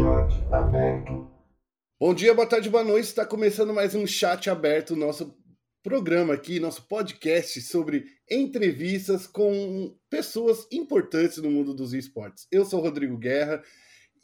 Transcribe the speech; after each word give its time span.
Chat 0.00 0.32
aberto. 0.50 1.30
Bom 2.00 2.14
dia, 2.14 2.32
boa 2.32 2.48
tarde, 2.48 2.70
boa 2.70 2.82
noite. 2.82 3.04
Está 3.04 3.26
começando 3.26 3.74
mais 3.74 3.94
um 3.94 4.06
chat 4.06 4.48
aberto, 4.48 4.96
nosso 4.96 5.36
programa 5.82 6.32
aqui, 6.32 6.58
nosso 6.58 6.88
podcast 6.88 7.60
sobre 7.60 8.06
entrevistas 8.30 9.26
com 9.26 9.94
pessoas 10.08 10.66
importantes 10.72 11.36
no 11.36 11.50
mundo 11.50 11.74
dos 11.74 11.92
esportes. 11.92 12.46
Eu 12.50 12.64
sou 12.64 12.80
Rodrigo 12.80 13.18
Guerra 13.18 13.62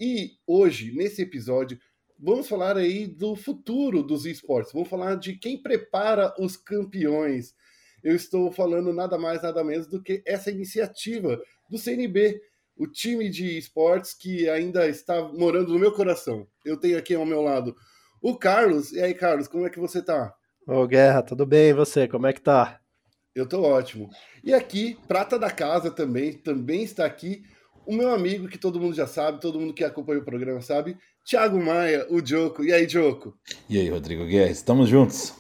e 0.00 0.39
hoje, 0.46 0.93
nesse 0.96 1.20
episódio, 1.20 1.79
vamos 2.18 2.48
falar 2.48 2.79
aí 2.79 3.06
do 3.06 3.36
futuro 3.36 4.02
dos 4.02 4.24
esportes. 4.24 4.72
Vamos 4.72 4.88
falar 4.88 5.16
de 5.16 5.36
quem 5.36 5.62
prepara 5.62 6.34
os 6.38 6.56
campeões. 6.56 7.54
Eu 8.02 8.16
estou 8.16 8.50
falando 8.50 8.95
nada 8.95 9.18
mais, 9.18 9.43
nada 9.43 9.62
menos 9.62 9.86
do 9.86 10.02
que 10.02 10.22
essa 10.24 10.50
iniciativa 10.50 11.38
do 11.68 11.77
CNB, 11.77 12.40
o 12.77 12.86
time 12.86 13.29
de 13.29 13.56
esportes 13.56 14.12
que 14.12 14.48
ainda 14.48 14.86
está 14.88 15.22
morando 15.22 15.73
no 15.73 15.78
meu 15.78 15.92
coração. 15.92 16.46
Eu 16.64 16.77
tenho 16.77 16.98
aqui 16.98 17.14
ao 17.14 17.24
meu 17.24 17.41
lado 17.42 17.74
o 18.23 18.37
Carlos. 18.37 18.92
E 18.92 19.01
aí, 19.01 19.14
Carlos, 19.14 19.48
como 19.48 19.66
é 19.66 19.70
que 19.70 19.80
você 19.80 20.02
tá? 20.02 20.34
Ô, 20.66 20.87
Guerra, 20.87 21.23
tudo 21.23 21.46
bem? 21.46 21.70
E 21.70 21.74
você, 21.74 22.06
como 22.06 22.27
é 22.27 22.32
que 22.32 22.41
tá? 22.41 22.80
Eu 23.34 23.46
tô 23.46 23.62
ótimo. 23.62 24.09
E 24.42 24.52
aqui, 24.52 24.98
prata 25.06 25.38
da 25.38 25.51
casa 25.51 25.91
também, 25.91 26.32
também 26.32 26.82
está 26.82 27.04
aqui 27.04 27.42
o 27.87 27.95
meu 27.95 28.12
amigo 28.12 28.48
que 28.48 28.59
todo 28.59 28.80
mundo 28.80 28.96
já 28.96 29.06
sabe, 29.06 29.40
todo 29.40 29.60
mundo 29.60 29.73
que 29.73 29.84
acompanha 29.84 30.20
o 30.20 30.24
programa 30.24 30.60
sabe, 30.60 30.98
Thiago 31.24 31.62
Maia, 31.62 32.06
o 32.10 32.24
Joko. 32.24 32.65
E 32.65 32.73
aí, 32.73 32.88
Joko? 32.88 33.38
E 33.68 33.79
aí, 33.79 33.88
Rodrigo 33.88 34.27
Guerra, 34.27 34.51
estamos 34.51 34.88
juntos? 34.88 35.32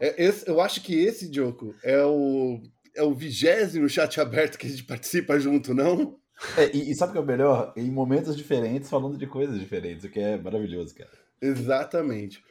É, 0.00 0.24
esse, 0.24 0.48
eu 0.48 0.60
acho 0.60 0.82
que 0.82 0.98
esse, 0.98 1.32
Joko, 1.32 1.74
é 1.84 2.02
o, 2.02 2.60
é 2.96 3.02
o 3.02 3.14
vigésimo 3.14 3.88
chat 3.88 4.20
aberto 4.20 4.56
que 4.56 4.66
a 4.66 4.70
gente 4.70 4.84
participa 4.84 5.38
junto, 5.38 5.74
não? 5.74 6.18
É, 6.56 6.74
e, 6.76 6.90
e, 6.90 6.94
sabe 6.94 7.10
o 7.10 7.12
que 7.12 7.18
é 7.18 7.22
o 7.22 7.26
melhor? 7.26 7.72
Em 7.76 7.90
momentos 7.90 8.36
diferentes, 8.36 8.90
falando 8.90 9.16
de 9.16 9.26
coisas 9.26 9.58
diferentes, 9.58 10.04
o 10.04 10.08
que 10.08 10.20
é 10.20 10.36
maravilhoso, 10.36 10.94
cara. 10.94 11.10
Exatamente. 11.40 12.42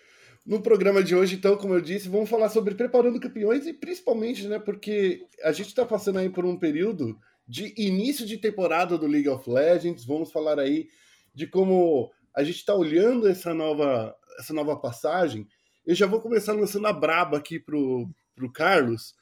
No 0.45 0.61
programa 0.61 1.03
de 1.03 1.16
hoje, 1.16 1.36
então, 1.36 1.56
como 1.56 1.75
eu 1.75 1.81
disse, 1.81 2.09
vamos 2.09 2.30
falar 2.30 2.50
sobre 2.50 2.73
preparando 2.73 3.20
campeões 3.20 3.67
e 3.67 3.73
principalmente, 3.73 4.48
né, 4.48 4.58
porque 4.58 5.25
a 5.44 5.52
gente 5.52 5.67
está 5.67 5.86
passando 5.86 6.20
aí 6.20 6.30
por 6.30 6.45
um 6.45 6.58
período 6.58 7.17
de 7.48 7.73
início 7.78 8.25
de 8.25 8.38
temporada 8.38 8.98
do 8.98 9.08
League 9.08 9.30
of 9.30 9.48
Legends. 9.50 10.05
Vamos 10.05 10.31
falar 10.31 10.59
aí 10.59 10.88
de 11.33 11.45
como 11.45 12.11
a 12.36 12.44
gente 12.44 12.58
está 12.58 12.73
olhando 12.73 13.28
essa 13.28 13.53
nova, 13.53 14.16
essa 14.39 14.53
nova 14.53 14.76
passagem. 14.78 15.48
Eu 15.86 15.94
já 15.94 16.08
vou 16.08 16.22
começar 16.22 16.53
lançando 16.53 16.88
a 16.88 16.94
braba 16.94 17.38
aqui 17.38 17.59
pro, 17.59 18.09
pro 18.36 18.52
Carlos. 18.52 19.14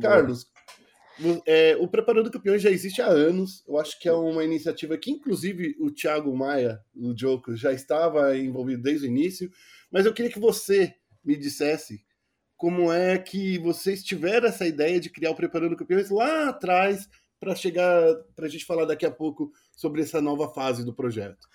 Carlos, 0.00 0.46
é, 1.46 1.76
o 1.76 1.88
Preparando 1.88 2.30
Campeões 2.30 2.62
já 2.62 2.70
existe 2.70 3.02
há 3.02 3.06
anos. 3.06 3.64
Eu 3.66 3.78
acho 3.78 3.98
que 3.98 4.08
é 4.08 4.12
uma 4.12 4.44
iniciativa 4.44 4.96
que, 4.96 5.10
inclusive, 5.10 5.76
o 5.80 5.90
Thiago 5.90 6.36
Maia, 6.36 6.80
o 6.94 7.12
Joker, 7.14 7.56
já 7.56 7.72
estava 7.72 8.36
envolvido 8.36 8.82
desde 8.82 9.06
o 9.06 9.08
início. 9.08 9.50
Mas 9.90 10.06
eu 10.06 10.12
queria 10.12 10.30
que 10.30 10.38
você 10.38 10.94
me 11.24 11.36
dissesse 11.36 12.04
como 12.56 12.92
é 12.92 13.16
que 13.18 13.58
vocês 13.58 14.02
tiveram 14.02 14.48
essa 14.48 14.66
ideia 14.66 14.98
de 14.98 15.10
criar 15.10 15.30
o 15.30 15.36
Preparando 15.36 15.76
Campeões 15.76 16.10
lá 16.10 16.48
atrás, 16.48 17.08
para 17.40 17.54
chegar, 17.54 18.14
para 18.34 18.46
a 18.46 18.48
gente 18.48 18.64
falar 18.64 18.84
daqui 18.84 19.06
a 19.06 19.10
pouco 19.10 19.52
sobre 19.76 20.02
essa 20.02 20.20
nova 20.20 20.48
fase 20.52 20.84
do 20.84 20.92
projeto. 20.92 21.46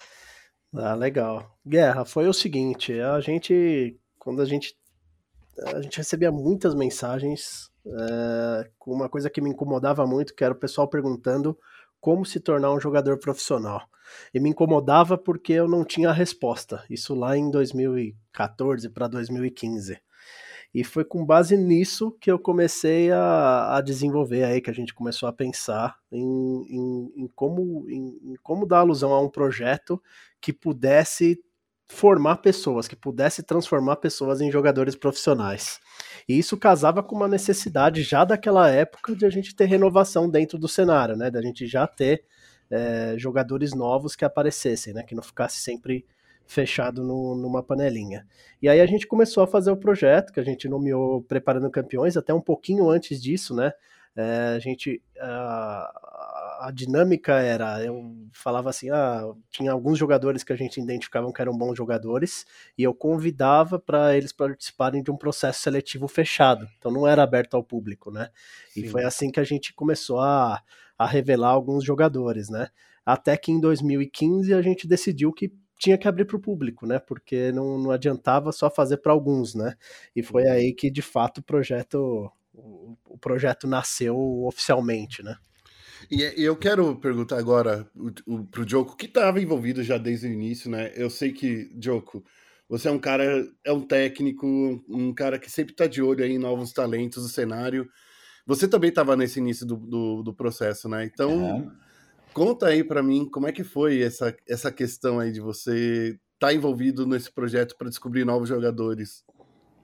Ah, 0.73 0.95
legal. 0.95 1.59
Guerra, 1.65 2.05
foi 2.05 2.27
o 2.27 2.33
seguinte, 2.33 2.99
a 2.99 3.19
gente, 3.19 3.99
quando 4.17 4.41
a 4.41 4.45
gente, 4.45 4.75
a 5.59 5.81
gente 5.81 5.97
recebia 5.97 6.31
muitas 6.31 6.73
mensagens 6.73 7.71
é, 7.85 8.69
com 8.79 8.91
uma 8.91 9.09
coisa 9.09 9.29
que 9.29 9.41
me 9.41 9.49
incomodava 9.49 10.05
muito, 10.05 10.35
que 10.35 10.43
era 10.43 10.53
o 10.53 10.57
pessoal 10.57 10.87
perguntando 10.87 11.57
como 11.99 12.25
se 12.25 12.39
tornar 12.39 12.71
um 12.73 12.79
jogador 12.79 13.17
profissional. 13.17 13.81
E 14.33 14.39
me 14.39 14.49
incomodava 14.49 15.17
porque 15.17 15.53
eu 15.53 15.67
não 15.67 15.85
tinha 15.85 16.09
a 16.09 16.13
resposta. 16.13 16.83
Isso 16.89 17.15
lá 17.15 17.37
em 17.37 17.49
2014 17.49 18.89
para 18.89 19.07
2015. 19.07 19.97
E 20.73 20.83
foi 20.83 21.05
com 21.05 21.23
base 21.23 21.55
nisso 21.55 22.11
que 22.19 22.31
eu 22.31 22.39
comecei 22.39 23.11
a, 23.11 23.77
a 23.77 23.81
desenvolver 23.81 24.43
aí, 24.43 24.59
que 24.59 24.71
a 24.71 24.73
gente 24.73 24.93
começou 24.93 25.29
a 25.29 25.33
pensar 25.33 25.97
em, 26.11 26.23
em, 26.23 27.13
em 27.15 27.27
como, 27.35 27.85
em, 27.87 28.31
em 28.31 28.35
como 28.41 28.65
dar 28.65 28.79
alusão 28.79 29.13
a 29.13 29.21
um 29.21 29.29
projeto 29.29 30.01
que 30.41 30.51
pudesse 30.51 31.39
formar 31.93 32.37
pessoas, 32.37 32.87
que 32.87 32.95
pudesse 32.95 33.43
transformar 33.43 33.97
pessoas 33.97 34.41
em 34.41 34.51
jogadores 34.51 34.95
profissionais. 34.95 35.79
E 36.27 36.37
isso 36.37 36.57
casava 36.57 37.03
com 37.03 37.15
uma 37.15 37.27
necessidade 37.27 38.01
já 38.01 38.25
daquela 38.25 38.69
época 38.69 39.15
de 39.15 39.25
a 39.25 39.29
gente 39.29 39.55
ter 39.55 39.65
renovação 39.65 40.29
dentro 40.29 40.57
do 40.57 40.67
cenário, 40.67 41.15
né? 41.15 41.29
Da 41.29 41.41
gente 41.41 41.67
já 41.67 41.85
ter 41.85 42.23
é, 42.69 43.13
jogadores 43.17 43.73
novos 43.73 44.15
que 44.15 44.25
aparecessem, 44.25 44.93
né? 44.93 45.03
Que 45.03 45.13
não 45.13 45.21
ficasse 45.21 45.57
sempre 45.61 46.05
fechado 46.45 47.03
no, 47.03 47.35
numa 47.35 47.61
panelinha. 47.61 48.25
E 48.61 48.67
aí 48.67 48.81
a 48.81 48.85
gente 48.85 49.07
começou 49.07 49.43
a 49.43 49.47
fazer 49.47 49.71
o 49.71 49.77
projeto 49.77 50.33
que 50.33 50.39
a 50.39 50.43
gente 50.43 50.67
nomeou 50.67 51.21
Preparando 51.21 51.69
Campeões, 51.69 52.17
até 52.17 52.33
um 52.33 52.41
pouquinho 52.41 52.89
antes 52.89 53.21
disso, 53.21 53.55
né? 53.55 53.71
É, 54.15 54.53
a 54.55 54.59
gente 54.59 55.01
a, 55.19 56.32
a, 56.59 56.71
dinâmica 56.71 57.33
era 57.33 57.83
eu 57.83 58.15
falava 58.31 58.69
assim 58.69 58.89
ah 58.89 59.33
tinha 59.49 59.71
alguns 59.71 59.97
jogadores 59.97 60.43
que 60.43 60.53
a 60.53 60.55
gente 60.55 60.79
identificava 60.79 61.31
que 61.31 61.41
eram 61.41 61.57
bons 61.57 61.75
jogadores 61.75 62.45
e 62.77 62.83
eu 62.83 62.93
convidava 62.93 63.79
para 63.79 64.15
eles 64.15 64.31
participarem 64.31 65.03
de 65.03 65.11
um 65.11 65.17
processo 65.17 65.61
seletivo 65.61 66.07
fechado 66.07 66.67
então 66.77 66.91
não 66.91 67.07
era 67.07 67.23
aberto 67.23 67.55
ao 67.55 67.63
público 67.63 68.11
né 68.11 68.29
Sim. 68.69 68.81
e 68.81 68.87
foi 68.87 69.03
assim 69.03 69.31
que 69.31 69.39
a 69.39 69.43
gente 69.43 69.73
começou 69.73 70.19
a, 70.19 70.61
a 70.97 71.05
revelar 71.05 71.49
alguns 71.49 71.83
jogadores 71.83 72.49
né 72.49 72.69
até 73.05 73.35
que 73.35 73.51
em 73.51 73.59
2015 73.59 74.53
a 74.53 74.61
gente 74.61 74.87
decidiu 74.87 75.33
que 75.33 75.51
tinha 75.77 75.97
que 75.97 76.07
abrir 76.07 76.23
para 76.23 76.37
o 76.37 76.39
público, 76.39 76.87
né? 76.87 76.97
Porque 76.97 77.51
não, 77.51 77.77
não 77.77 77.91
adiantava 77.91 78.53
só 78.53 78.69
fazer 78.69 78.97
para 78.97 79.11
alguns, 79.11 79.53
né? 79.53 79.75
E 80.15 80.23
foi 80.23 80.43
uhum. 80.43 80.51
aí 80.53 80.73
que 80.73 80.89
de 80.89 81.01
fato 81.01 81.39
o 81.39 81.43
projeto 81.43 82.31
o, 82.53 82.95
o 83.05 83.17
projeto 83.17 83.67
nasceu 83.67 84.15
oficialmente, 84.45 85.21
né? 85.23 85.35
E 86.09 86.21
eu 86.43 86.55
quero 86.55 86.95
perguntar 86.95 87.37
agora 87.37 87.89
para 88.51 88.61
o 88.61 88.67
Joko, 88.67 88.95
que 88.95 89.05
estava 89.05 89.41
envolvido 89.41 89.83
já 89.83 89.97
desde 89.97 90.27
o 90.27 90.31
início, 90.31 90.69
né? 90.69 90.91
Eu 90.95 91.09
sei 91.09 91.31
que, 91.31 91.71
Joko, 91.81 92.23
você 92.67 92.87
é 92.87 92.91
um 92.91 92.99
cara, 92.99 93.47
é 93.63 93.71
um 93.71 93.81
técnico, 93.81 94.47
um 94.87 95.13
cara 95.13 95.37
que 95.39 95.49
sempre 95.49 95.73
está 95.73 95.87
de 95.87 96.01
olho 96.01 96.23
aí 96.23 96.33
em 96.33 96.39
novos 96.39 96.71
talentos 96.71 97.23
do 97.23 97.29
cenário. 97.29 97.89
Você 98.45 98.67
também 98.67 98.89
estava 98.89 99.15
nesse 99.15 99.39
início 99.39 99.65
do, 99.65 99.77
do, 99.77 100.23
do, 100.23 100.33
processo, 100.33 100.89
né? 100.89 101.05
Então, 101.05 101.71
Conta 102.33 102.65
aí 102.65 102.83
para 102.83 103.03
mim 103.03 103.29
como 103.29 103.47
é 103.47 103.51
que 103.51 103.63
foi 103.63 104.01
essa, 104.01 104.35
essa 104.49 104.71
questão 104.71 105.19
aí 105.19 105.31
de 105.31 105.39
você 105.39 106.17
estar 106.33 106.47
tá 106.47 106.53
envolvido 106.53 107.05
nesse 107.05 107.31
projeto 107.31 107.75
para 107.77 107.89
descobrir 107.89 108.25
novos 108.25 108.49
jogadores. 108.49 109.23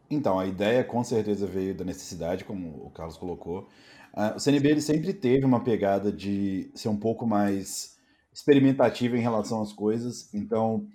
Então, 0.10 0.40
a 0.40 0.48
ideia 0.48 0.84
com 0.84 1.04
certeza 1.04 1.46
veio 1.46 1.76
da 1.76 1.86
necessidade, 1.86 2.44
como 2.44 2.70
o 2.84 2.90
Carlos 2.90 3.18
colocou. 3.18 3.70
O 4.36 4.40
CNB 4.40 4.70
ele 4.70 4.82
sempre 4.82 5.14
teve 5.14 5.46
uma 5.46 5.64
pegada 5.64 6.12
de 6.12 6.70
ser 6.74 6.90
um 6.90 6.98
pouco 6.98 7.26
mais 7.26 7.98
experimentativo 8.34 9.16
em 9.16 9.22
relação 9.22 9.62
às 9.62 9.72
coisas. 9.72 10.34
Então, 10.34 10.88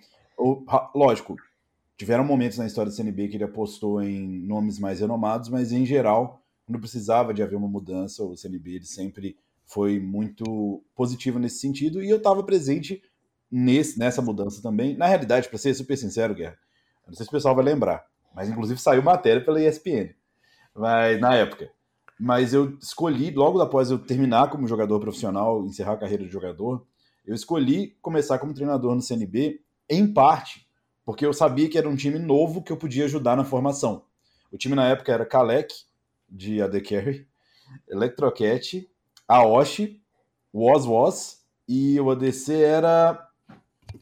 lógico, 0.95 1.37
tiveram 1.97 2.25
momentos 2.25 2.59
na 2.59 2.67
história 2.67 2.91
do 2.91 2.95
CNB 2.95 3.29
que 3.29 3.37
ele 3.37 3.45
apostou 3.45 4.03
em 4.03 4.41
nomes 4.47 4.79
mais 4.79 5.01
renomados, 5.01 5.49
mas 5.49 5.73
em 5.73 5.87
geral, 5.87 6.43
quando 6.67 6.81
precisava 6.81 7.33
de 7.33 7.43
haver 7.43 7.57
uma 7.57 7.69
mudança, 7.69 8.23
o 8.25 8.37
CNB 8.37 8.77
ele 8.77 8.87
sempre 8.87 9.37
foi 9.65 9.99
muito 9.99 10.83
positivo 10.95 11.39
nesse 11.39 11.59
sentido 11.59 12.03
e 12.03 12.11
eu 12.11 12.19
estava 12.19 12.43
presente 12.43 13.03
nesse, 13.51 13.99
nessa 13.99 14.21
mudança 14.21 14.63
também. 14.63 14.97
Na 14.97 15.07
realidade, 15.07 15.49
para 15.49 15.59
ser 15.59 15.75
super 15.75 15.97
sincero, 15.97 16.35
Guerra, 16.35 16.59
não 17.07 17.15
sei 17.15 17.25
se 17.25 17.29
o 17.29 17.33
pessoal 17.33 17.55
vai 17.55 17.65
lembrar, 17.65 18.05
mas 18.35 18.49
inclusive 18.49 18.81
saiu 18.81 19.03
matéria 19.03 19.45
pela 19.45 19.63
ESPN, 19.63 20.15
mas, 20.75 21.21
na 21.21 21.35
época. 21.35 21.71
Mas 22.19 22.55
eu 22.55 22.77
escolhi, 22.81 23.31
logo 23.31 23.61
após 23.61 23.91
eu 23.91 23.99
terminar 23.99 24.49
como 24.49 24.69
jogador 24.69 25.01
profissional, 25.01 25.65
encerrar 25.65 25.95
a 25.95 25.99
carreira 25.99 26.25
de 26.25 26.31
jogador, 26.31 26.87
eu 27.27 27.35
escolhi 27.35 27.97
começar 28.01 28.39
como 28.39 28.55
treinador 28.55 28.95
no 28.95 29.03
CNB, 29.03 29.61
em 29.89 30.13
parte, 30.13 30.67
porque 31.05 31.27
eu 31.27 31.33
sabia 31.33 31.69
que 31.69 31.77
era 31.77 31.89
um 31.89 31.97
time 31.97 32.19
novo 32.19 32.63
que 32.63 32.73
eu 32.73 32.77
podia 32.77 33.05
ajudar 33.05 33.37
na 33.37 33.45
formação. 33.45 34.05
O 34.53 34.57
time 34.57 34.75
na 34.75 34.87
época 34.87 35.13
era 35.13 35.27
Kalec, 35.27 35.75
de 36.29 36.63
AD 36.63 36.81
Carry, 36.81 37.27
Electrocat, 37.89 38.89
Aoshi, 39.27 40.01
Was 40.53 40.87
Was, 40.87 41.45
e 41.69 41.99
o 42.01 42.11
ADC 42.11 42.53
era. 42.53 43.29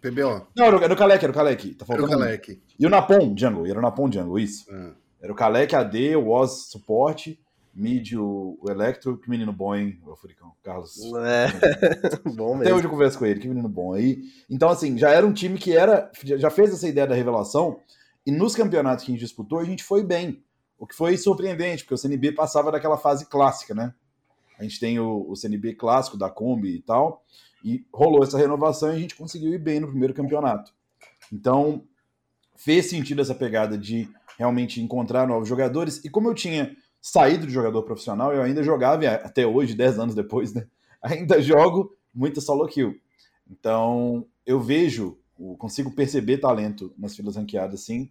PBO. 0.00 0.46
Não, 0.56 0.66
era, 0.66 0.92
o 0.92 0.96
Kalec, 0.96 1.22
era 1.22 1.32
o 1.32 1.34
Kalec. 1.34 1.74
Tá 1.74 1.84
faltando. 1.84 2.08
Era 2.08 2.16
o 2.16 2.20
Kalec. 2.20 2.62
E 2.78 2.86
o 2.86 2.90
Napon 2.90 3.34
Jungle, 3.36 3.66
era 3.66 3.78
o 3.78 3.82
Napon 3.82 4.10
Jungle, 4.10 4.38
isso. 4.38 4.70
É. 4.72 4.92
Era 5.22 5.32
o 5.32 5.36
Kalec 5.36 5.74
AD, 5.74 6.16
o 6.16 6.28
Was 6.28 6.70
suporte, 6.70 7.38
mid 7.74 8.12
o, 8.14 8.58
o 8.60 8.70
Electro, 8.70 9.16
que 9.16 9.30
menino 9.30 9.52
bom, 9.52 9.74
hein, 9.74 9.98
o 10.06 10.14
Furicão, 10.14 10.52
Carlos. 10.62 10.98
É, 11.24 11.48
bom 12.30 12.50
mesmo. 12.50 12.62
Até 12.62 12.74
hoje 12.74 12.84
eu 12.84 12.90
converso 12.90 13.18
com 13.18 13.26
ele, 13.26 13.40
que 13.40 13.48
menino 13.48 13.68
bom 13.68 13.94
aí. 13.94 14.22
Então, 14.48 14.68
assim, 14.68 14.98
já 14.98 15.10
era 15.10 15.26
um 15.26 15.32
time 15.32 15.58
que 15.58 15.76
era, 15.76 16.10
já 16.22 16.50
fez 16.50 16.72
essa 16.72 16.88
ideia 16.88 17.06
da 17.06 17.14
revelação, 17.14 17.80
e 18.26 18.30
nos 18.30 18.54
campeonatos 18.54 19.04
que 19.04 19.10
a 19.10 19.14
gente 19.14 19.24
disputou, 19.24 19.58
a 19.58 19.64
gente 19.64 19.82
foi 19.82 20.02
bem. 20.02 20.42
O 20.78 20.86
que 20.86 20.94
foi 20.94 21.16
surpreendente, 21.16 21.84
porque 21.84 21.94
o 21.94 21.98
CNB 21.98 22.32
passava 22.32 22.72
daquela 22.72 22.98
fase 22.98 23.26
clássica, 23.26 23.74
né? 23.74 23.94
A 24.58 24.62
gente 24.62 24.78
tem 24.78 24.98
o, 24.98 25.26
o 25.28 25.36
CNB 25.36 25.74
clássico 25.74 26.16
da 26.16 26.28
Kombi 26.28 26.76
e 26.76 26.82
tal, 26.82 27.24
e 27.64 27.84
rolou 27.92 28.22
essa 28.22 28.38
renovação 28.38 28.92
e 28.92 28.96
a 28.96 28.98
gente 28.98 29.14
conseguiu 29.14 29.52
ir 29.54 29.58
bem 29.58 29.80
no 29.80 29.88
primeiro 29.88 30.12
campeonato. 30.12 30.72
Então, 31.32 31.84
fez 32.56 32.90
sentido 32.90 33.22
essa 33.22 33.34
pegada 33.34 33.78
de 33.78 34.08
realmente 34.36 34.80
encontrar 34.80 35.26
novos 35.26 35.48
jogadores. 35.48 36.04
E 36.04 36.10
como 36.10 36.28
eu 36.28 36.34
tinha 36.34 36.76
saído 37.02 37.48
de 37.48 37.52
jogador 37.52 37.82
profissional, 37.82 38.32
eu 38.32 38.40
ainda 38.40 38.62
jogava, 38.62 39.06
até 39.08 39.44
hoje, 39.44 39.74
10 39.76 39.98
anos 39.98 40.14
depois, 40.14 40.54
né? 40.54 40.66
Ainda 41.02 41.42
jogo 41.42 41.94
muito 42.14 42.40
solo 42.40 42.66
kill. 42.68 42.94
Então, 43.50 44.24
eu 44.46 44.60
vejo, 44.60 45.18
consigo 45.58 45.90
perceber 45.90 46.38
talento 46.38 46.94
nas 46.96 47.16
filas 47.16 47.34
ranqueadas, 47.34 47.80
sim. 47.80 48.08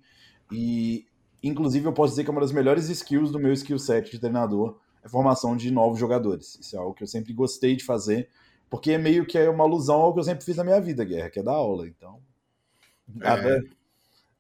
E, 0.52 1.06
inclusive, 1.42 1.86
eu 1.88 1.94
posso 1.94 2.12
dizer 2.12 2.26
que 2.26 2.30
é 2.30 2.34
uma 2.34 2.42
das 2.42 2.52
melhores 2.52 2.90
skills 2.90 3.32
do 3.32 3.40
meu 3.40 3.54
skill 3.54 3.80
set 3.80 4.12
de 4.12 4.20
treinador 4.20 4.78
é 5.02 5.08
a 5.08 5.10
formação 5.10 5.56
de 5.56 5.72
novos 5.72 5.98
jogadores. 5.98 6.60
Isso 6.60 6.76
é 6.76 6.80
algo 6.80 6.94
que 6.94 7.04
eu 7.04 7.08
sempre 7.08 7.34
gostei 7.34 7.76
de 7.76 7.84
fazer, 7.84 8.30
porque 8.70 8.92
é 8.92 8.98
meio 8.98 9.26
que 9.26 9.38
é 9.38 9.50
uma 9.50 9.64
alusão 9.64 10.02
ao 10.02 10.14
que 10.14 10.20
eu 10.20 10.24
sempre 10.24 10.46
fiz 10.46 10.58
na 10.58 10.64
minha 10.64 10.80
vida, 10.82 11.04
Guerra, 11.06 11.30
que 11.30 11.40
é 11.40 11.44
dar 11.44 11.54
aula. 11.54 11.88
Então, 11.88 12.22
nada, 13.08 13.58
é. 13.58 13.62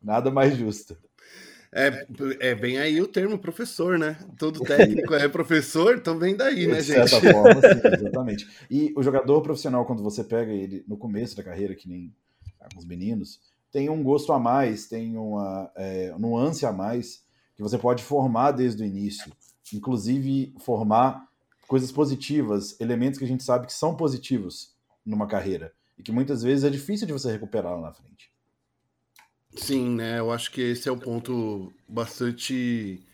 nada 0.02 0.30
mais 0.30 0.56
justo. 0.56 0.96
É, 1.74 2.06
é 2.42 2.56
bem 2.56 2.78
aí 2.78 3.02
o 3.02 3.08
termo 3.08 3.38
professor, 3.38 3.98
né? 3.98 4.18
Todo 4.38 4.60
técnico 4.60 5.14
é 5.14 5.28
professor, 5.30 5.96
então 5.96 6.20
vem 6.20 6.36
daí, 6.36 6.68
né, 6.68 6.80
gente? 6.84 7.04
De 7.04 7.10
certa 7.10 7.32
forma, 7.32 7.62
sim, 7.62 7.82
exatamente. 8.00 8.48
E 8.70 8.94
o 8.96 9.02
jogador 9.02 9.42
profissional, 9.42 9.86
quando 9.86 10.04
você 10.04 10.24
pega 10.24 10.52
ele 10.52 10.84
no 10.86 10.98
começo 10.98 11.36
da 11.36 11.44
carreira, 11.44 11.74
que 11.74 11.88
nem 11.88 12.14
alguns 12.60 12.86
meninos, 12.86 13.40
tem 13.72 13.90
um 13.90 14.04
gosto 14.04 14.34
a 14.34 14.40
mais, 14.40 14.88
tem 14.88 15.16
uma 15.16 15.72
é, 15.76 16.14
nuance 16.20 16.66
a 16.66 16.74
mais 16.74 17.24
que 17.56 17.62
você 17.62 17.78
pode 17.78 18.04
formar 18.04 18.52
desde 18.52 18.84
o 18.84 18.86
início. 18.86 19.32
Inclusive, 19.74 20.54
formar 20.60 21.26
coisas 21.68 21.92
positivas, 21.92 22.78
elementos 22.82 23.18
que 23.18 23.24
a 23.24 23.28
gente 23.28 23.44
sabe 23.44 23.68
que 23.68 23.74
são 23.74 23.96
positivos 23.96 24.76
numa 25.06 25.26
carreira 25.26 25.72
e 25.98 26.04
que 26.04 26.12
muitas 26.12 26.44
vezes 26.44 26.66
é 26.66 26.70
difícil 26.70 27.08
de 27.08 27.14
você 27.14 27.32
recuperar 27.32 27.74
lá 27.76 27.82
na 27.82 27.94
frente. 27.94 28.31
Sim, 29.56 29.96
né? 29.96 30.20
Eu 30.20 30.32
acho 30.32 30.52
que 30.52 30.62
esse 30.62 30.88
é 30.90 30.92
um 30.92 31.00
ponto 31.00 31.74
bastante. 31.88 33.06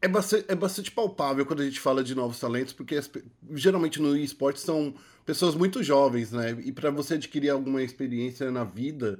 É 0.00 0.08
bastante, 0.08 0.44
é 0.48 0.54
bastante 0.54 0.90
palpável 0.90 1.46
quando 1.46 1.62
a 1.62 1.64
gente 1.64 1.80
fala 1.80 2.04
de 2.04 2.14
novos 2.14 2.38
talentos, 2.38 2.74
porque 2.74 2.96
as, 2.96 3.10
geralmente 3.54 4.00
no 4.02 4.14
esporte 4.16 4.60
são 4.60 4.94
pessoas 5.24 5.54
muito 5.54 5.82
jovens, 5.82 6.30
né? 6.30 6.50
E 6.62 6.70
para 6.72 6.90
você 6.90 7.14
adquirir 7.14 7.48
alguma 7.50 7.82
experiência 7.82 8.50
na 8.50 8.64
vida, 8.64 9.18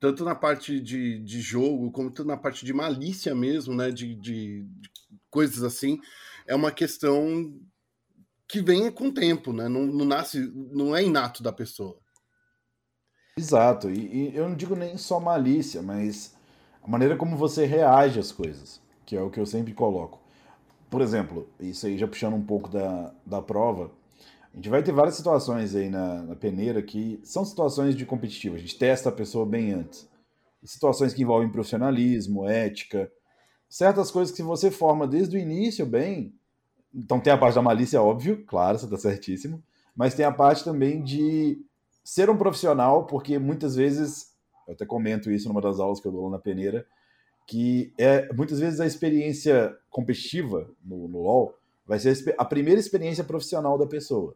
tanto 0.00 0.24
na 0.24 0.34
parte 0.34 0.80
de, 0.80 1.20
de 1.20 1.40
jogo, 1.40 1.90
como 1.92 2.12
na 2.24 2.36
parte 2.36 2.66
de 2.66 2.72
malícia 2.72 3.34
mesmo, 3.34 3.74
né? 3.74 3.90
De, 3.90 4.14
de, 4.16 4.64
de 4.64 4.90
coisas 5.30 5.62
assim, 5.64 6.00
é 6.46 6.54
uma 6.54 6.72
questão 6.72 7.54
que 8.48 8.62
vem 8.62 8.90
com 8.92 9.08
o 9.08 9.14
tempo, 9.14 9.52
né? 9.52 9.68
Não, 9.68 9.86
não 9.86 10.04
nasce, 10.04 10.52
não 10.72 10.96
é 10.96 11.04
inato 11.04 11.42
da 11.42 11.52
pessoa. 11.52 11.98
Exato, 13.38 13.88
e, 13.88 14.30
e, 14.30 14.36
eu 14.36 14.48
não 14.48 14.56
digo 14.56 14.74
nem 14.74 14.96
só 14.96 15.20
malícia, 15.20 15.80
mas 15.80 16.34
a 16.82 16.88
maneira 16.88 17.16
como 17.16 17.36
você 17.36 17.64
reage 17.66 18.18
às 18.18 18.32
coisas, 18.32 18.80
que 19.06 19.16
é 19.16 19.22
o 19.22 19.30
que 19.30 19.38
eu 19.38 19.46
sempre 19.46 19.72
coloco. 19.72 20.20
Por 20.90 21.00
exemplo, 21.00 21.48
isso 21.60 21.86
aí 21.86 21.96
já 21.96 22.08
puxando 22.08 22.34
um 22.34 22.42
pouco 22.42 22.68
da, 22.68 23.14
da 23.24 23.40
prova, 23.40 23.92
a 24.52 24.56
gente 24.56 24.68
vai 24.68 24.82
ter 24.82 24.90
várias 24.90 25.14
situações 25.14 25.76
aí 25.76 25.88
na, 25.88 26.22
na 26.22 26.34
peneira 26.34 26.82
que 26.82 27.20
são 27.22 27.44
situações 27.44 27.94
de 27.94 28.04
competitivo, 28.04 28.56
a 28.56 28.58
gente 28.58 28.76
testa 28.76 29.08
a 29.08 29.12
pessoa 29.12 29.46
bem 29.46 29.72
antes. 29.72 30.08
Situações 30.64 31.14
que 31.14 31.22
envolvem 31.22 31.48
profissionalismo, 31.48 32.44
ética, 32.48 33.08
certas 33.68 34.10
coisas 34.10 34.34
que 34.34 34.42
você 34.42 34.68
forma 34.68 35.06
desde 35.06 35.36
o 35.36 35.40
início 35.40 35.86
bem. 35.86 36.34
Então 36.92 37.20
tem 37.20 37.32
a 37.32 37.38
parte 37.38 37.54
da 37.54 37.62
malícia, 37.62 38.02
óbvio, 38.02 38.44
claro, 38.44 38.76
você 38.76 38.86
está 38.86 38.96
certíssimo, 38.96 39.62
mas 39.94 40.14
tem 40.14 40.26
a 40.26 40.32
parte 40.32 40.64
também 40.64 41.04
de 41.04 41.64
ser 42.08 42.30
um 42.30 42.38
profissional, 42.38 43.04
porque 43.04 43.38
muitas 43.38 43.76
vezes, 43.76 44.32
eu 44.66 44.72
até 44.72 44.86
comento 44.86 45.30
isso 45.30 45.46
numa 45.46 45.60
das 45.60 45.78
aulas 45.78 46.00
que 46.00 46.08
eu 46.08 46.12
dou 46.12 46.24
lá 46.24 46.30
na 46.30 46.38
peneira, 46.38 46.86
que 47.46 47.92
é 47.98 48.32
muitas 48.32 48.58
vezes 48.60 48.80
a 48.80 48.86
experiência 48.86 49.76
competitiva 49.90 50.70
no, 50.82 51.06
no 51.06 51.20
LoL 51.20 51.54
vai 51.86 51.98
ser 51.98 52.34
a 52.38 52.46
primeira 52.46 52.80
experiência 52.80 53.22
profissional 53.22 53.76
da 53.76 53.86
pessoa. 53.86 54.34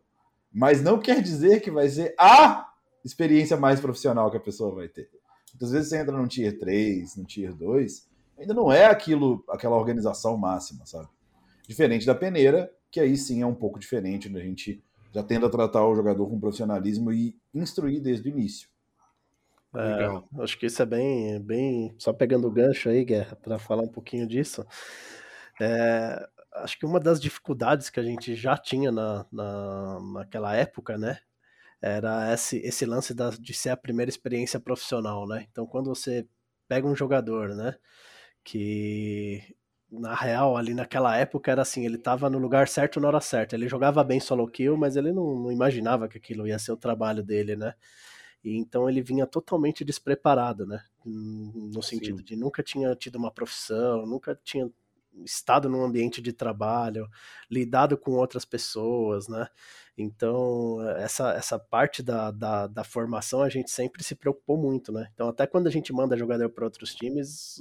Mas 0.53 0.83
não 0.83 1.01
quer 1.01 1.23
dizer 1.23 1.63
que 1.63 1.71
vai 1.71 1.89
ser 1.89 2.15
a 2.19 2.71
experiência 3.03 3.57
mais 3.57 3.81
profissional 3.81 4.31
que 4.31 4.37
a 4.37 4.41
pessoa 4.41 4.75
vai 4.75 4.89
ter. 4.89 5.09
Muitas 5.55 5.71
vezes 5.71 5.89
você 5.89 5.97
entra 5.97 6.15
num 6.15 6.29
tier 6.29 6.59
3, 6.59 7.17
num 7.17 7.25
tier 7.25 7.55
2, 7.55 8.07
ainda 8.39 8.53
não 8.53 8.71
é 8.71 8.85
aquilo, 8.85 9.43
aquela 9.49 9.77
organização 9.77 10.37
máxima, 10.37 10.85
sabe? 10.85 11.09
Diferente 11.67 12.05
da 12.05 12.15
peneira, 12.15 12.71
que 12.91 13.01
aí 13.01 13.17
sim 13.17 13.41
é 13.41 13.47
um 13.47 13.55
pouco 13.55 13.79
diferente, 13.79 14.29
da 14.29 14.41
gente 14.41 14.85
já 15.13 15.23
tendo 15.23 15.47
a 15.47 15.51
tratar 15.51 15.87
o 15.87 15.95
jogador 15.95 16.29
com 16.29 16.41
profissionalismo 16.41 17.13
e 17.13 17.37
instruir 17.55 18.01
desde 18.01 18.29
o 18.29 18.33
início. 18.33 18.69
É, 19.75 20.43
acho 20.43 20.59
que 20.59 20.67
isso 20.67 20.83
é 20.83 20.87
bem, 20.87 21.41
bem. 21.41 21.95
Só 21.99 22.13
pegando 22.13 22.47
o 22.47 22.51
gancho 22.51 22.89
aí, 22.89 23.05
Guerra, 23.05 23.37
para 23.37 23.59
falar 23.59 23.83
um 23.83 23.89
pouquinho 23.89 24.27
disso. 24.27 24.67
É, 25.61 26.29
acho 26.57 26.79
que 26.79 26.87
uma 26.87 27.01
das 27.01 27.21
dificuldades 27.21 27.89
que 27.89 28.01
a 28.01 28.03
gente 28.03 28.35
já 28.35 28.57
tinha 28.57 28.91
na, 28.93 29.27
na, 29.33 30.01
naquela 30.15 30.55
época, 30.55 30.99
né? 30.99 31.19
Era 31.81 32.33
esse, 32.33 32.59
esse 32.59 32.87
lance 32.87 33.15
da, 33.15 33.31
de 33.31 33.53
ser 33.55 33.71
a 33.71 33.77
primeira 33.77 34.11
experiência 34.11 34.61
profissional, 34.61 35.27
né? 35.27 35.47
Então, 35.51 35.67
quando 35.67 35.89
você 35.89 36.27
pega 36.69 36.87
um 36.87 36.95
jogador, 36.95 37.55
né? 37.55 37.75
Que 38.45 39.55
na 39.93 40.15
real, 40.15 40.57
ali 40.57 40.73
naquela 40.73 41.17
época 41.17 41.53
era 41.53 41.63
assim, 41.63 41.85
ele 41.85 41.97
estava 41.97 42.31
no 42.31 42.39
lugar 42.39 42.67
certo 42.67 42.99
na 42.99 43.09
hora 43.09 43.21
certa. 43.21 43.55
Ele 43.55 43.69
jogava 43.69 44.03
bem 44.03 44.19
solo 44.19 44.49
kill, 44.49 44.77
mas 44.77 44.97
ele 44.97 45.13
não, 45.13 45.39
não, 45.39 45.53
imaginava 45.53 46.09
que 46.09 46.17
aquilo 46.17 46.47
ia 46.47 46.59
ser 46.59 46.73
o 46.73 46.77
trabalho 46.77 47.23
dele, 47.23 47.57
né? 47.57 47.75
E 48.43 48.57
então 48.57 48.89
ele 48.89 49.03
vinha 49.03 49.27
totalmente 49.27 49.85
despreparado, 49.85 50.67
né? 50.67 50.83
No 51.05 51.83
sentido 51.83 52.19
Sim. 52.19 52.25
de 52.25 52.37
nunca 52.37 52.63
tinha 52.63 52.95
tido 52.97 53.17
uma 53.17 53.31
profissão, 53.31 54.07
nunca 54.07 54.39
tinha 54.43 54.71
estado 55.25 55.69
num 55.69 55.85
ambiente 55.85 56.23
de 56.23 56.33
trabalho, 56.33 57.07
lidado 57.51 57.99
com 57.99 58.13
outras 58.13 58.45
pessoas, 58.45 59.29
né? 59.29 59.47
Então, 59.97 60.79
essa, 60.97 61.33
essa 61.33 61.59
parte 61.59 62.03
da, 62.03 62.31
da, 62.31 62.67
da, 62.67 62.83
formação 62.83 63.43
a 63.43 63.49
gente 63.51 63.71
sempre 63.71 64.03
se 64.03 64.15
preocupou 64.15 64.57
muito, 64.57 64.91
né? 64.91 65.09
Então, 65.13 65.29
até 65.29 65.47
quando 65.47 65.67
a 65.67 65.71
gente 65.71 65.93
manda 65.93 66.17
jogador 66.17 66.49
para 66.49 66.65
outros 66.65 66.95
times, 66.95 67.59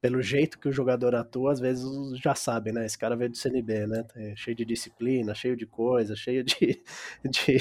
pelo 0.00 0.22
jeito 0.22 0.58
que 0.58 0.68
o 0.68 0.72
jogador 0.72 1.14
atua, 1.14 1.52
às 1.52 1.58
vezes 1.58 1.84
já 2.22 2.34
sabe, 2.34 2.70
né? 2.70 2.86
Esse 2.86 2.96
cara 2.96 3.16
veio 3.16 3.30
do 3.30 3.36
CNB, 3.36 3.86
né? 3.86 4.04
É 4.14 4.34
cheio 4.36 4.56
de 4.56 4.64
disciplina, 4.64 5.34
cheio 5.34 5.56
de 5.56 5.66
coisa, 5.66 6.14
cheio 6.14 6.44
de, 6.44 6.54
de, 7.24 7.58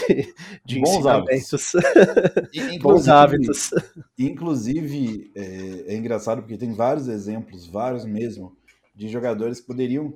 de 0.63 0.79
Bons 0.79 0.89
ensinamentos. 0.89 1.75
Hábitos. 1.75 2.79
Bons 2.81 3.07
hábitos. 3.07 3.69
Inclusive, 4.17 5.31
é, 5.35 5.93
é, 5.93 5.97
engraçado 5.97 6.41
porque 6.41 6.57
tem 6.57 6.73
vários 6.73 7.07
exemplos, 7.07 7.65
vários 7.65 8.05
mesmo, 8.05 8.55
de 8.93 9.07
jogadores 9.07 9.59
que 9.59 9.67
poderiam 9.67 10.13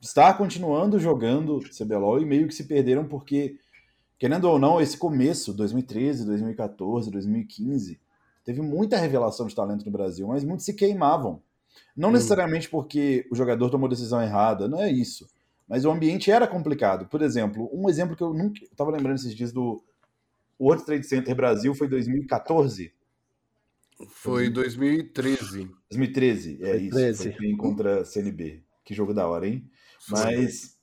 estar 0.00 0.34
continuando 0.34 1.00
jogando 1.00 1.60
CBLOL 1.76 2.20
e 2.20 2.26
meio 2.26 2.46
que 2.46 2.54
se 2.54 2.64
perderam 2.64 3.04
porque, 3.08 3.58
querendo 4.16 4.44
ou 4.44 4.60
não, 4.60 4.80
esse 4.80 4.96
começo, 4.96 5.52
2013, 5.52 6.24
2014, 6.24 7.10
2015, 7.10 8.00
teve 8.44 8.60
muita 8.60 8.96
revelação 8.96 9.46
de 9.48 9.56
talento 9.56 9.84
no 9.84 9.90
Brasil, 9.90 10.28
mas 10.28 10.44
muitos 10.44 10.66
se 10.66 10.74
queimavam 10.74 11.42
não 11.96 12.08
hum. 12.08 12.12
necessariamente 12.12 12.68
porque 12.68 13.26
o 13.30 13.36
jogador 13.36 13.70
tomou 13.70 13.88
decisão 13.88 14.22
errada, 14.22 14.68
não 14.68 14.80
é 14.80 14.90
isso. 14.90 15.28
Mas 15.68 15.84
o 15.84 15.90
ambiente 15.90 16.30
era 16.30 16.46
complicado. 16.46 17.06
Por 17.06 17.22
exemplo, 17.22 17.70
um 17.72 17.88
exemplo 17.88 18.16
que 18.16 18.22
eu 18.22 18.34
nunca. 18.34 18.62
Eu 18.62 18.76
tava 18.76 18.90
lembrando 18.90 19.16
esses 19.16 19.34
dias 19.34 19.52
do 19.52 19.82
World 20.60 20.84
Trade 20.84 21.06
Center 21.06 21.34
Brasil 21.34 21.74
foi 21.74 21.88
2014. 21.88 22.92
Foi 24.08 24.50
2013. 24.50 25.70
2013, 25.90 26.54
é 26.62 26.78
2013. 26.78 27.28
isso. 27.28 27.38
Foi 27.38 27.56
contra 27.56 28.04
CNB. 28.04 28.62
Que 28.84 28.92
jogo 28.92 29.14
da 29.14 29.26
hora, 29.26 29.46
hein? 29.46 29.64
Mas 30.08 30.76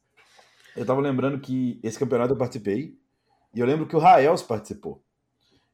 eu 0.76 0.86
tava 0.86 1.02
lembrando 1.02 1.40
que 1.40 1.80
esse 1.84 2.00
campeonato 2.00 2.34
eu 2.34 2.38
participei. 2.38 2.98
E 3.54 3.60
eu 3.60 3.66
lembro 3.66 3.86
que 3.86 3.96
o 3.96 4.00
Raels 4.00 4.42
participou. 4.42 5.04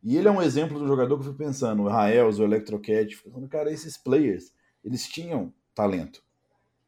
E 0.04 0.18
ele 0.18 0.28
é 0.28 0.32
um 0.32 0.42
exemplo 0.42 0.80
do 0.80 0.88
jogador 0.88 1.16
que 1.16 1.28
eu 1.28 1.34
fui 1.34 1.46
pensando. 1.46 1.84
O 1.84 1.88
Raels, 1.88 2.40
o 2.40 2.44
Electrocat, 2.44 3.16
falando, 3.16 3.48
cara, 3.48 3.72
esses 3.72 3.98
players 3.98 4.52
eles 4.88 5.06
tinham 5.06 5.54
talento, 5.76 6.24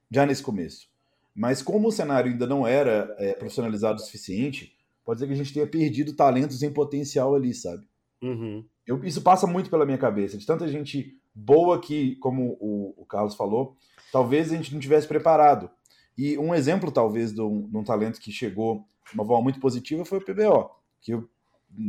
já 0.10 0.26
nesse 0.26 0.42
começo. 0.42 0.88
Mas 1.36 1.62
como 1.62 1.90
o 1.90 1.92
cenário 1.92 2.32
ainda 2.32 2.48
não 2.48 2.66
era 2.66 3.14
é, 3.20 3.34
profissionalizado 3.34 4.02
o 4.02 4.04
suficiente, 4.04 4.74
pode 5.04 5.20
ser 5.20 5.28
que 5.28 5.34
a 5.34 5.36
gente 5.36 5.54
tenha 5.54 5.68
perdido 5.68 6.14
talentos 6.14 6.64
em 6.64 6.72
potencial 6.72 7.36
ali, 7.36 7.54
sabe? 7.54 7.86
Uhum. 8.22 8.66
Eu, 8.88 9.04
isso 9.04 9.22
passa 9.22 9.46
muito 9.46 9.70
pela 9.70 9.86
minha 9.86 9.98
cabeça, 9.98 10.38
de 10.38 10.46
tanta 10.46 10.68
gente 10.68 11.20
boa 11.36 11.80
que, 11.80 12.16
como 12.16 12.58
o, 12.60 12.94
o, 12.98 13.06
Carlos 13.06 13.36
falou, 13.36 13.76
talvez 14.12 14.52
a 14.52 14.56
gente 14.56 14.74
não 14.74 14.80
tivesse 14.80 15.08
preparado. 15.08 15.70
E 16.18 16.38
um 16.38 16.56
exemplo, 16.56 16.92
talvez, 16.92 17.34
de 17.34 17.42
um, 17.42 17.68
de 17.70 17.78
um 17.78 17.84
talento 17.84 18.20
que 18.20 18.32
chegou 18.32 18.86
de 19.08 19.14
uma 19.14 19.26
forma 19.26 19.44
muito 19.44 19.60
positiva 19.60 20.06
foi 20.06 20.20
o 20.20 20.26
PBO, 20.26 20.72
que 21.02 21.12
eu, 21.12 21.30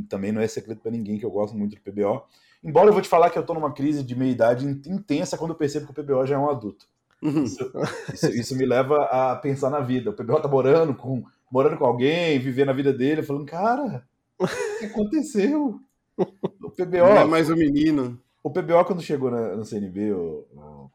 também 0.09 0.33
não 0.33 0.41
é 0.41 0.49
secreto 0.49 0.81
para 0.81 0.91
ninguém 0.91 1.19
que 1.19 1.25
eu 1.25 1.31
gosto 1.31 1.57
muito 1.57 1.77
do 1.77 1.81
PBO. 1.81 2.25
Embora 2.63 2.89
eu 2.89 2.93
vou 2.93 3.01
te 3.01 3.09
falar 3.09 3.31
que 3.31 3.39
eu 3.39 3.45
tô 3.45 3.55
numa 3.55 3.73
crise 3.73 4.03
de 4.03 4.15
meia-idade 4.15 4.67
intensa 4.67 5.39
quando 5.39 5.53
eu 5.53 5.57
percebo 5.57 5.87
que 5.87 5.99
o 5.99 6.05
PBO 6.05 6.27
já 6.27 6.35
é 6.35 6.39
um 6.39 6.51
adulto. 6.51 6.87
Uhum. 7.23 7.45
Isso, 7.45 7.73
isso, 8.13 8.27
isso, 8.29 8.57
me 8.57 8.65
leva 8.65 9.05
a 9.05 9.37
pensar 9.37 9.71
na 9.71 9.81
vida. 9.81 10.11
O 10.11 10.15
PBO 10.15 10.41
tá 10.41 10.49
morando 10.49 10.95
com, 10.95 11.25
morando 11.51 11.77
com 11.77 11.85
alguém, 11.85 12.39
vivendo 12.39 12.71
a 12.71 12.75
vida 12.75 12.93
dele, 12.93 13.23
falando, 13.23 13.45
cara, 13.45 14.05
o 14.39 14.47
que 14.79 14.87
aconteceu? 14.87 15.81
o 16.19 16.71
PBO. 16.71 16.99
Não 16.99 17.17
é 17.17 17.25
mais 17.25 17.51
o 17.51 17.57
menino. 17.57 18.19
O 18.43 18.51
PBO, 18.51 18.85
quando 18.87 19.03
chegou 19.03 19.31
na, 19.31 19.55
no 19.55 19.65
CNB, 19.65 20.13
o, 20.13 20.47
o, 20.55 20.91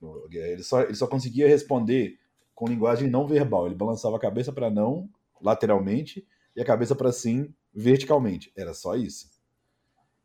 o, 0.00 0.28
ele, 0.30 0.62
só, 0.62 0.82
ele 0.82 0.94
só 0.94 1.06
conseguia 1.06 1.48
responder 1.48 2.18
com 2.54 2.66
linguagem 2.66 3.08
não 3.08 3.26
verbal. 3.26 3.66
Ele 3.66 3.74
balançava 3.74 4.16
a 4.16 4.20
cabeça 4.20 4.52
para 4.52 4.70
não 4.70 5.08
lateralmente 5.40 6.26
e 6.56 6.60
a 6.60 6.64
cabeça 6.64 6.94
para 6.94 7.12
sim 7.12 7.52
verticalmente. 7.74 8.50
Era 8.56 8.74
só 8.74 8.96
isso. 8.96 9.37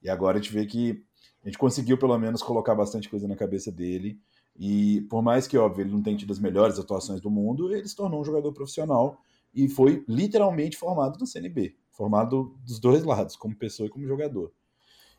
E 0.04 0.10
agora 0.10 0.38
a 0.38 0.42
gente 0.42 0.52
vê 0.52 0.66
que 0.66 1.04
a 1.44 1.48
gente 1.48 1.58
conseguiu 1.58 1.98
pelo 1.98 2.18
menos 2.18 2.42
colocar 2.42 2.76
bastante 2.76 3.10
coisa 3.10 3.28
na 3.28 3.36
cabeça 3.36 3.72
dele. 3.72 4.20
E 4.58 5.02
por 5.10 5.22
mais 5.22 5.48
que, 5.48 5.58
óbvio, 5.58 5.84
ele 5.84 5.92
não 5.92 6.02
tenha 6.02 6.18
tido 6.18 6.32
as 6.32 6.40
melhores 6.40 6.78
atuações 6.78 7.20
do 7.20 7.30
mundo, 7.30 7.74
ele 7.74 7.88
se 7.88 7.96
tornou 7.96 8.22
um 8.22 8.26
jogador 8.26 8.54
profissional 8.54 9.20
e 9.54 9.68
foi 9.68 10.04
literalmente 10.08 10.78
formado 10.78 11.20
no 11.20 11.28
CNB. 11.28 11.76
Formado 11.92 12.56
dos 12.66 12.80
dois 12.80 13.04
lados, 13.04 13.36
como 13.36 13.56
pessoa 13.56 13.88
e 13.88 13.90
como 13.90 14.08
jogador. 14.08 14.52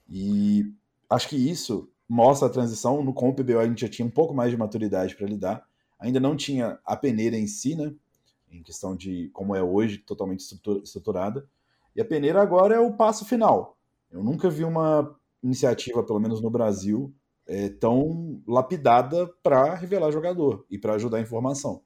E 0.09 0.73
acho 1.09 1.29
que 1.29 1.37
isso 1.37 1.89
mostra 2.09 2.49
a 2.49 2.51
transição. 2.51 3.03
No 3.03 3.13
com 3.13 3.31
o 3.31 3.35
PBO 3.35 3.59
a 3.59 3.67
gente 3.67 3.81
já 3.81 3.89
tinha 3.89 4.07
um 4.07 4.11
pouco 4.11 4.35
mais 4.35 4.51
de 4.51 4.57
maturidade 4.57 5.17
para 5.17 5.27
lidar. 5.27 5.67
Ainda 5.99 6.21
não 6.21 6.37
tinha 6.37 6.79
a 6.85 6.97
peneira 6.97 7.37
em 7.37 7.47
si, 7.47 7.75
né? 7.75 7.95
Em 8.51 8.63
questão 8.63 8.97
de 8.97 9.31
como 9.33 9.55
é 9.55 9.63
hoje, 9.63 9.99
totalmente 9.99 10.41
estruturada. 10.83 11.49
E 11.95 12.01
a 12.01 12.05
peneira 12.05 12.43
agora 12.43 12.75
é 12.75 12.81
o 12.81 12.93
passo 12.93 13.25
final. 13.25 13.79
Eu 14.15 14.23
nunca 14.23 14.49
vi 14.49 14.63
uma 14.63 15.13
iniciativa, 15.43 16.05
pelo 16.05 16.21
menos 16.21 16.41
no 16.41 16.49
Brasil, 16.49 17.13
é, 17.49 17.69
tão 17.69 18.41
lapidada 18.47 19.27
para 19.43 19.75
revelar 19.75 20.13
jogador 20.13 20.65
e 20.71 20.79
para 20.79 20.95
ajudar 20.95 21.19
a 21.19 21.21
informação. 21.21 21.83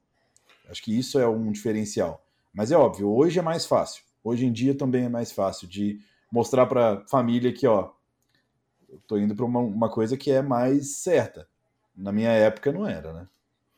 Acho 0.69 0.83
que 0.83 0.97
isso 0.97 1.17
é 1.17 1.27
um 1.27 1.51
diferencial. 1.51 2.23
Mas 2.53 2.71
é 2.71 2.77
óbvio, 2.77 3.09
hoje 3.09 3.39
é 3.39 3.41
mais 3.41 3.65
fácil. 3.65 4.03
Hoje 4.23 4.45
em 4.45 4.51
dia 4.51 4.75
também 4.75 5.05
é 5.05 5.09
mais 5.09 5.31
fácil 5.31 5.67
de 5.67 5.99
mostrar 6.31 6.67
para 6.67 7.03
família 7.07 7.51
que, 7.51 7.65
ó, 7.65 7.89
eu 8.87 9.01
tô 9.07 9.17
indo 9.17 9.35
para 9.35 9.45
uma, 9.45 9.59
uma, 9.59 9.89
coisa 9.89 10.15
que 10.15 10.29
é 10.29 10.43
mais 10.43 10.97
certa. 10.97 11.47
Na 11.97 12.11
minha 12.11 12.29
época 12.29 12.71
não 12.71 12.87
era, 12.87 13.11
né? 13.11 13.27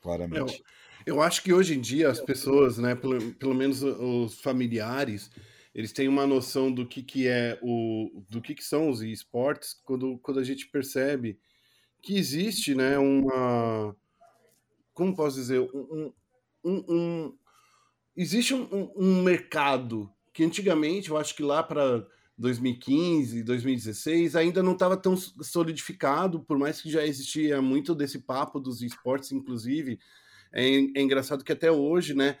Claramente. 0.02 0.62
Eu, 1.06 1.14
eu 1.14 1.22
acho 1.22 1.42
que 1.42 1.54
hoje 1.54 1.74
em 1.74 1.80
dia 1.80 2.10
as 2.10 2.20
pessoas, 2.20 2.76
né, 2.76 2.94
pelo, 2.94 3.32
pelo 3.32 3.54
menos 3.54 3.82
os 3.82 4.38
familiares, 4.40 5.30
eles 5.74 5.92
têm 5.92 6.08
uma 6.08 6.26
noção 6.26 6.70
do 6.70 6.86
que, 6.86 7.02
que 7.02 7.26
é 7.26 7.58
o 7.62 8.24
do 8.28 8.40
que, 8.40 8.54
que 8.54 8.64
são 8.64 8.90
os 8.90 9.00
esportes 9.00 9.74
quando, 9.84 10.18
quando 10.18 10.38
a 10.38 10.44
gente 10.44 10.66
percebe 10.68 11.38
que 12.00 12.16
existe 12.16 12.74
né 12.74 12.98
uma 12.98 13.96
como 14.92 15.16
posso 15.16 15.36
dizer 15.36 15.60
um, 15.60 16.12
um, 16.64 16.84
um 16.88 17.38
existe 18.16 18.54
um, 18.54 18.90
um, 18.96 19.22
mercado 19.22 20.12
que 20.32 20.44
antigamente 20.44 21.10
eu 21.10 21.16
acho 21.16 21.34
que 21.34 21.42
lá 21.42 21.62
para 21.62 22.06
2015 22.36 23.42
2016 23.42 24.36
ainda 24.36 24.62
não 24.62 24.72
estava 24.72 24.96
tão 24.96 25.16
solidificado 25.16 26.40
por 26.40 26.58
mais 26.58 26.82
que 26.82 26.90
já 26.90 27.06
existia 27.06 27.62
muito 27.62 27.94
desse 27.94 28.18
papo 28.20 28.60
dos 28.60 28.82
esportes 28.82 29.32
inclusive. 29.32 29.98
É, 30.54 30.64
é 30.64 31.00
engraçado 31.00 31.44
que 31.44 31.52
até 31.52 31.72
hoje 31.72 32.14
né 32.14 32.36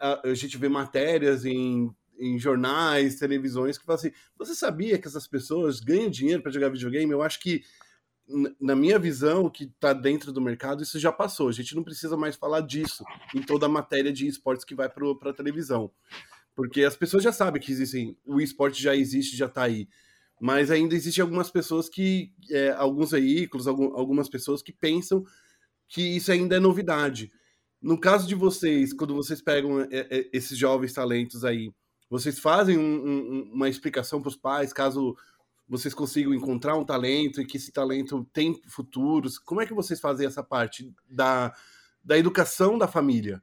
a, 0.00 0.28
a 0.28 0.34
gente 0.34 0.56
vê 0.56 0.68
matérias 0.68 1.44
em 1.44 1.94
em 2.20 2.38
jornais, 2.38 3.16
televisões, 3.16 3.78
que 3.78 3.84
falam 3.84 3.98
assim: 3.98 4.12
você 4.38 4.54
sabia 4.54 4.98
que 4.98 5.08
essas 5.08 5.26
pessoas 5.26 5.80
ganham 5.80 6.10
dinheiro 6.10 6.42
para 6.42 6.52
jogar 6.52 6.68
videogame? 6.68 7.10
Eu 7.10 7.22
acho 7.22 7.40
que, 7.40 7.62
na 8.60 8.76
minha 8.76 8.98
visão, 8.98 9.48
que 9.48 9.64
está 9.64 9.92
dentro 9.92 10.30
do 10.30 10.40
mercado, 10.40 10.82
isso 10.82 10.98
já 10.98 11.10
passou. 11.10 11.48
A 11.48 11.52
gente 11.52 11.74
não 11.74 11.82
precisa 11.82 12.16
mais 12.16 12.36
falar 12.36 12.60
disso 12.60 13.02
em 13.34 13.42
toda 13.42 13.66
a 13.66 13.68
matéria 13.68 14.12
de 14.12 14.26
esportes 14.26 14.64
que 14.64 14.74
vai 14.74 14.88
para 14.88 15.30
a 15.30 15.34
televisão. 15.34 15.90
Porque 16.54 16.84
as 16.84 16.94
pessoas 16.94 17.22
já 17.22 17.32
sabem 17.32 17.60
que 17.60 17.72
existem, 17.72 18.16
o 18.24 18.40
esporte 18.40 18.82
já 18.82 18.94
existe, 18.94 19.36
já 19.36 19.46
está 19.46 19.62
aí. 19.62 19.88
Mas 20.40 20.70
ainda 20.70 20.94
existem 20.94 21.22
algumas 21.22 21.50
pessoas 21.50 21.88
que, 21.88 22.32
é, 22.50 22.70
alguns 22.70 23.10
veículos, 23.10 23.66
algumas 23.66 24.28
pessoas 24.28 24.62
que 24.62 24.72
pensam 24.72 25.24
que 25.88 26.16
isso 26.16 26.30
ainda 26.30 26.56
é 26.56 26.60
novidade. 26.60 27.30
No 27.82 27.98
caso 27.98 28.26
de 28.26 28.34
vocês, 28.34 28.92
quando 28.92 29.14
vocês 29.14 29.40
pegam 29.40 29.80
é, 29.80 29.88
é, 29.90 30.30
esses 30.32 30.56
jovens 30.56 30.92
talentos 30.92 31.44
aí, 31.44 31.72
vocês 32.10 32.40
fazem 32.40 32.76
um, 32.76 32.82
um, 32.82 33.50
uma 33.54 33.68
explicação 33.68 34.20
para 34.20 34.28
os 34.28 34.36
pais, 34.36 34.72
caso 34.72 35.16
vocês 35.68 35.94
consigam 35.94 36.34
encontrar 36.34 36.76
um 36.76 36.84
talento 36.84 37.40
e 37.40 37.46
que 37.46 37.56
esse 37.56 37.70
talento 37.70 38.26
tem 38.32 38.60
futuros? 38.66 39.38
Como 39.38 39.60
é 39.60 39.66
que 39.66 39.72
vocês 39.72 40.00
fazem 40.00 40.26
essa 40.26 40.42
parte 40.42 40.92
da, 41.08 41.54
da 42.02 42.18
educação 42.18 42.76
da 42.76 42.88
família? 42.88 43.40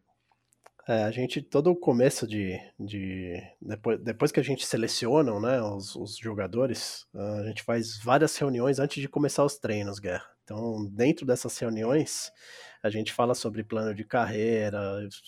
É, 0.86 1.04
a 1.04 1.12
gente, 1.12 1.42
todo 1.42 1.70
o 1.70 1.76
começo 1.76 2.28
de. 2.28 2.58
de 2.80 3.42
depois, 3.62 4.00
depois 4.02 4.32
que 4.32 4.40
a 4.40 4.44
gente 4.44 4.66
seleciona 4.66 5.38
né, 5.40 5.62
os, 5.62 5.96
os, 5.96 6.18
jogadores, 6.18 7.06
a 7.14 7.44
gente 7.44 7.64
faz 7.64 7.98
várias 7.98 8.38
reuniões 8.38 8.80
antes 8.80 9.02
de 9.02 9.10
começar 9.10 9.44
os 9.44 9.58
treinos, 9.58 10.00
Guerra. 10.00 10.26
Então, 10.44 10.86
dentro 10.86 11.26
dessas 11.26 11.58
reuniões, 11.58 12.32
a 12.88 12.90
gente 12.90 13.14
fala 13.14 13.36
sobre 13.36 13.64
plano 13.64 13.94
de 13.94 14.04
carreira, 14.04 14.80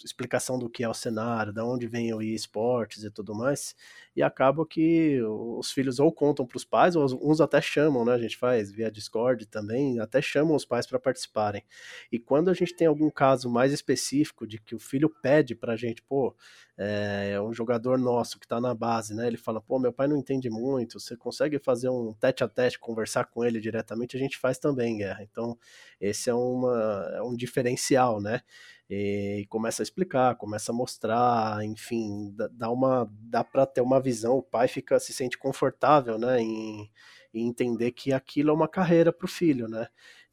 explicação 0.04 0.58
do 0.58 0.70
que 0.70 0.84
é 0.84 0.90
o 0.90 0.94
cenário, 0.94 1.54
de 1.54 1.62
onde 1.62 1.88
vem 1.88 2.14
o 2.14 2.22
esportes 2.22 3.04
e 3.04 3.12
tudo 3.12 3.36
mais, 3.36 3.76
e 4.20 4.24
acaba 4.24 4.66
que 4.66 5.22
os 5.24 5.72
filhos 5.72 5.98
ou 5.98 6.12
contam 6.12 6.46
para 6.46 6.58
os 6.58 6.66
pais, 6.66 6.94
ou 6.94 7.06
uns 7.22 7.40
até 7.40 7.62
chamam, 7.62 8.04
né? 8.04 8.12
A 8.12 8.18
gente 8.18 8.36
faz 8.36 8.70
via 8.70 8.92
Discord 8.92 9.46
também, 9.46 9.98
até 10.02 10.22
chamam 10.22 10.58
os 10.58 10.66
pais 10.66 10.86
para 10.86 11.00
participarem. 11.00 11.64
E 12.12 12.20
quando 12.20 12.50
a 12.50 12.54
gente 12.54 12.76
tem 12.76 12.86
algum 12.86 13.10
caso 13.10 13.50
mais 13.50 13.72
específico 13.72 14.46
de 14.46 14.60
que 14.60 14.76
o 14.76 14.80
filho 14.80 15.10
pede 15.10 15.56
para 15.56 15.72
a 15.72 15.76
gente, 15.78 16.02
pô, 16.02 16.36
é, 16.78 17.40
um 17.42 17.54
jogador 17.54 17.98
nosso 17.98 18.38
que 18.38 18.46
está 18.46 18.60
na 18.60 18.76
base, 18.76 19.16
né? 19.16 19.26
Ele 19.26 19.38
fala, 19.38 19.62
pô, 19.62 19.80
meu 19.80 19.94
pai 19.94 20.10
não 20.10 20.18
entende 20.18 20.50
muito, 20.50 21.00
você 21.00 21.16
consegue 21.16 21.58
fazer 21.58 21.88
um 21.88 22.14
tete 22.14 22.44
a 22.44 22.48
tete, 22.50 22.78
conversar 22.78 23.24
com 23.24 23.46
ele 23.46 23.62
diretamente, 23.62 24.18
a 24.18 24.20
gente 24.20 24.38
faz 24.38 24.58
também, 24.58 24.98
Guerra. 24.98 25.24
Então, 25.24 25.58
esse 26.00 26.30
é, 26.30 26.34
uma, 26.34 27.10
é 27.16 27.22
um 27.22 27.38
diferencial, 27.38 28.20
né? 28.20 28.42
E 28.90 29.46
começa 29.50 29.82
a 29.82 29.86
explicar, 29.86 30.36
começa 30.36 30.72
a 30.72 30.76
mostrar, 30.76 31.64
enfim, 31.64 32.34
dá 32.52 32.72
uma 32.72 33.08
dá 33.22 33.44
para 33.44 33.66
ter 33.66 33.82
uma 33.82 34.02
visão, 34.02 34.38
o 34.38 34.44
pai 34.44 34.68
fica 34.68 35.00
se 35.00 35.14
sente 35.14 35.38
confortável, 35.38 36.18
né, 36.18 36.42
em, 36.42 36.90
em 37.34 37.48
entender 37.48 37.92
que 37.92 38.12
aquilo 38.12 38.50
é 38.50 38.54
uma 38.54 38.68
carreira 38.68 39.14
para 39.14 39.26
o 39.26 39.30
filho, 39.30 39.68
né? 39.68 39.88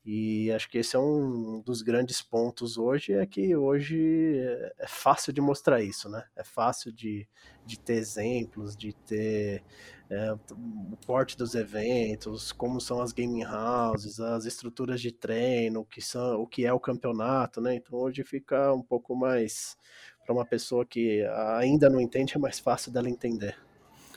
E 0.09 0.53
acho 0.53 0.71
que 0.71 0.79
esse 0.79 0.95
é 0.95 0.99
um 1.01 1.61
dos 1.63 1.83
grandes 1.83 2.23
pontos 2.23 2.79
hoje, 2.79 3.13
é 3.13 3.27
que 3.27 3.57
hoje 3.57 4.39
é 4.79 4.87
fácil 4.87 5.33
de 5.33 5.41
mostrar 5.41 5.83
isso, 5.83 6.09
né? 6.09 6.25
É 6.37 6.45
fácil 6.45 6.93
de, 6.93 7.29
de 7.65 7.79
ter 7.79 7.95
exemplos, 7.95 8.77
de 8.77 8.93
ter 8.93 9.65
é, 10.11 10.33
o 10.33 10.97
porte 11.07 11.37
dos 11.37 11.55
eventos, 11.55 12.53
como 12.53 12.81
são 12.81 13.01
as 13.01 13.13
gaming 13.13 13.45
houses, 13.45 14.21
as 14.21 14.45
estruturas 14.45 15.01
de 15.01 15.11
treino, 15.11 15.81
o 15.81 15.85
que, 15.85 16.01
são, 16.01 16.41
o 16.41 16.47
que 16.47 16.65
é 16.65 16.73
o 16.73 16.81
campeonato, 16.81 17.61
né? 17.61 17.75
Então 17.75 17.99
hoje 17.99 18.23
fica 18.23 18.73
um 18.73 18.83
pouco 18.83 19.17
mais 19.17 19.77
para 20.25 20.35
uma 20.35 20.45
pessoa 20.45 20.85
que 20.85 21.25
ainda 21.59 21.89
não 21.89 22.01
entende, 22.01 22.35
é 22.37 22.39
mais 22.39 22.59
fácil 22.59 22.93
dela 22.93 23.09
entender. 23.09 23.57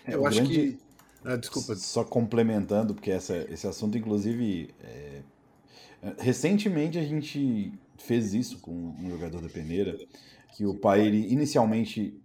É, 0.06 0.16
Eu 0.16 0.26
acho 0.26 0.38
grande... 0.38 0.54
que. 0.54 0.80
Ah, 1.24 1.36
desculpa. 1.36 1.76
Só 1.76 2.04
complementando, 2.04 2.94
porque 2.94 3.12
essa, 3.12 3.36
esse 3.52 3.68
assunto, 3.68 3.98
inclusive, 3.98 4.74
é 4.82 5.22
Recentemente 6.18 6.98
a 6.98 7.04
gente 7.04 7.74
fez 7.98 8.34
isso 8.34 8.60
com 8.60 8.72
um 8.72 9.10
jogador 9.10 9.42
da 9.42 9.50
peneira, 9.50 9.98
que 10.56 10.66
o 10.66 10.74
pai 10.74 11.06
ele 11.06 11.32
inicialmente 11.32 12.18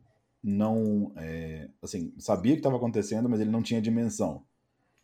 não 0.45 1.13
é, 1.17 1.69
assim 1.83 2.13
sabia 2.19 2.53
o 2.53 2.57
que 2.57 2.61
estava 2.61 2.77
acontecendo, 2.77 3.29
mas 3.29 3.41
ele 3.41 3.51
não 3.51 3.63
tinha 3.63 3.81
dimensão. 3.81 4.45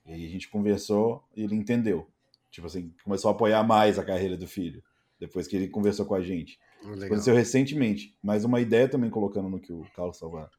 E 0.04 0.12
aí 0.12 0.26
a 0.26 0.28
gente 0.28 0.49
conversou 0.49 1.25
e 1.35 1.42
ele 1.42 1.54
entendeu. 1.54 2.06
Tipo 2.50 2.66
assim, 2.66 2.92
começou 3.02 3.30
a 3.30 3.32
apoiar 3.32 3.62
mais 3.62 3.99
a 3.99 4.04
carreira 4.04 4.37
do 4.37 4.47
filho, 4.47 4.82
depois 5.18 5.47
que 5.47 5.56
ele 5.56 5.68
conversou 5.68 6.04
com 6.04 6.14
a 6.14 6.20
gente. 6.20 6.59
Legal. 6.82 7.06
Aconteceu 7.06 7.35
recentemente. 7.35 8.16
Mas 8.23 8.44
uma 8.44 8.61
ideia 8.61 8.88
também, 8.88 9.09
colocando 9.09 9.49
no 9.49 9.61
que 9.61 9.73
o 9.73 9.85
Carlos 9.94 10.16
estava 10.16 10.50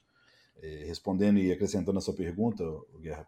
é, 0.61 0.85
respondendo 0.85 1.37
e 1.37 1.51
acrescentando 1.51 1.97
a 1.97 2.01
sua 2.01 2.13
pergunta, 2.13 2.63
Guerra. 2.99 3.27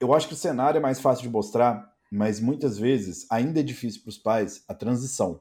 Eu 0.00 0.14
acho 0.14 0.28
que 0.28 0.34
o 0.34 0.36
cenário 0.36 0.78
é 0.78 0.80
mais 0.80 1.00
fácil 1.00 1.22
de 1.22 1.30
mostrar 1.30 1.96
mas 2.10 2.40
muitas 2.40 2.78
vezes 2.78 3.26
ainda 3.30 3.60
é 3.60 3.62
difícil 3.62 4.02
para 4.02 4.10
os 4.10 4.18
pais 4.18 4.64
a 4.68 4.74
transição. 4.74 5.40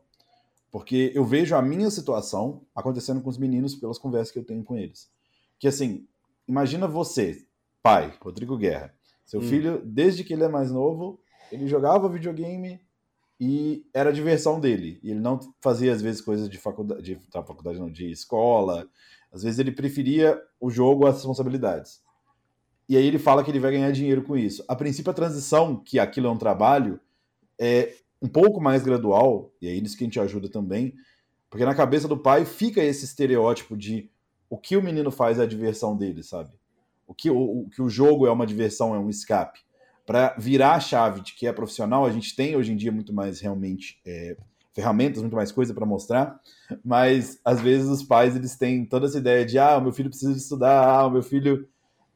Porque 0.76 1.14
eu 1.16 1.24
vejo 1.24 1.56
a 1.56 1.62
minha 1.62 1.90
situação 1.90 2.66
acontecendo 2.76 3.22
com 3.22 3.30
os 3.30 3.38
meninos 3.38 3.74
pelas 3.76 3.98
conversas 3.98 4.30
que 4.30 4.38
eu 4.38 4.44
tenho 4.44 4.62
com 4.62 4.76
eles. 4.76 5.10
Que 5.58 5.70
assim, 5.70 6.06
imagina 6.46 6.86
você, 6.86 7.46
pai, 7.82 8.14
Rodrigo 8.20 8.58
Guerra. 8.58 8.94
Seu 9.26 9.40
hum. 9.40 9.44
filho, 9.44 9.82
desde 9.86 10.22
que 10.22 10.34
ele 10.34 10.44
é 10.44 10.50
mais 10.50 10.70
novo, 10.70 11.18
ele 11.50 11.66
jogava 11.66 12.10
videogame 12.10 12.82
e 13.40 13.86
era 13.94 14.10
a 14.10 14.12
diversão 14.14 14.60
dele. 14.60 15.00
E 15.02 15.12
ele 15.12 15.22
não 15.22 15.40
fazia, 15.62 15.94
às 15.94 16.02
vezes, 16.02 16.20
coisas 16.20 16.50
de 16.50 16.58
faculdade, 16.58 17.02
de, 17.02 17.16
de 17.16 17.32
faculdade 17.32 17.80
não, 17.80 17.90
de 17.90 18.12
escola. 18.12 18.86
Às 19.32 19.44
vezes 19.44 19.60
ele 19.60 19.72
preferia 19.72 20.38
o 20.60 20.70
jogo 20.70 21.08
às 21.08 21.16
responsabilidades 21.16 22.04
e 22.90 22.98
aí 22.98 23.06
ele 23.06 23.18
fala 23.18 23.46
que 23.46 23.50
ele 23.50 23.62
vai 23.62 23.72
ganhar 23.72 23.92
dinheiro 23.92 24.24
com 24.24 24.36
isso. 24.36 24.62
A 24.68 24.76
princípio, 24.76 25.10
a 25.10 25.14
transição, 25.14 25.78
que 25.78 26.00
aquilo 26.00 26.28
é 26.28 26.30
um 26.30 26.38
trabalho, 26.38 27.00
é 27.58 27.96
um 28.26 28.28
pouco 28.28 28.60
mais 28.60 28.84
gradual, 28.84 29.52
e 29.62 29.68
é 29.68 29.74
isso 29.74 29.96
que 29.96 30.04
a 30.04 30.08
gente 30.08 30.20
ajuda 30.20 30.50
também, 30.50 30.96
porque 31.48 31.64
na 31.64 31.76
cabeça 31.76 32.08
do 32.08 32.18
pai 32.18 32.44
fica 32.44 32.84
esse 32.84 33.06
estereótipo 33.06 33.78
de 33.78 34.10
o 34.50 34.58
que 34.58 34.76
o 34.76 34.82
menino 34.82 35.12
faz 35.12 35.38
é 35.38 35.44
a 35.44 35.46
diversão 35.46 35.96
dele, 35.96 36.24
sabe? 36.24 36.50
O 37.08 37.14
que 37.14 37.30
o, 37.30 37.38
o 37.38 37.70
que 37.70 37.84
o 37.84 37.90
jogo 37.90 38.26
é 38.26 38.32
uma 38.32 38.48
diversão, 38.48 38.96
é 38.96 39.00
um 39.00 39.10
escape. 39.10 39.60
para 40.08 40.36
virar 40.40 40.74
a 40.74 40.80
chave 40.80 41.22
de 41.22 41.34
que 41.34 41.46
é 41.46 41.54
profissional, 41.54 42.04
a 42.04 42.10
gente 42.10 42.36
tem 42.36 42.56
hoje 42.56 42.72
em 42.72 42.76
dia 42.76 42.92
muito 42.92 43.14
mais 43.14 43.40
realmente 43.40 44.00
é, 44.06 44.36
ferramentas, 44.74 45.22
muito 45.22 45.36
mais 45.36 45.52
coisa 45.52 45.74
para 45.74 45.86
mostrar, 45.86 46.40
mas 46.84 47.40
às 47.46 47.62
vezes 47.62 47.88
os 47.88 48.02
pais 48.02 48.36
eles 48.36 48.56
têm 48.56 48.86
toda 48.86 49.06
essa 49.06 49.20
ideia 49.20 49.46
de 49.46 49.60
ah, 49.60 49.78
o 49.78 49.82
meu 49.82 49.94
filho 49.94 50.10
precisa 50.10 50.36
estudar, 50.36 50.84
ah, 50.84 51.06
o 51.06 51.12
meu 51.12 51.22
filho 51.22 51.68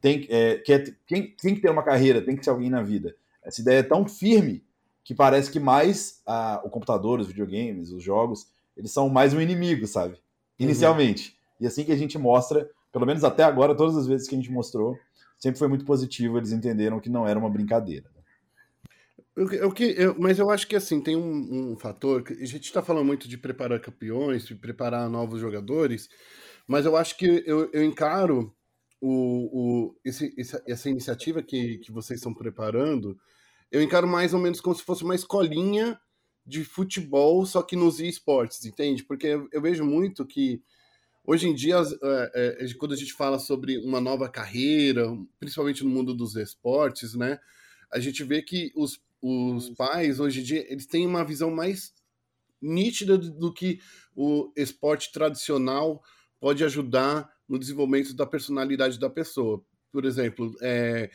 tem, 0.01 0.25
é, 0.27 0.55
quer, 0.55 0.95
tem, 1.07 1.35
tem 1.35 1.53
que 1.53 1.61
ter 1.61 1.69
uma 1.69 1.83
carreira, 1.83 2.21
tem 2.21 2.35
que 2.35 2.43
ser 2.43 2.49
alguém 2.49 2.69
na 2.69 2.81
vida. 2.81 3.15
Essa 3.43 3.61
ideia 3.61 3.79
é 3.79 3.83
tão 3.83 4.07
firme 4.07 4.63
que 5.09 5.15
parece 5.15 5.49
que 5.49 5.59
mais 5.59 6.21
ah, 6.23 6.61
o 6.63 6.69
computador, 6.69 7.19
os 7.19 7.25
videogames, 7.25 7.91
os 7.91 8.03
jogos, 8.03 8.47
eles 8.77 8.91
são 8.91 9.09
mais 9.09 9.33
um 9.33 9.41
inimigo, 9.41 9.87
sabe? 9.87 10.13
Uhum. 10.13 10.19
Inicialmente. 10.67 11.29
Uhum. 11.31 11.65
E 11.65 11.67
assim 11.67 11.83
que 11.83 11.91
a 11.91 11.97
gente 11.97 12.15
mostra, 12.19 12.69
pelo 12.93 13.07
menos 13.07 13.23
até 13.23 13.43
agora, 13.43 13.73
todas 13.73 13.97
as 13.97 14.05
vezes 14.05 14.27
que 14.27 14.35
a 14.35 14.37
gente 14.37 14.51
mostrou, 14.51 14.95
sempre 15.39 15.57
foi 15.57 15.67
muito 15.67 15.83
positivo, 15.83 16.37
eles 16.37 16.51
entenderam 16.51 16.99
que 16.99 17.09
não 17.09 17.27
era 17.27 17.39
uma 17.39 17.49
brincadeira. 17.49 18.05
Eu, 19.35 19.51
eu, 19.51 19.73
eu, 19.97 20.15
mas 20.19 20.37
eu 20.37 20.51
acho 20.51 20.67
que 20.67 20.75
assim, 20.75 21.01
tem 21.01 21.15
um, 21.15 21.71
um 21.71 21.75
fator. 21.75 22.21
Que 22.21 22.33
a 22.33 22.45
gente 22.45 22.65
está 22.65 22.83
falando 22.83 23.07
muito 23.07 23.27
de 23.27 23.35
preparar 23.35 23.81
campeões, 23.81 24.45
de 24.45 24.53
preparar 24.53 25.09
novos 25.09 25.41
jogadores, 25.41 26.07
mas 26.67 26.85
eu 26.85 26.95
acho 26.95 27.17
que 27.17 27.43
eu, 27.47 27.67
eu 27.73 27.83
encaro 27.83 28.53
o, 29.01 29.09
o, 29.89 29.95
esse, 30.05 30.35
essa, 30.37 30.61
essa 30.67 30.87
iniciativa 30.87 31.41
que, 31.41 31.79
que 31.79 31.91
vocês 31.91 32.19
estão 32.19 32.31
preparando, 32.31 33.17
eu 33.71 33.81
encaro 33.81 34.07
mais 34.07 34.33
ou 34.33 34.39
menos 34.39 34.61
como 34.61 34.75
se 34.75 34.83
fosse 34.83 35.03
uma 35.03 35.15
escolinha 35.15 35.99
de 36.45 36.63
futebol, 36.63 37.45
só 37.45 37.61
que 37.61 37.75
nos 37.75 37.99
esportes, 37.99 38.65
entende? 38.65 39.03
Porque 39.03 39.27
eu, 39.51 39.61
vejo 39.61 39.85
muito 39.85 40.25
que 40.25 40.61
Hoje 41.31 41.47
em 41.47 41.53
dia, 41.53 41.75
é, 42.33 42.65
é, 42.65 42.73
quando 42.79 42.93
a 42.93 42.97
gente 42.97 43.13
fala 43.13 43.37
sobre 43.37 43.77
uma 43.77 44.01
nova 44.01 44.27
carreira, 44.27 45.05
principalmente 45.39 45.83
no 45.83 45.89
mundo 45.91 46.11
dos 46.11 46.35
esportes, 46.35 47.13
né, 47.13 47.37
a 47.91 47.99
gente 47.99 48.23
vê 48.23 48.41
que 48.41 48.71
os, 48.75 48.99
os 49.21 49.69
pais, 49.71 50.19
hoje 50.19 50.39
em 50.39 50.43
dia, 50.43 50.65
eles 50.71 50.87
têm 50.87 51.05
uma 51.05 51.23
visão 51.23 51.51
mais 51.51 51.93
nítida 52.59 53.15
do, 53.15 53.29
do 53.29 53.53
que 53.53 53.79
o 54.15 54.51
esporte 54.55 55.11
tradicional 55.11 56.01
pode 56.39 56.63
ajudar 56.63 57.29
no 57.47 57.59
desenvolvimento 57.59 58.15
da 58.15 58.25
personalidade 58.25 58.99
da 58.99 59.09
pessoa. 59.09 59.63
Por 59.91 60.05
exemplo, 60.05 60.55
é, 60.63 61.11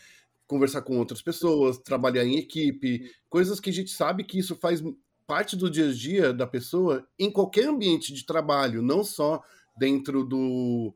conversar 0.46 0.82
com 0.82 0.98
outras 0.98 1.22
pessoas, 1.22 1.78
trabalhar 1.78 2.24
em 2.24 2.38
equipe, 2.38 3.10
coisas 3.28 3.60
que 3.60 3.70
a 3.70 3.72
gente 3.72 3.90
sabe 3.90 4.24
que 4.24 4.38
isso 4.38 4.56
faz 4.56 4.82
parte 5.26 5.56
do 5.56 5.70
dia 5.70 5.88
a 5.88 5.92
dia 5.92 6.32
da 6.32 6.46
pessoa 6.46 7.06
em 7.18 7.30
qualquer 7.30 7.66
ambiente 7.66 8.12
de 8.12 8.26
trabalho, 8.26 8.82
não 8.82 9.02
só 9.02 9.42
dentro 9.76 10.24
do. 10.24 10.94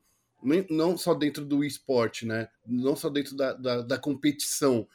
Não 0.70 0.96
só 0.96 1.14
dentro 1.14 1.44
do 1.44 1.64
esporte, 1.64 2.24
né? 2.24 2.48
Não 2.64 2.94
só 2.94 3.10
dentro 3.10 3.34
da, 3.34 3.54
da, 3.54 3.82
da 3.82 3.98
competição. 3.98 4.86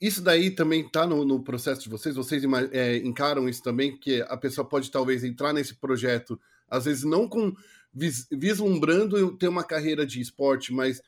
Isso 0.00 0.22
daí 0.22 0.50
também 0.50 0.86
está 0.86 1.06
no, 1.06 1.22
no, 1.22 1.42
processo 1.42 1.82
de 1.82 1.90
vocês? 1.90 2.16
Vocês 2.16 2.42
é, 2.72 2.96
encaram 2.96 3.46
isso 3.46 3.62
também? 3.62 3.98
Que 3.98 4.22
a 4.22 4.36
pessoa 4.38 4.66
pode 4.66 4.90
talvez 4.90 5.22
entrar 5.22 5.52
nesse 5.52 5.74
projeto, 5.74 6.40
às 6.66 6.86
vezes 6.86 7.04
não 7.04 7.28
com 7.28 7.54
vis, 7.92 8.26
vislumbrando 8.32 9.36
ter 9.36 9.48
uma 9.48 9.64
carreira 9.64 10.06
de 10.06 10.18
esporte, 10.18 10.72
mas 10.72 11.02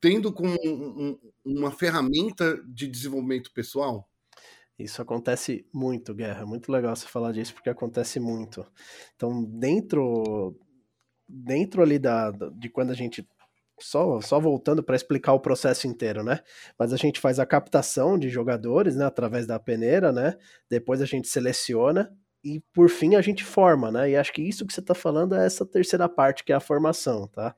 tendo 0.00 0.32
como 0.32 0.56
um, 0.64 1.10
um, 1.10 1.18
uma 1.44 1.70
ferramenta 1.70 2.60
de 2.66 2.86
desenvolvimento 2.86 3.52
pessoal? 3.52 4.08
Isso 4.78 5.02
acontece 5.02 5.66
muito, 5.72 6.14
Guerra. 6.14 6.46
Muito 6.46 6.72
legal 6.72 6.96
você 6.96 7.06
falar 7.06 7.32
disso, 7.32 7.52
porque 7.52 7.68
acontece 7.68 8.18
muito. 8.18 8.66
Então, 9.14 9.44
dentro 9.44 10.56
dentro 11.30 11.82
ali 11.82 11.98
da, 11.98 12.30
de 12.30 12.68
quando 12.68 12.90
a 12.90 12.94
gente 12.94 13.26
só, 13.78 14.20
só 14.20 14.38
voltando 14.38 14.82
para 14.82 14.96
explicar 14.96 15.32
o 15.32 15.40
processo 15.40 15.86
inteiro, 15.86 16.22
né? 16.22 16.40
Mas 16.78 16.92
a 16.92 16.96
gente 16.96 17.20
faz 17.20 17.38
a 17.38 17.46
captação 17.46 18.18
de 18.18 18.28
jogadores, 18.28 18.96
né, 18.96 19.06
através 19.06 19.46
da 19.46 19.58
peneira, 19.58 20.12
né? 20.12 20.36
Depois 20.68 21.00
a 21.00 21.06
gente 21.06 21.28
seleciona 21.28 22.12
e 22.44 22.60
por 22.72 22.88
fim 22.90 23.14
a 23.14 23.22
gente 23.22 23.44
forma, 23.44 23.90
né? 23.90 24.10
E 24.10 24.16
acho 24.16 24.32
que 24.32 24.42
isso 24.42 24.66
que 24.66 24.72
você 24.72 24.80
está 24.80 24.94
falando 24.94 25.34
é 25.34 25.46
essa 25.46 25.64
terceira 25.64 26.08
parte 26.08 26.44
que 26.44 26.52
é 26.52 26.56
a 26.56 26.60
formação, 26.60 27.26
tá? 27.28 27.54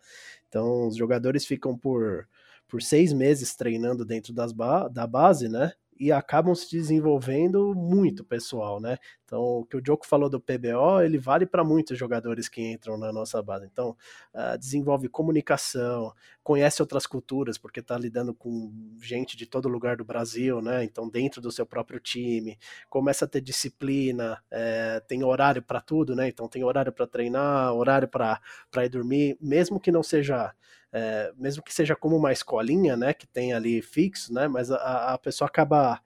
Então 0.48 0.86
os 0.86 0.96
jogadores 0.96 1.44
ficam 1.44 1.76
por 1.76 2.28
por 2.72 2.80
seis 2.80 3.12
meses 3.12 3.54
treinando 3.54 4.02
dentro 4.02 4.32
das 4.32 4.50
ba 4.50 4.88
da 4.88 5.06
base, 5.06 5.46
né? 5.46 5.72
e 6.00 6.10
acabam 6.10 6.52
se 6.52 6.68
desenvolvendo 6.68 7.74
muito 7.76 8.24
pessoal, 8.24 8.80
né? 8.80 8.96
Então, 9.24 9.40
o 9.40 9.64
que 9.64 9.76
o 9.76 9.80
Diogo 9.80 10.04
falou 10.04 10.28
do 10.28 10.40
PBO, 10.40 11.00
ele 11.00 11.16
vale 11.16 11.46
para 11.46 11.62
muitos 11.62 11.96
jogadores 11.96 12.48
que 12.48 12.60
entram 12.60 12.96
na 12.96 13.12
nossa 13.12 13.40
base. 13.40 13.66
Então, 13.66 13.96
uh, 14.34 14.58
desenvolve 14.58 15.08
comunicação, 15.08 16.12
conhece 16.42 16.82
outras 16.82 17.06
culturas, 17.06 17.56
porque 17.56 17.78
está 17.78 17.96
lidando 17.96 18.34
com 18.34 18.72
gente 19.00 19.36
de 19.36 19.46
todo 19.46 19.68
lugar 19.68 19.96
do 19.96 20.04
Brasil, 20.04 20.60
né? 20.60 20.82
Então, 20.82 21.08
dentro 21.08 21.40
do 21.40 21.52
seu 21.52 21.64
próprio 21.64 22.00
time, 22.00 22.58
começa 22.90 23.24
a 23.26 23.28
ter 23.28 23.40
disciplina, 23.40 24.42
é, 24.50 24.98
tem 25.06 25.22
horário 25.22 25.62
para 25.62 25.80
tudo, 25.80 26.16
né? 26.16 26.26
Então, 26.26 26.48
tem 26.48 26.64
horário 26.64 26.90
para 26.92 27.06
treinar, 27.06 27.72
horário 27.74 28.08
para 28.08 28.40
ir 28.84 28.88
dormir, 28.88 29.38
mesmo 29.40 29.78
que 29.78 29.92
não 29.92 30.02
seja 30.02 30.52
é, 30.92 31.32
mesmo 31.36 31.62
que 31.62 31.72
seja 31.72 31.96
como 31.96 32.16
uma 32.16 32.32
escolinha, 32.32 32.96
né, 32.96 33.14
que 33.14 33.26
tem 33.26 33.52
ali 33.52 33.80
fixo, 33.82 34.32
né, 34.32 34.48
mas 34.48 34.70
a, 34.70 35.14
a 35.14 35.18
pessoa 35.18 35.48
acaba 35.48 36.00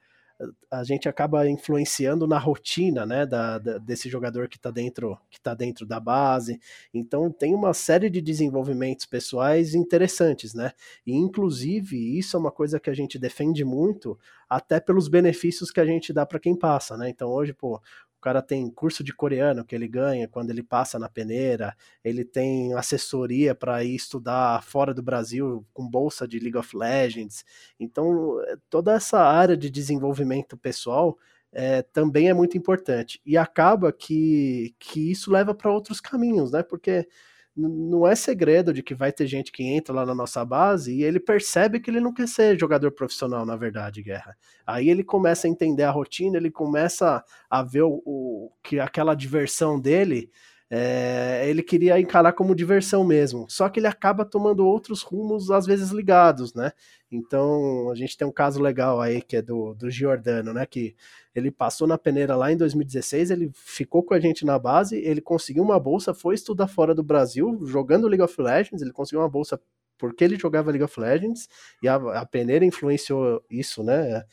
a 0.70 0.85
gente 0.85 1.09
acaba 1.09 1.49
influenciando 1.49 2.27
na 2.27 2.38
rotina, 2.38 3.07
né, 3.07 3.25
da, 3.25 3.59
da 3.59 3.79
desse 3.79 4.09
jogador 4.09 4.49
que 4.49 4.57
está 4.57 4.70
dentro, 4.70 5.18
que 5.31 5.40
tá 5.40 5.55
dentro 5.55 5.87
da 5.87 5.99
base. 5.99 6.61
Então 6.92 7.31
tem 7.31 7.55
uma 7.55 7.72
série 7.72 8.11
de 8.11 8.20
desenvolvimentos 8.20 9.07
pessoais 9.07 9.75
interessantes, 9.75 10.53
né? 10.53 10.72
E 11.07 11.14
inclusive 11.14 12.18
isso 12.18 12.37
é 12.37 12.40
uma 12.40 12.51
coisa 12.53 12.79
que 12.79 12.90
a 12.90 12.94
gente 12.94 13.18
defende 13.18 13.64
muito, 13.64 14.18
até 14.49 14.79
pelos 14.79 15.09
benefícios 15.09 15.70
que 15.70 15.81
a 15.81 15.87
gente 15.87 16.12
dá 16.12 16.27
para 16.27 16.38
quem 16.40 16.55
passa, 16.57 16.96
né? 16.96 17.09
Então 17.09 17.31
hoje, 17.31 17.53
pô, 17.55 17.81
cara 18.26 18.42
tem 18.42 18.68
curso 18.68 19.04
de 19.04 19.14
coreano 19.14 19.64
que 19.64 19.72
ele 19.72 19.86
ganha 19.86 20.26
quando 20.26 20.50
ele 20.50 20.60
passa 20.60 20.98
na 20.98 21.08
peneira, 21.08 21.76
ele 22.02 22.24
tem 22.24 22.74
assessoria 22.74 23.54
para 23.54 23.84
ir 23.84 23.94
estudar 23.94 24.64
fora 24.64 24.92
do 24.92 25.00
Brasil 25.00 25.64
com 25.72 25.88
bolsa 25.88 26.26
de 26.26 26.40
League 26.40 26.58
of 26.58 26.76
Legends. 26.76 27.44
Então, 27.78 28.42
eh, 28.42 28.56
toda 28.68 28.92
essa 28.94 29.20
área 29.20 29.56
de 29.56 29.70
desenvolvimento 29.70 30.56
pessoal 30.56 31.16
é, 31.52 31.82
também 31.82 32.28
é 32.28 32.34
muito 32.34 32.58
importante. 32.58 33.20
E 33.24 33.38
acaba 33.38 33.92
que, 33.92 34.74
que 34.76 35.08
isso 35.12 35.30
leva 35.30 35.54
para 35.54 35.70
outros 35.70 36.00
caminhos, 36.00 36.50
né? 36.50 36.64
Porque 36.64 37.06
não 37.56 38.06
é 38.06 38.14
segredo 38.14 38.72
de 38.72 38.82
que 38.82 38.94
vai 38.94 39.10
ter 39.10 39.26
gente 39.26 39.50
que 39.50 39.64
entra 39.64 39.94
lá 39.94 40.04
na 40.04 40.14
nossa 40.14 40.44
base 40.44 40.94
e 40.94 41.02
ele 41.02 41.18
percebe 41.18 41.80
que 41.80 41.90
ele 41.90 42.00
não 42.00 42.12
quer 42.12 42.28
ser 42.28 42.58
jogador 42.58 42.92
profissional, 42.92 43.46
na 43.46 43.56
verdade, 43.56 44.02
Guerra. 44.02 44.36
Aí 44.66 44.90
ele 44.90 45.02
começa 45.02 45.46
a 45.46 45.50
entender 45.50 45.84
a 45.84 45.90
rotina, 45.90 46.36
ele 46.36 46.50
começa 46.50 47.24
a 47.48 47.62
ver 47.62 47.82
o, 47.82 48.02
o 48.04 48.52
que 48.62 48.78
aquela 48.78 49.14
diversão 49.14 49.80
dele 49.80 50.30
é, 50.68 51.48
ele 51.48 51.62
queria 51.62 51.98
encarar 52.00 52.33
como 52.33 52.55
diversão 52.55 53.05
mesmo. 53.05 53.46
Só 53.48 53.68
que 53.68 53.79
ele 53.79 53.87
acaba 53.87 54.24
tomando 54.24 54.66
outros 54.66 55.02
rumos, 55.02 55.50
às 55.50 55.64
vezes 55.64 55.90
ligados, 55.90 56.55
né? 56.55 56.72
Então, 57.11 57.90
a 57.90 57.94
gente 57.94 58.16
tem 58.16 58.26
um 58.26 58.33
caso 58.33 58.61
legal 58.61 59.00
aí 59.00 59.22
que 59.22 59.37
é 59.37 59.42
do, 59.42 59.74
do 59.74 59.88
Giordano, 59.88 60.52
né? 60.52 60.66
Que 60.66 60.96
ele 61.35 61.50
passou 61.50 61.87
na 61.87 61.96
peneira 61.96 62.35
lá 62.35 62.50
em 62.50 62.57
2016, 62.57 63.31
ele 63.31 63.50
ficou 63.55 64.02
com 64.02 64.14
a 64.14 64.20
gente 64.20 64.44
na 64.44 64.59
base, 64.59 64.96
ele 64.96 65.20
conseguiu 65.20 65.62
uma 65.62 65.79
bolsa, 65.79 66.14
foi 66.14 66.35
estudar 66.35 66.66
fora 66.66 66.94
do 66.94 67.02
Brasil, 67.02 67.61
jogando 67.66 68.09
League 68.09 68.22
of 68.22 68.40
Legends, 68.40 68.83
ele 68.83 68.92
conseguiu 68.92 69.20
uma 69.20 69.29
bolsa 69.29 69.61
porque 69.98 70.24
ele 70.24 70.37
jogava 70.37 70.70
League 70.70 70.85
of 70.85 70.98
Legends, 70.98 71.48
e 71.83 71.88
a, 71.88 71.94
a 71.94 72.26
peneira 72.26 72.64
influenciou 72.64 73.42
isso, 73.50 73.83
né? 73.83 74.24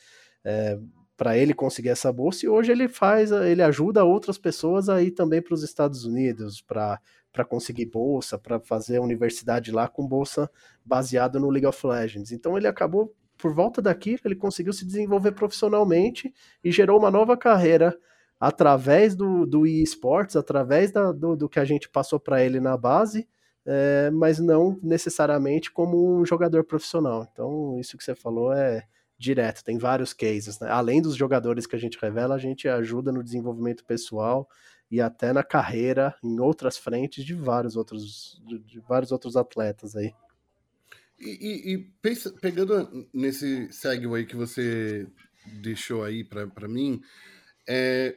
É, 0.44 0.78
para 1.16 1.36
ele 1.38 1.54
conseguir 1.54 1.90
essa 1.90 2.12
bolsa 2.12 2.44
e 2.44 2.48
hoje 2.48 2.72
ele 2.72 2.88
faz, 2.88 3.30
ele 3.30 3.62
ajuda 3.62 4.04
outras 4.04 4.36
pessoas 4.36 4.88
a 4.88 5.00
ir 5.02 5.12
também 5.12 5.40
para 5.40 5.54
os 5.54 5.62
Estados 5.62 6.04
Unidos 6.04 6.60
para 6.60 7.44
conseguir 7.48 7.86
bolsa, 7.86 8.38
para 8.38 8.58
fazer 8.58 8.96
a 8.96 9.02
universidade 9.02 9.70
lá 9.70 9.86
com 9.86 10.06
bolsa 10.06 10.50
baseada 10.84 11.38
no 11.38 11.50
League 11.50 11.66
of 11.66 11.86
Legends. 11.86 12.32
Então 12.32 12.56
ele 12.56 12.66
acabou 12.66 13.14
por 13.38 13.54
volta 13.54 13.80
daqui, 13.80 14.18
ele 14.24 14.36
conseguiu 14.36 14.72
se 14.72 14.84
desenvolver 14.84 15.32
profissionalmente 15.32 16.32
e 16.62 16.72
gerou 16.72 16.98
uma 16.98 17.10
nova 17.10 17.36
carreira 17.36 17.96
através 18.38 19.14
do, 19.14 19.46
do 19.46 19.66
eSports, 19.66 20.36
através 20.36 20.90
da, 20.90 21.12
do, 21.12 21.36
do 21.36 21.48
que 21.48 21.58
a 21.58 21.64
gente 21.64 21.88
passou 21.88 22.18
para 22.18 22.44
ele 22.44 22.60
na 22.60 22.76
base, 22.76 23.28
é, 23.64 24.10
mas 24.10 24.38
não 24.38 24.78
necessariamente 24.82 25.70
como 25.70 26.20
um 26.20 26.26
jogador 26.26 26.64
profissional. 26.64 27.26
Então, 27.32 27.78
isso 27.78 27.96
que 27.96 28.04
você 28.04 28.14
falou 28.14 28.52
é, 28.52 28.84
direto, 29.18 29.64
tem 29.64 29.78
vários 29.78 30.12
cases. 30.12 30.58
Né? 30.58 30.68
Além 30.70 31.00
dos 31.00 31.16
jogadores 31.16 31.66
que 31.66 31.76
a 31.76 31.78
gente 31.78 31.98
revela, 32.00 32.34
a 32.34 32.38
gente 32.38 32.68
ajuda 32.68 33.12
no 33.12 33.22
desenvolvimento 33.22 33.84
pessoal 33.84 34.48
e 34.90 35.00
até 35.00 35.32
na 35.32 35.42
carreira 35.42 36.14
em 36.22 36.38
outras 36.40 36.76
frentes 36.76 37.24
de 37.24 37.34
vários 37.34 37.76
outros, 37.76 38.40
de, 38.66 38.80
vários 38.80 39.12
outros 39.12 39.36
atletas 39.36 39.96
aí. 39.96 40.12
E, 41.18 41.30
e, 41.30 41.74
e 41.74 41.78
pensa, 42.02 42.32
pegando 42.40 43.08
nesse 43.12 43.72
segue 43.72 44.26
que 44.26 44.36
você 44.36 45.06
deixou 45.60 46.04
aí 46.04 46.24
para 46.24 46.68
mim, 46.68 47.00
é, 47.66 48.16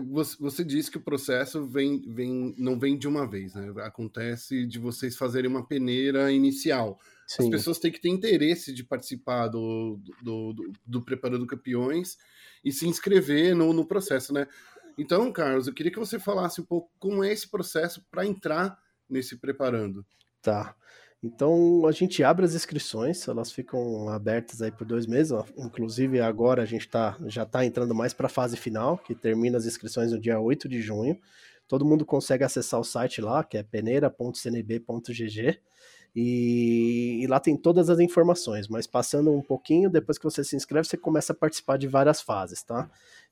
você, 0.00 0.36
você 0.38 0.64
disse 0.64 0.90
que 0.90 0.98
o 0.98 1.02
processo 1.02 1.66
vem, 1.66 2.02
vem, 2.06 2.54
não 2.58 2.78
vem 2.78 2.96
de 2.96 3.08
uma 3.08 3.26
vez, 3.28 3.54
né? 3.54 3.72
Acontece 3.82 4.66
de 4.66 4.78
vocês 4.78 5.16
fazerem 5.16 5.50
uma 5.50 5.66
peneira 5.66 6.30
inicial 6.32 6.98
Sim. 7.26 7.44
As 7.44 7.48
pessoas 7.48 7.78
têm 7.78 7.90
que 7.90 8.00
ter 8.00 8.10
interesse 8.10 8.72
de 8.72 8.84
participar 8.84 9.48
do, 9.48 9.98
do, 10.22 10.52
do, 10.52 10.72
do 10.84 11.02
Preparando 11.02 11.46
Campeões 11.46 12.18
e 12.64 12.70
se 12.70 12.86
inscrever 12.86 13.54
no, 13.54 13.72
no 13.72 13.86
processo, 13.86 14.32
né? 14.32 14.46
Então, 14.96 15.32
Carlos, 15.32 15.66
eu 15.66 15.74
queria 15.74 15.90
que 15.90 15.98
você 15.98 16.18
falasse 16.18 16.60
um 16.60 16.64
pouco 16.64 16.90
como 16.98 17.24
é 17.24 17.32
esse 17.32 17.48
processo 17.48 18.04
para 18.10 18.26
entrar 18.26 18.78
nesse 19.08 19.36
Preparando. 19.36 20.04
Tá. 20.40 20.76
Então 21.24 21.86
a 21.86 21.92
gente 21.92 22.22
abre 22.22 22.44
as 22.44 22.54
inscrições, 22.54 23.26
elas 23.26 23.50
ficam 23.50 24.10
abertas 24.10 24.60
aí 24.60 24.70
por 24.70 24.86
dois 24.86 25.06
meses. 25.06 25.32
Inclusive 25.56 26.20
agora 26.20 26.62
a 26.62 26.66
gente 26.66 26.86
tá, 26.86 27.16
já 27.24 27.44
está 27.44 27.64
entrando 27.64 27.94
mais 27.94 28.12
para 28.12 28.26
a 28.26 28.28
fase 28.28 28.58
final, 28.58 28.98
que 28.98 29.14
termina 29.14 29.56
as 29.56 29.64
inscrições 29.64 30.12
no 30.12 30.20
dia 30.20 30.38
8 30.38 30.68
de 30.68 30.82
junho. 30.82 31.18
Todo 31.66 31.86
mundo 31.86 32.04
consegue 32.04 32.44
acessar 32.44 32.78
o 32.78 32.84
site 32.84 33.22
lá, 33.22 33.42
que 33.42 33.56
é 33.56 33.62
peneira.cnb.gg. 33.62 35.60
E, 36.14 37.20
e, 37.22 37.26
lá 37.26 37.40
tem 37.40 37.56
todas 37.56 37.88
as 37.88 37.98
informações, 37.98 38.68
mas 38.68 38.86
passando 38.86 39.32
um 39.32 39.42
pouquinho, 39.42 39.90
depois 39.90 40.18
que 40.18 40.24
você 40.24 40.44
se 40.44 40.54
inscreve, 40.54 40.86
você 40.86 40.96
começa 40.96 41.32
a 41.32 41.36
participar 41.36 41.76
de 41.78 41.88
várias 41.88 42.20
fases, 42.20 42.62
tá? 42.62 42.88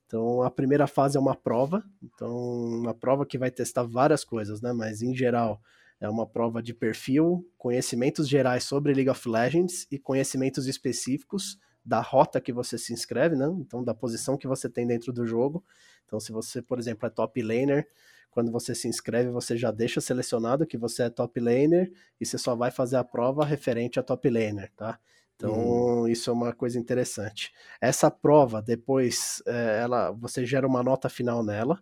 Então 0.06 0.42
a 0.42 0.50
primeira 0.50 0.86
fase 0.86 1.16
é 1.16 1.20
uma 1.20 1.36
prova, 1.36 1.84
então 2.02 2.34
uma 2.34 2.94
prova 2.94 3.24
que 3.24 3.38
vai 3.38 3.50
testar 3.50 3.84
várias 3.84 4.24
coisas, 4.24 4.60
né? 4.62 4.72
Mas 4.72 5.02
em 5.02 5.14
geral 5.14 5.60
é 6.02 6.08
uma 6.08 6.26
prova 6.26 6.60
de 6.60 6.74
perfil, 6.74 7.48
conhecimentos 7.56 8.28
gerais 8.28 8.64
sobre 8.64 8.92
League 8.92 9.08
of 9.08 9.28
Legends 9.28 9.86
e 9.88 10.00
conhecimentos 10.00 10.66
específicos 10.66 11.60
da 11.84 12.00
rota 12.00 12.40
que 12.40 12.52
você 12.52 12.76
se 12.76 12.92
inscreve, 12.92 13.36
né? 13.36 13.46
Então 13.60 13.84
da 13.84 13.94
posição 13.94 14.36
que 14.36 14.48
você 14.48 14.68
tem 14.68 14.84
dentro 14.84 15.12
do 15.12 15.24
jogo. 15.24 15.64
Então 16.04 16.18
se 16.18 16.32
você, 16.32 16.60
por 16.60 16.80
exemplo, 16.80 17.06
é 17.06 17.10
top 17.10 17.40
laner, 17.40 17.88
quando 18.32 18.50
você 18.50 18.74
se 18.74 18.88
inscreve, 18.88 19.30
você 19.30 19.56
já 19.56 19.70
deixa 19.70 20.00
selecionado 20.00 20.66
que 20.66 20.76
você 20.76 21.04
é 21.04 21.10
top 21.10 21.38
laner 21.38 21.92
e 22.20 22.26
você 22.26 22.36
só 22.36 22.56
vai 22.56 22.72
fazer 22.72 22.96
a 22.96 23.04
prova 23.04 23.44
referente 23.44 24.00
a 24.00 24.02
top 24.02 24.28
laner, 24.28 24.72
tá? 24.76 24.98
Então, 25.36 25.52
uhum. 25.52 26.08
isso 26.08 26.30
é 26.30 26.32
uma 26.32 26.52
coisa 26.52 26.80
interessante. 26.80 27.52
Essa 27.80 28.10
prova, 28.10 28.60
depois, 28.60 29.40
é, 29.46 29.80
ela, 29.82 30.10
você 30.10 30.44
gera 30.44 30.66
uma 30.66 30.82
nota 30.82 31.08
final 31.08 31.44
nela, 31.44 31.80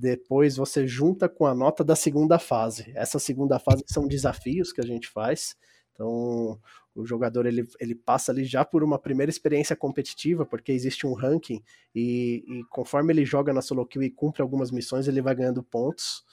depois 0.00 0.56
você 0.56 0.86
junta 0.86 1.28
com 1.28 1.44
a 1.44 1.54
nota 1.54 1.84
da 1.84 1.94
segunda 1.94 2.38
fase. 2.38 2.90
Essa 2.94 3.18
segunda 3.18 3.58
fase 3.58 3.84
são 3.86 4.08
desafios 4.08 4.72
que 4.72 4.80
a 4.80 4.86
gente 4.86 5.06
faz. 5.08 5.54
Então, 5.92 6.58
o 6.94 7.04
jogador 7.04 7.44
ele, 7.44 7.68
ele 7.78 7.94
passa 7.94 8.32
ali 8.32 8.44
já 8.44 8.64
por 8.64 8.82
uma 8.82 8.98
primeira 8.98 9.28
experiência 9.28 9.76
competitiva, 9.76 10.46
porque 10.46 10.72
existe 10.72 11.06
um 11.06 11.12
ranking, 11.12 11.62
e, 11.94 12.42
e 12.48 12.64
conforme 12.70 13.12
ele 13.12 13.24
joga 13.26 13.52
na 13.52 13.60
solo 13.60 13.84
queue 13.84 14.06
e 14.06 14.10
cumpre 14.10 14.40
algumas 14.40 14.70
missões, 14.70 15.06
ele 15.06 15.20
vai 15.20 15.34
ganhando 15.34 15.62
pontos. 15.62 16.24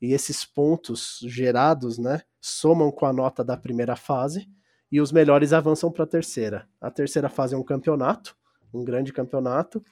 E 0.00 0.12
esses 0.12 0.44
pontos 0.44 1.20
gerados, 1.22 1.98
né, 1.98 2.22
somam 2.40 2.90
com 2.90 3.06
a 3.06 3.12
nota 3.12 3.44
da 3.44 3.56
primeira 3.56 3.94
fase, 3.94 4.48
e 4.90 5.00
os 5.00 5.12
melhores 5.12 5.52
avançam 5.52 5.92
para 5.92 6.02
a 6.02 6.08
terceira. 6.08 6.68
A 6.80 6.90
terceira 6.90 7.28
fase 7.28 7.54
é 7.54 7.58
um 7.58 7.62
campeonato, 7.62 8.36
um 8.74 8.84
grande 8.84 9.12
campeonato, 9.12 9.82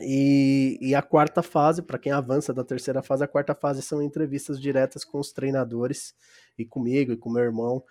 e, 0.00 0.78
e, 0.80 0.94
a 0.94 1.02
quarta 1.02 1.42
fase, 1.42 1.82
para 1.82 1.98
quem 1.98 2.12
avança 2.12 2.52
da 2.52 2.64
terceira 2.64 3.02
fase, 3.02 3.24
a 3.24 3.28
quarta 3.28 3.54
fase 3.54 3.82
são 3.82 4.02
entrevistas 4.02 4.60
diretas 4.60 5.04
com 5.04 5.18
os 5.18 5.32
treinadores 5.32 6.14
e 6.56 6.64
comigo 6.64 7.12
e 7.12 7.16
com 7.16 7.30
meu 7.30 7.42
irmão. 7.42 7.82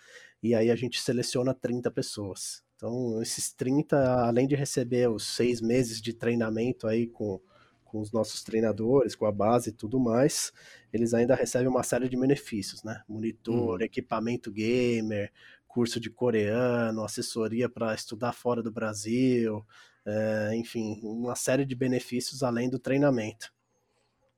E 0.42 0.54
aí 0.54 0.70
a 0.70 0.76
gente 0.76 1.02
seleciona 1.02 1.54
30 1.54 1.90
pessoas. 1.92 2.64
Então, 2.76 3.22
esses 3.22 3.52
30, 3.52 3.98
além 4.22 4.48
de 4.48 4.56
receber 4.56 5.10
os 5.10 5.36
seis 5.36 5.60
meses 5.60 6.00
de 6.00 6.14
treinamento 6.14 6.88
aí 6.88 7.08
com, 7.08 7.42
com 7.84 8.00
os 8.00 8.12
nossos 8.12 8.44
treinadores, 8.44 9.16
com 9.16 9.26
a 9.26 9.32
base 9.32 9.72
e 9.72 9.74
tudo 9.74 10.00
mais, 10.00 10.54
eles 10.94 11.14
ainda 11.14 11.34
recebem 11.34 11.68
uma 11.68 11.82
série 11.82 12.08
de 12.08 12.16
benefícios, 12.16 12.84
né? 12.84 13.02
Monitor, 13.08 13.80
hum. 13.80 13.84
equipamento 13.84 14.52
gamer, 14.52 15.32
curso 15.68 16.00
de 16.00 16.10
coreano, 16.10 17.04
assessoria 17.04 17.68
para 17.68 17.96
estudar 17.96 18.34
fora 18.34 18.62
do 18.62 18.72
Brasil, 18.72 19.66
é, 20.08 20.56
enfim, 20.56 21.00
uma 21.04 21.36
série 21.36 21.66
de 21.66 21.76
benefícios 21.76 22.42
além 22.42 22.70
do 22.70 22.80
treinamento. 22.80 23.52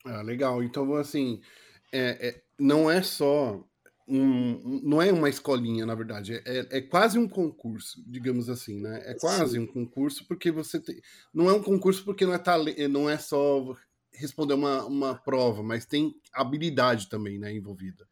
Ah, 0.03 0.21
legal. 0.21 0.63
Então, 0.63 0.95
assim, 0.95 1.39
é, 1.91 2.29
é, 2.29 2.41
não 2.59 2.89
é 2.89 3.03
só 3.03 3.63
um, 4.07 4.81
não 4.83 4.99
é 4.99 5.11
uma 5.11 5.29
escolinha, 5.29 5.85
na 5.85 5.93
verdade, 5.93 6.41
é, 6.43 6.77
é 6.77 6.81
quase 6.81 7.19
um 7.19 7.29
concurso, 7.29 8.03
digamos 8.07 8.49
assim, 8.49 8.81
né? 8.81 9.03
É 9.05 9.13
quase 9.13 9.53
Sim. 9.53 9.59
um 9.59 9.67
concurso 9.67 10.27
porque 10.27 10.49
você 10.49 10.79
tem, 10.79 10.99
não 11.31 11.47
é 11.47 11.53
um 11.53 11.61
concurso 11.61 12.03
porque 12.03 12.25
não 12.25 12.33
é 12.33 12.39
tale, 12.39 12.87
não 12.87 13.07
é 13.07 13.19
só 13.19 13.75
responder 14.11 14.55
uma, 14.55 14.83
uma 14.85 15.15
prova, 15.15 15.61
mas 15.61 15.85
tem 15.85 16.15
habilidade 16.33 17.07
também, 17.07 17.37
né, 17.37 17.53
envolvida. 17.53 18.07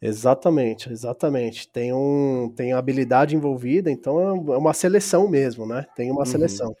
Exatamente, 0.00 0.90
exatamente. 0.90 1.68
Tem, 1.68 1.92
um, 1.92 2.50
tem 2.56 2.72
habilidade 2.72 3.36
envolvida, 3.36 3.90
então 3.90 4.18
é, 4.18 4.54
é 4.54 4.56
uma 4.56 4.72
seleção 4.72 5.28
mesmo, 5.28 5.66
né? 5.66 5.86
Tem 5.94 6.10
uma 6.10 6.20
uhum. 6.20 6.26
seleção. 6.26 6.74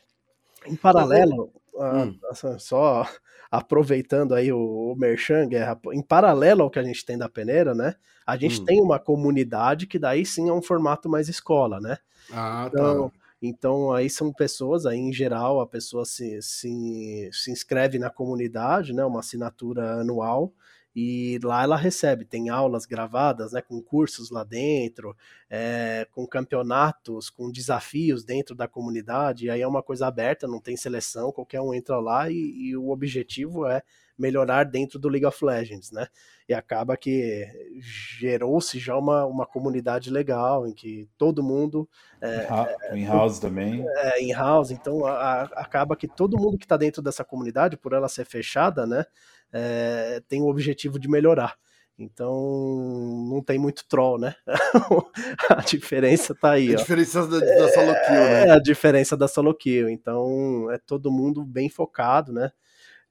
Em 0.66 0.74
paralelo, 0.74 1.52
hum. 1.74 2.18
só 2.58 3.06
aproveitando 3.50 4.34
aí 4.34 4.52
o, 4.52 4.92
o 4.92 4.96
Merchan, 4.96 5.48
Guerra, 5.48 5.78
em 5.92 6.02
paralelo 6.02 6.62
ao 6.62 6.70
que 6.70 6.78
a 6.78 6.82
gente 6.82 7.04
tem 7.04 7.18
da 7.18 7.28
peneira, 7.28 7.74
né? 7.74 7.94
A 8.26 8.36
gente 8.36 8.62
hum. 8.62 8.64
tem 8.64 8.80
uma 8.80 8.98
comunidade 8.98 9.86
que 9.86 9.98
daí 9.98 10.24
sim 10.24 10.48
é 10.48 10.52
um 10.52 10.62
formato 10.62 11.08
mais 11.08 11.28
escola, 11.28 11.78
né? 11.78 11.98
Ah, 12.32 12.68
então, 12.68 13.10
tá. 13.10 13.16
Então, 13.42 13.92
aí 13.92 14.08
são 14.08 14.32
pessoas, 14.32 14.84
aí 14.86 14.98
em 14.98 15.12
geral, 15.12 15.60
a 15.60 15.66
pessoa 15.66 16.04
se, 16.04 16.40
se, 16.42 17.30
se 17.32 17.50
inscreve 17.50 17.98
na 17.98 18.10
comunidade, 18.10 18.92
né? 18.94 19.04
Uma 19.04 19.20
assinatura 19.20 20.00
anual 20.00 20.52
e 20.94 21.38
lá 21.42 21.62
ela 21.62 21.76
recebe, 21.76 22.24
tem 22.24 22.48
aulas 22.48 22.84
gravadas, 22.84 23.52
né, 23.52 23.62
com 23.62 23.80
cursos 23.80 24.30
lá 24.30 24.42
dentro, 24.42 25.16
é, 25.48 26.06
com 26.10 26.26
campeonatos, 26.26 27.30
com 27.30 27.50
desafios 27.50 28.24
dentro 28.24 28.54
da 28.54 28.66
comunidade, 28.66 29.46
e 29.46 29.50
aí 29.50 29.62
é 29.62 29.66
uma 29.66 29.82
coisa 29.82 30.06
aberta, 30.06 30.48
não 30.48 30.60
tem 30.60 30.76
seleção, 30.76 31.32
qualquer 31.32 31.60
um 31.60 31.72
entra 31.72 31.98
lá 32.00 32.30
e, 32.30 32.34
e 32.34 32.76
o 32.76 32.90
objetivo 32.90 33.66
é 33.66 33.82
melhorar 34.20 34.64
dentro 34.64 34.98
do 34.98 35.08
League 35.08 35.24
of 35.24 35.42
Legends, 35.42 35.90
né? 35.90 36.06
E 36.46 36.52
acaba 36.52 36.94
que 36.94 37.46
gerou-se 37.80 38.78
já 38.78 38.94
uma, 38.96 39.24
uma 39.24 39.46
comunidade 39.46 40.10
legal 40.10 40.66
em 40.66 40.74
que 40.74 41.08
todo 41.16 41.42
mundo. 41.42 41.88
É, 42.20 42.46
em 42.92 43.06
house 43.06 43.38
também. 43.38 43.82
É, 43.88 44.20
em 44.22 44.32
house, 44.32 44.70
então 44.70 45.06
a, 45.06 45.12
a, 45.12 45.42
acaba 45.62 45.96
que 45.96 46.06
todo 46.06 46.38
mundo 46.38 46.58
que 46.58 46.66
está 46.66 46.76
dentro 46.76 47.00
dessa 47.00 47.24
comunidade, 47.24 47.78
por 47.78 47.94
ela 47.94 48.08
ser 48.08 48.26
fechada, 48.26 48.86
né? 48.86 49.06
É, 49.52 50.22
tem 50.28 50.42
o 50.42 50.48
objetivo 50.48 50.98
de 50.98 51.08
melhorar. 51.08 51.56
Então, 52.00 53.26
não 53.28 53.42
tem 53.42 53.58
muito 53.58 53.86
troll, 53.86 54.18
né? 54.18 54.34
a 55.50 55.60
diferença 55.60 56.34
tá 56.34 56.52
aí. 56.52 56.72
A 56.72 56.76
diferença 56.76 57.26
da, 57.26 57.38
da 57.38 57.68
solo 57.68 57.92
kill, 57.92 58.14
né? 58.14 58.46
É 58.46 58.50
a 58.52 58.58
diferença 58.58 59.16
da 59.16 59.28
solo 59.28 59.54
kill. 59.54 59.88
Então, 59.90 60.70
é 60.70 60.78
todo 60.78 61.12
mundo 61.12 61.44
bem 61.44 61.68
focado, 61.68 62.32
né? 62.32 62.50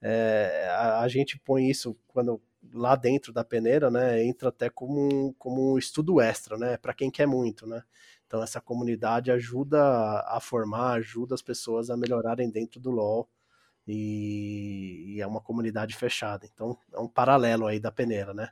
É, 0.02 0.68
a, 0.72 1.00
a, 1.02 1.08
gente 1.08 1.38
põe 1.38 1.70
isso 1.70 1.96
quando 2.08 2.42
lá 2.72 2.96
dentro 2.96 3.32
da 3.32 3.44
peneira, 3.44 3.90
né? 3.90 4.24
Entra 4.24 4.48
até 4.48 4.68
como 4.68 5.28
um, 5.28 5.32
como 5.34 5.74
um 5.74 5.78
estudo 5.78 6.20
extra, 6.20 6.58
né? 6.58 6.76
Para 6.76 6.92
quem 6.92 7.12
quer 7.12 7.26
muito, 7.26 7.68
né? 7.68 7.82
Então, 8.26 8.42
essa 8.42 8.60
comunidade 8.60 9.30
ajuda 9.30 9.78
a 10.26 10.40
formar, 10.40 10.94
ajuda 10.94 11.34
as 11.34 11.42
pessoas 11.42 11.90
a 11.90 11.96
melhorarem 11.96 12.50
dentro 12.50 12.80
do 12.80 12.90
LoL 12.90 13.28
e, 13.86 15.14
e, 15.14 15.20
é 15.20 15.26
uma 15.26 15.40
comunidade 15.40 15.96
fechada. 15.96 16.48
Então 16.52 16.76
é 16.92 16.98
um 17.00 17.08
paralelo 17.08 17.66
aí 17.66 17.80
da 17.80 17.90
peneira, 17.90 18.32
né? 18.34 18.50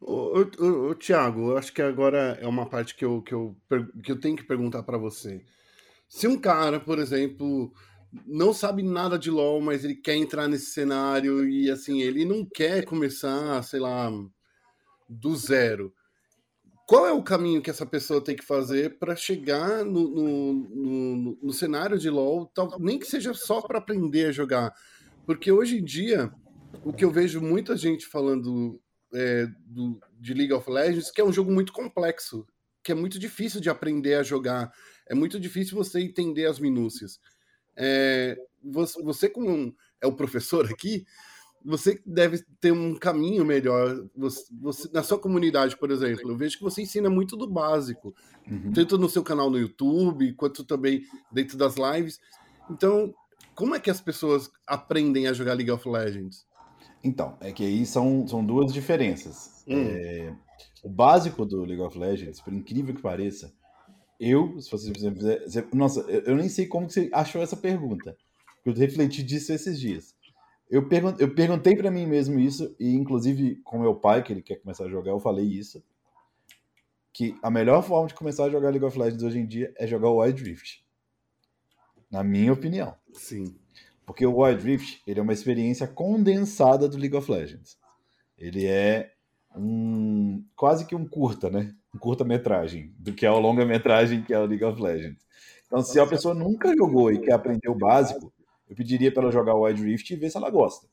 Ô, 0.00 0.40
ô, 0.58 0.90
ô, 0.90 0.94
Tiago, 0.94 1.56
acho 1.56 1.72
que 1.72 1.80
agora 1.80 2.38
é 2.40 2.46
uma 2.46 2.66
parte 2.66 2.94
que 2.94 3.04
eu, 3.04 3.22
que 3.22 3.32
eu, 3.32 3.56
que 4.02 4.12
eu 4.12 4.20
tenho 4.20 4.36
que 4.36 4.44
perguntar 4.44 4.82
para 4.82 4.98
você. 4.98 5.44
Se 6.08 6.26
um 6.26 6.38
cara, 6.38 6.80
por 6.80 6.98
exemplo, 6.98 7.72
não 8.26 8.52
sabe 8.52 8.82
nada 8.82 9.18
de 9.18 9.30
LoL, 9.30 9.60
mas 9.60 9.84
ele 9.84 9.94
quer 9.94 10.16
entrar 10.16 10.48
nesse 10.48 10.66
cenário 10.66 11.48
e 11.48 11.70
assim, 11.70 12.02
ele 12.02 12.24
não 12.24 12.44
quer 12.44 12.84
começar, 12.84 13.62
sei 13.62 13.80
lá, 13.80 14.10
do 15.08 15.36
zero 15.36 15.94
qual 16.86 17.06
é 17.06 17.12
o 17.12 17.22
caminho 17.22 17.62
que 17.62 17.70
essa 17.70 17.86
pessoa 17.86 18.22
tem 18.22 18.36
que 18.36 18.44
fazer 18.44 18.98
para 18.98 19.16
chegar 19.16 19.84
no, 19.84 20.08
no, 20.08 20.52
no, 20.52 21.38
no, 21.42 21.52
cenário 21.52 21.98
de 21.98 22.10
LoL, 22.10 22.46
tal, 22.46 22.78
nem 22.78 22.98
que 22.98 23.06
seja 23.06 23.32
só 23.34 23.60
para 23.60 23.78
aprender 23.78 24.26
a 24.26 24.32
jogar? 24.32 24.72
Porque 25.24 25.50
hoje 25.50 25.78
em 25.78 25.84
dia, 25.84 26.32
o 26.84 26.92
que 26.92 27.04
eu 27.04 27.10
vejo 27.10 27.40
muita 27.40 27.76
gente 27.76 28.06
falando 28.06 28.80
é, 29.14 29.46
do, 29.66 30.00
de 30.18 30.34
League 30.34 30.52
of 30.52 30.70
Legends, 30.70 31.10
que 31.10 31.20
é 31.20 31.24
um 31.24 31.32
jogo 31.32 31.52
muito 31.52 31.72
complexo, 31.72 32.46
que 32.82 32.92
é 32.92 32.94
muito 32.94 33.18
difícil 33.18 33.60
de 33.60 33.70
aprender 33.70 34.14
a 34.14 34.22
jogar, 34.22 34.72
é 35.08 35.14
muito 35.14 35.38
difícil 35.38 35.76
você 35.76 36.00
entender 36.00 36.46
as 36.46 36.58
minúcias. 36.58 37.20
É, 37.76 38.36
você, 38.62 39.02
você, 39.02 39.28
como 39.28 39.74
é 40.00 40.06
o 40.06 40.16
professor 40.16 40.66
aqui, 40.70 41.04
você 41.64 42.00
deve 42.04 42.44
ter 42.60 42.72
um 42.72 42.94
caminho 42.94 43.44
melhor. 43.44 44.04
Você, 44.16 44.44
você, 44.60 44.88
na 44.92 45.02
sua 45.02 45.18
comunidade, 45.18 45.76
por 45.76 45.90
exemplo, 45.90 46.30
eu 46.30 46.36
vejo 46.36 46.58
que 46.58 46.64
você 46.64 46.82
ensina 46.82 47.08
muito 47.08 47.36
do 47.36 47.48
básico, 47.48 48.14
uhum. 48.50 48.72
tanto 48.72 48.98
no 48.98 49.08
seu 49.08 49.22
canal 49.22 49.50
no 49.50 49.58
YouTube, 49.58 50.32
quanto 50.34 50.64
também 50.64 51.02
dentro 51.30 51.56
das 51.56 51.76
lives. 51.76 52.20
Então, 52.70 53.14
como 53.54 53.74
é 53.74 53.80
que 53.80 53.90
as 53.90 54.00
pessoas 54.00 54.50
aprendem 54.66 55.26
a 55.26 55.32
jogar 55.32 55.54
League 55.54 55.70
of 55.70 55.88
Legends? 55.88 56.46
Então, 57.04 57.36
é 57.40 57.50
que 57.52 57.64
aí 57.64 57.84
são, 57.84 58.26
são 58.26 58.44
duas 58.44 58.72
diferenças. 58.72 59.64
Hum. 59.66 59.86
É, 59.88 60.34
o 60.82 60.88
básico 60.88 61.44
do 61.44 61.64
League 61.64 61.82
of 61.82 61.98
Legends, 61.98 62.40
por 62.40 62.52
incrível 62.52 62.94
que 62.94 63.02
pareça, 63.02 63.52
eu, 64.18 64.60
se 64.60 64.70
você 64.70 64.92
fizer. 64.94 65.66
Nossa, 65.72 66.00
eu 66.02 66.36
nem 66.36 66.48
sei 66.48 66.66
como 66.66 66.88
você 66.88 67.10
achou 67.12 67.42
essa 67.42 67.56
pergunta. 67.56 68.16
Eu 68.64 68.72
refleti 68.72 69.22
disso 69.22 69.52
esses 69.52 69.80
dias. 69.80 70.14
Eu, 70.72 70.88
pergun 70.88 71.14
eu 71.18 71.34
perguntei 71.34 71.76
para 71.76 71.90
mim 71.90 72.06
mesmo 72.06 72.40
isso, 72.40 72.74
e 72.80 72.94
inclusive 72.94 73.56
com 73.56 73.78
meu 73.78 73.94
pai, 73.94 74.22
que 74.22 74.32
ele 74.32 74.40
quer 74.40 74.56
começar 74.56 74.86
a 74.86 74.88
jogar, 74.88 75.10
eu 75.10 75.20
falei 75.20 75.44
isso. 75.44 75.84
Que 77.12 77.36
a 77.42 77.50
melhor 77.50 77.82
forma 77.82 78.08
de 78.08 78.14
começar 78.14 78.46
a 78.46 78.48
jogar 78.48 78.70
League 78.70 78.86
of 78.86 78.98
Legends 78.98 79.22
hoje 79.22 79.38
em 79.38 79.46
dia 79.46 79.70
é 79.76 79.86
jogar 79.86 80.08
o 80.08 80.22
Wild 80.22 80.42
Rift. 80.42 80.82
Na 82.10 82.24
minha 82.24 82.54
opinião. 82.54 82.94
Sim. 83.12 83.54
Porque 84.06 84.24
o 84.24 84.38
Wild 84.38 84.64
Rift 84.64 85.02
ele 85.06 85.20
é 85.20 85.22
uma 85.22 85.34
experiência 85.34 85.86
condensada 85.86 86.88
do 86.88 86.96
League 86.96 87.16
of 87.16 87.30
Legends. 87.30 87.76
Ele 88.38 88.64
é 88.66 89.12
um 89.54 90.42
quase 90.56 90.86
que 90.86 90.94
um 90.94 91.06
curta, 91.06 91.50
né? 91.50 91.74
Um 91.94 91.98
curta-metragem 91.98 92.94
do 92.98 93.12
que 93.12 93.26
é 93.26 93.30
o 93.30 93.38
longa-metragem 93.38 94.22
que 94.22 94.32
é 94.32 94.38
o 94.38 94.46
League 94.46 94.64
of 94.64 94.80
Legends. 94.80 95.22
Então, 95.66 95.82
se 95.82 96.00
a 96.00 96.06
pessoa 96.06 96.34
nunca 96.34 96.74
jogou 96.74 97.12
e 97.12 97.18
quer 97.18 97.34
aprender 97.34 97.68
o 97.68 97.74
básico, 97.74 98.31
eu 98.72 98.76
pediria 98.76 99.12
para 99.12 99.24
ela 99.24 99.32
jogar 99.32 99.54
o 99.54 99.64
Wild 99.64 99.82
Rift 99.82 100.10
e 100.10 100.16
ver 100.16 100.30
se 100.30 100.36
ela 100.38 100.48
gosta. 100.48 100.86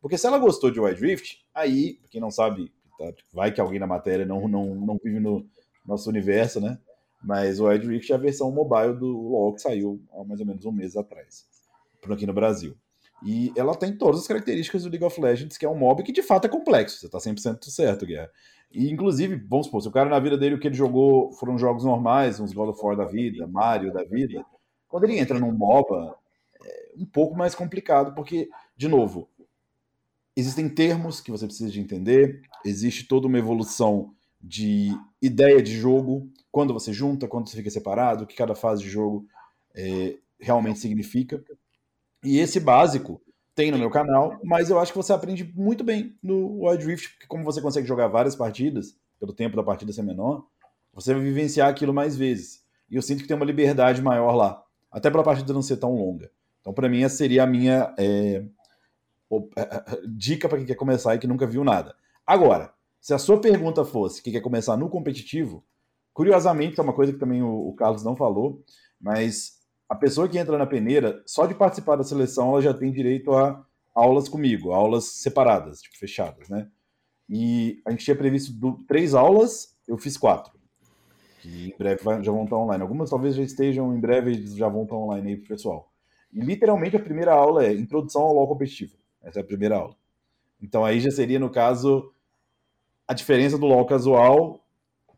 Porque 0.00 0.16
se 0.16 0.26
ela 0.26 0.38
gostou 0.38 0.70
de 0.70 0.78
Wild 0.78 1.00
Rift, 1.00 1.44
aí, 1.52 1.98
quem 2.08 2.20
não 2.20 2.30
sabe, 2.30 2.72
tá, 2.96 3.12
vai 3.32 3.52
que 3.52 3.60
alguém 3.60 3.80
na 3.80 3.86
matéria 3.86 4.24
não, 4.24 4.46
não, 4.46 4.74
não 4.74 4.98
vive 5.02 5.18
no 5.18 5.44
nosso 5.84 6.08
universo, 6.08 6.60
né? 6.60 6.78
Mas 7.22 7.58
o 7.58 7.66
Wild 7.66 7.86
Rift 7.88 8.12
é 8.12 8.14
a 8.14 8.18
versão 8.18 8.52
mobile 8.52 8.94
do 8.94 9.08
LoL 9.08 9.54
que 9.54 9.62
saiu 9.62 10.00
há 10.12 10.22
mais 10.22 10.40
ou 10.40 10.46
menos 10.46 10.64
um 10.64 10.70
mês 10.70 10.96
atrás, 10.96 11.44
por 12.00 12.12
aqui 12.12 12.24
no 12.24 12.32
Brasil. 12.32 12.76
E 13.24 13.52
ela 13.56 13.74
tem 13.74 13.96
todas 13.96 14.20
as 14.20 14.28
características 14.28 14.84
do 14.84 14.90
League 14.90 15.04
of 15.04 15.20
Legends, 15.20 15.56
que 15.56 15.66
é 15.66 15.68
um 15.68 15.74
mob 15.74 16.02
que 16.04 16.12
de 16.12 16.22
fato 16.22 16.44
é 16.44 16.48
complexo. 16.48 17.00
Você 17.00 17.08
tá 17.08 17.18
100% 17.18 17.64
certo, 17.64 18.06
Guerra. 18.06 18.30
E 18.70 18.90
inclusive, 18.90 19.34
vamos 19.48 19.66
supor, 19.66 19.82
se 19.82 19.88
o 19.88 19.92
cara 19.92 20.08
na 20.08 20.20
vida 20.20 20.38
dele 20.38 20.54
o 20.54 20.60
que 20.60 20.68
ele 20.68 20.76
jogou 20.76 21.32
foram 21.32 21.58
jogos 21.58 21.84
normais, 21.84 22.38
uns 22.38 22.52
God 22.52 22.68
of 22.68 22.80
War 22.84 22.96
da 22.96 23.06
vida, 23.06 23.46
Mario 23.46 23.92
da 23.92 24.04
vida, 24.04 24.44
quando 24.88 25.04
ele 25.04 25.18
entra 25.18 25.38
num 25.40 25.50
MOBA, 25.50 26.14
um 26.96 27.04
pouco 27.04 27.36
mais 27.36 27.54
complicado, 27.54 28.14
porque, 28.14 28.48
de 28.76 28.88
novo, 28.88 29.28
existem 30.36 30.68
termos 30.68 31.20
que 31.20 31.30
você 31.30 31.46
precisa 31.46 31.70
de 31.70 31.80
entender, 31.80 32.42
existe 32.64 33.04
toda 33.04 33.26
uma 33.26 33.38
evolução 33.38 34.12
de 34.40 34.90
ideia 35.22 35.62
de 35.62 35.72
jogo, 35.72 36.28
quando 36.52 36.74
você 36.74 36.92
junta, 36.92 37.26
quando 37.26 37.48
você 37.48 37.56
fica 37.56 37.70
separado, 37.70 38.24
o 38.24 38.26
que 38.26 38.36
cada 38.36 38.54
fase 38.54 38.82
de 38.82 38.90
jogo 38.90 39.26
é, 39.74 40.16
realmente 40.38 40.78
significa. 40.78 41.42
E 42.22 42.38
esse 42.38 42.60
básico 42.60 43.20
tem 43.54 43.70
no 43.70 43.78
meu 43.78 43.90
canal, 43.90 44.38
mas 44.44 44.68
eu 44.68 44.78
acho 44.78 44.92
que 44.92 44.98
você 44.98 45.12
aprende 45.12 45.44
muito 45.54 45.84
bem 45.84 46.16
no 46.22 46.66
Wild 46.66 46.84
Rift, 46.84 47.10
porque 47.10 47.26
como 47.26 47.44
você 47.44 47.60
consegue 47.60 47.86
jogar 47.86 48.08
várias 48.08 48.34
partidas, 48.34 48.96
pelo 49.18 49.32
tempo 49.32 49.56
da 49.56 49.62
partida 49.62 49.92
ser 49.92 50.02
menor, 50.02 50.46
você 50.92 51.14
vai 51.14 51.22
vivenciar 51.22 51.68
aquilo 51.68 51.94
mais 51.94 52.16
vezes. 52.16 52.64
E 52.90 52.96
eu 52.96 53.02
sinto 53.02 53.22
que 53.22 53.28
tem 53.28 53.36
uma 53.36 53.46
liberdade 53.46 54.02
maior 54.02 54.34
lá, 54.34 54.62
até 54.90 55.10
para 55.10 55.20
a 55.20 55.24
partida 55.24 55.52
não 55.52 55.62
ser 55.62 55.76
tão 55.76 55.94
longa. 55.94 56.30
Então, 56.64 56.72
para 56.72 56.88
mim, 56.88 57.02
essa 57.02 57.16
seria 57.16 57.42
a 57.42 57.46
minha 57.46 57.94
é, 57.98 58.42
dica 60.16 60.48
para 60.48 60.56
quem 60.56 60.66
quer 60.66 60.76
começar 60.76 61.14
e 61.14 61.18
que 61.18 61.26
nunca 61.26 61.46
viu 61.46 61.62
nada. 61.62 61.94
Agora, 62.26 62.72
se 63.02 63.12
a 63.12 63.18
sua 63.18 63.38
pergunta 63.38 63.84
fosse 63.84 64.22
que 64.22 64.32
quer 64.32 64.40
começar 64.40 64.74
no 64.74 64.88
competitivo, 64.88 65.62
curiosamente, 66.14 66.80
é 66.80 66.82
uma 66.82 66.94
coisa 66.94 67.12
que 67.12 67.18
também 67.18 67.42
o, 67.42 67.68
o 67.68 67.74
Carlos 67.74 68.02
não 68.02 68.16
falou, 68.16 68.64
mas 68.98 69.58
a 69.86 69.94
pessoa 69.94 70.26
que 70.26 70.38
entra 70.38 70.56
na 70.56 70.64
peneira, 70.64 71.22
só 71.26 71.44
de 71.44 71.54
participar 71.54 71.96
da 71.96 72.02
seleção, 72.02 72.48
ela 72.52 72.62
já 72.62 72.72
tem 72.72 72.90
direito 72.90 73.34
a 73.34 73.62
aulas 73.94 74.26
comigo, 74.26 74.72
aulas 74.72 75.04
separadas, 75.04 75.82
tipo, 75.82 75.98
fechadas, 75.98 76.48
né? 76.48 76.66
E 77.28 77.82
a 77.84 77.90
gente 77.90 78.06
tinha 78.06 78.16
previsto 78.16 78.54
do, 78.54 78.82
três 78.86 79.14
aulas, 79.14 79.76
eu 79.86 79.98
fiz 79.98 80.16
quatro. 80.16 80.50
Que 81.42 81.74
em 81.74 81.76
breve 81.76 82.02
já 82.22 82.32
vão 82.32 82.44
estar 82.44 82.56
online. 82.56 82.82
Algumas 82.82 83.10
talvez 83.10 83.34
já 83.34 83.42
estejam, 83.42 83.94
em 83.94 84.00
breve 84.00 84.46
já 84.46 84.66
vão 84.66 84.84
estar 84.84 84.96
online 84.96 85.28
aí 85.28 85.36
pro 85.36 85.48
pessoal. 85.48 85.93
E 86.34 86.40
literalmente 86.40 86.96
a 86.96 87.00
primeira 87.00 87.32
aula 87.32 87.64
é 87.64 87.72
Introdução 87.72 88.22
ao 88.22 88.34
LoL 88.34 88.48
Competitivo. 88.48 88.96
Essa 89.22 89.38
é 89.38 89.42
a 89.42 89.46
primeira 89.46 89.76
aula. 89.76 89.96
Então 90.60 90.84
aí 90.84 90.98
já 90.98 91.10
seria, 91.10 91.38
no 91.38 91.48
caso, 91.48 92.12
a 93.06 93.14
diferença 93.14 93.56
do 93.56 93.66
LoL 93.66 93.86
casual 93.86 94.66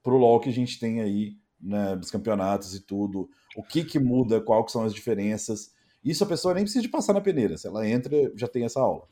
pro 0.02 0.18
LoL 0.18 0.38
que 0.38 0.48
a 0.48 0.52
gente 0.52 0.78
tem 0.78 1.00
aí 1.00 1.36
né, 1.60 1.96
dos 1.96 2.10
campeonatos 2.10 2.74
e 2.74 2.80
tudo, 2.80 3.28
o 3.56 3.62
que 3.62 3.82
que 3.82 3.98
muda, 3.98 4.40
quais 4.40 4.70
são 4.70 4.84
as 4.84 4.94
diferenças. 4.94 5.74
Isso 6.04 6.22
a 6.22 6.26
pessoa 6.26 6.54
nem 6.54 6.62
precisa 6.62 6.82
de 6.82 6.88
passar 6.88 7.12
na 7.12 7.20
peneira, 7.20 7.56
se 7.56 7.66
ela 7.66 7.88
entra, 7.88 8.30
já 8.36 8.46
tem 8.46 8.64
essa 8.64 8.80
aula. 8.80 9.08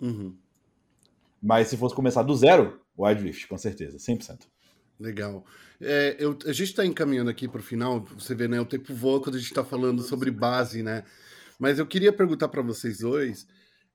Uhum. 0.00 0.34
Mas 1.42 1.68
se 1.68 1.76
fosse 1.76 1.94
começar 1.94 2.22
do 2.22 2.34
zero, 2.34 2.80
Wild 2.98 3.22
Rift, 3.22 3.46
com 3.46 3.58
certeza, 3.58 3.98
100%. 3.98 4.46
Legal. 4.98 5.44
É, 5.80 6.16
eu, 6.18 6.36
a 6.46 6.52
gente 6.52 6.70
está 6.70 6.84
encaminhando 6.84 7.30
aqui 7.30 7.46
para 7.46 7.60
o 7.60 7.62
final, 7.62 8.00
você 8.00 8.34
vê, 8.34 8.48
né? 8.48 8.60
O 8.60 8.66
tempo 8.66 8.92
voa 8.94 9.20
quando 9.22 9.36
a 9.36 9.38
gente 9.38 9.48
está 9.48 9.64
falando 9.64 10.02
sobre 10.02 10.30
base, 10.30 10.82
né? 10.82 11.04
Mas 11.58 11.78
eu 11.78 11.86
queria 11.86 12.12
perguntar 12.12 12.48
para 12.48 12.62
vocês 12.62 12.98
dois 12.98 13.46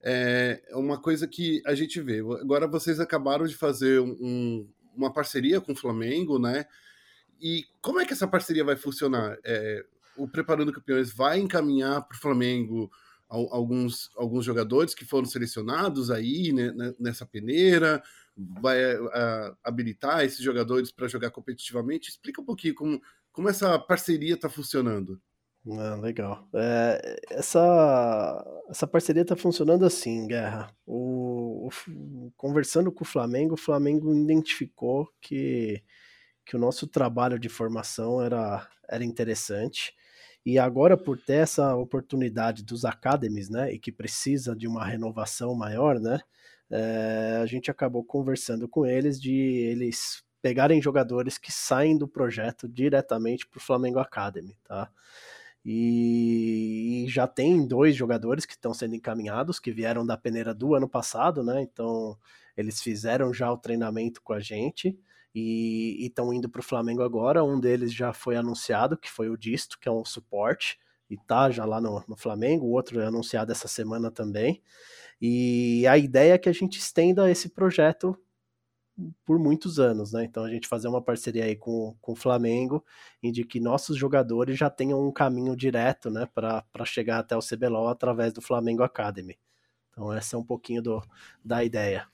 é, 0.04 0.62
uma 0.72 1.00
coisa 1.00 1.28
que 1.28 1.62
a 1.66 1.74
gente 1.74 2.02
vê. 2.02 2.20
Agora 2.20 2.68
vocês 2.68 3.00
acabaram 3.00 3.46
de 3.46 3.56
fazer 3.56 4.00
um, 4.02 4.68
uma 4.96 5.12
parceria 5.12 5.62
com 5.62 5.72
o 5.72 5.76
Flamengo, 5.76 6.38
né? 6.38 6.66
E 7.42 7.66
como 7.82 8.00
é 8.00 8.06
que 8.06 8.14
essa 8.14 8.28
parceria 8.28 8.64
vai 8.64 8.76
funcionar? 8.76 9.38
É, 9.44 9.86
o 10.18 10.28
Preparando 10.28 10.74
Campeões 10.74 11.14
vai 11.14 11.40
encaminhar 11.40 12.02
para 12.08 12.16
o 12.16 12.20
Flamengo 12.20 12.92
alguns, 13.30 14.12
alguns 14.16 14.46
jogadores 14.46 14.94
que 14.94 15.06
foram 15.06 15.26
selecionados 15.26 16.12
aí 16.12 16.54
né, 16.54 16.72
né 16.72 16.94
nessa 17.00 17.26
peneira, 17.26 18.04
vai 18.38 18.96
uh, 18.96 19.58
habilitar 19.64 20.24
esses 20.24 20.40
jogadores 20.40 20.92
para 20.92 21.08
jogar 21.08 21.32
competitivamente. 21.32 22.10
Explica 22.10 22.42
um 22.42 22.46
pouquinho 22.46 22.76
como, 22.76 23.02
como 23.32 23.50
essa 23.50 23.78
parceria 23.80 24.36
está 24.36 24.50
funcionando. 24.50 25.20
Ah, 25.66 25.96
legal. 25.96 26.46
É, 26.54 27.16
essa, 27.32 28.44
essa 28.70 28.86
parceria 28.86 29.22
está 29.22 29.36
funcionando 29.36 29.86
assim, 29.86 30.28
Guerra. 30.28 30.76
O, 30.86 31.70
o, 31.88 32.32
conversando 32.36 32.92
com 32.92 33.04
o 33.06 33.08
Flamengo, 33.08 33.54
o 33.54 33.58
Flamengo 33.58 34.14
identificou 34.14 35.08
que 35.22 35.82
que 36.46 36.56
o 36.56 36.60
nosso 36.60 36.88
trabalho 36.88 37.40
de 37.40 37.50
formação 37.50 38.22
era, 38.22 38.68
era 38.90 39.04
interessante. 39.04 39.94
E 40.46 40.60
agora, 40.60 40.98
por 40.98 41.18
ter 41.20 41.36
essa 41.36 41.76
oportunidade 41.76 42.64
dos 42.64 42.86
academies, 42.86 43.50
né, 43.50 43.74
e 43.74 43.80
que 43.80 43.92
precisa 43.92 44.56
de 44.56 44.68
uma 44.68 44.86
renovação 44.86 45.56
maior, 45.56 46.00
né, 46.00 46.20
é, 46.70 47.40
a 47.42 47.46
gente 47.46 47.72
acabou 47.72 48.04
conversando 48.04 48.68
com 48.68 48.86
eles 48.86 49.22
de 49.22 49.34
eles 49.34 50.24
pegarem 50.42 50.82
jogadores 50.82 51.38
que 51.38 51.52
saem 51.52 51.98
do 51.98 52.08
projeto 52.08 52.68
diretamente 52.68 53.48
para 53.48 53.60
o 53.60 53.62
Flamengo 53.62 54.00
Academy, 54.00 54.58
tá? 54.66 54.92
E, 55.66 57.06
e, 57.06 57.10
já 57.10 57.26
tem 57.26 57.66
dois 57.66 57.96
jogadores 57.96 58.46
que 58.46 58.54
estão 58.54 58.74
sendo 58.74 58.96
encaminhados, 58.96 59.60
que 59.60 59.72
vieram 59.72 60.06
da 60.06 60.18
peneira 60.18 60.54
do 60.54 60.76
ano 60.76 60.90
passado, 60.90 61.44
né? 61.44 61.62
Então 61.62 62.18
eles 62.56 62.82
fizeram 62.82 63.34
já 63.34 63.52
o 63.52 63.58
treinamento 63.58 64.22
com 64.22 64.34
a 64.34 64.40
gente 64.40 64.98
e 65.34 66.06
estão 66.06 66.34
indo 66.34 66.50
para 66.50 66.60
o 66.60 66.64
Flamengo 66.64 67.02
agora. 67.02 67.44
Um 67.44 67.60
deles 67.60 67.94
já 67.94 68.14
foi 68.14 68.36
anunciado, 68.36 68.98
que 68.98 69.10
foi 69.10 69.30
o 69.30 69.38
Disto, 69.38 69.80
que 69.80 69.88
é 69.88 69.92
um 69.92 70.06
suporte, 70.06 70.78
e 71.10 71.18
tá 71.18 71.50
já 71.50 71.66
lá 71.66 71.80
no, 71.82 72.04
no 72.08 72.16
Flamengo. 72.16 72.66
O 72.66 72.72
outro 72.72 73.00
é 73.00 73.06
anunciado 73.08 73.52
essa 73.52 73.68
semana 73.68 74.12
também. 74.12 74.62
E 75.22 75.88
a 75.88 75.98
ideia 75.98 76.34
é 76.34 76.38
que 76.38 76.50
a 76.50 76.54
gente 76.54 76.78
estenda 76.78 77.32
esse 77.32 77.50
projeto 77.50 78.18
por 79.26 79.40
muitos 79.40 79.80
anos, 79.80 80.14
né? 80.14 80.24
Então 80.24 80.44
a 80.44 80.50
gente 80.50 80.68
fazer 80.68 80.88
uma 80.88 81.02
parceria 81.02 81.46
aí 81.46 81.56
com, 81.56 81.96
com 82.02 82.12
o 82.12 82.16
Flamengo, 82.16 82.84
em 83.22 83.32
de 83.32 83.44
que 83.44 83.60
nossos 83.60 83.98
jogadores 83.98 84.58
já 84.58 84.70
tenham 84.70 85.06
um 85.06 85.12
caminho 85.12 85.56
direto, 85.56 86.10
né, 86.10 86.28
para 86.34 86.64
chegar 86.86 87.20
até 87.20 87.36
o 87.36 87.42
CBLOL 87.42 87.88
através 87.88 88.32
do 88.32 88.42
Flamengo 88.42 88.84
Academy. 88.84 89.38
Então 89.92 90.12
essa 90.14 90.36
é 90.36 90.40
um 90.40 90.44
pouquinho 90.44 90.82
do, 90.82 91.02
da 91.44 91.64
ideia. 91.64 92.08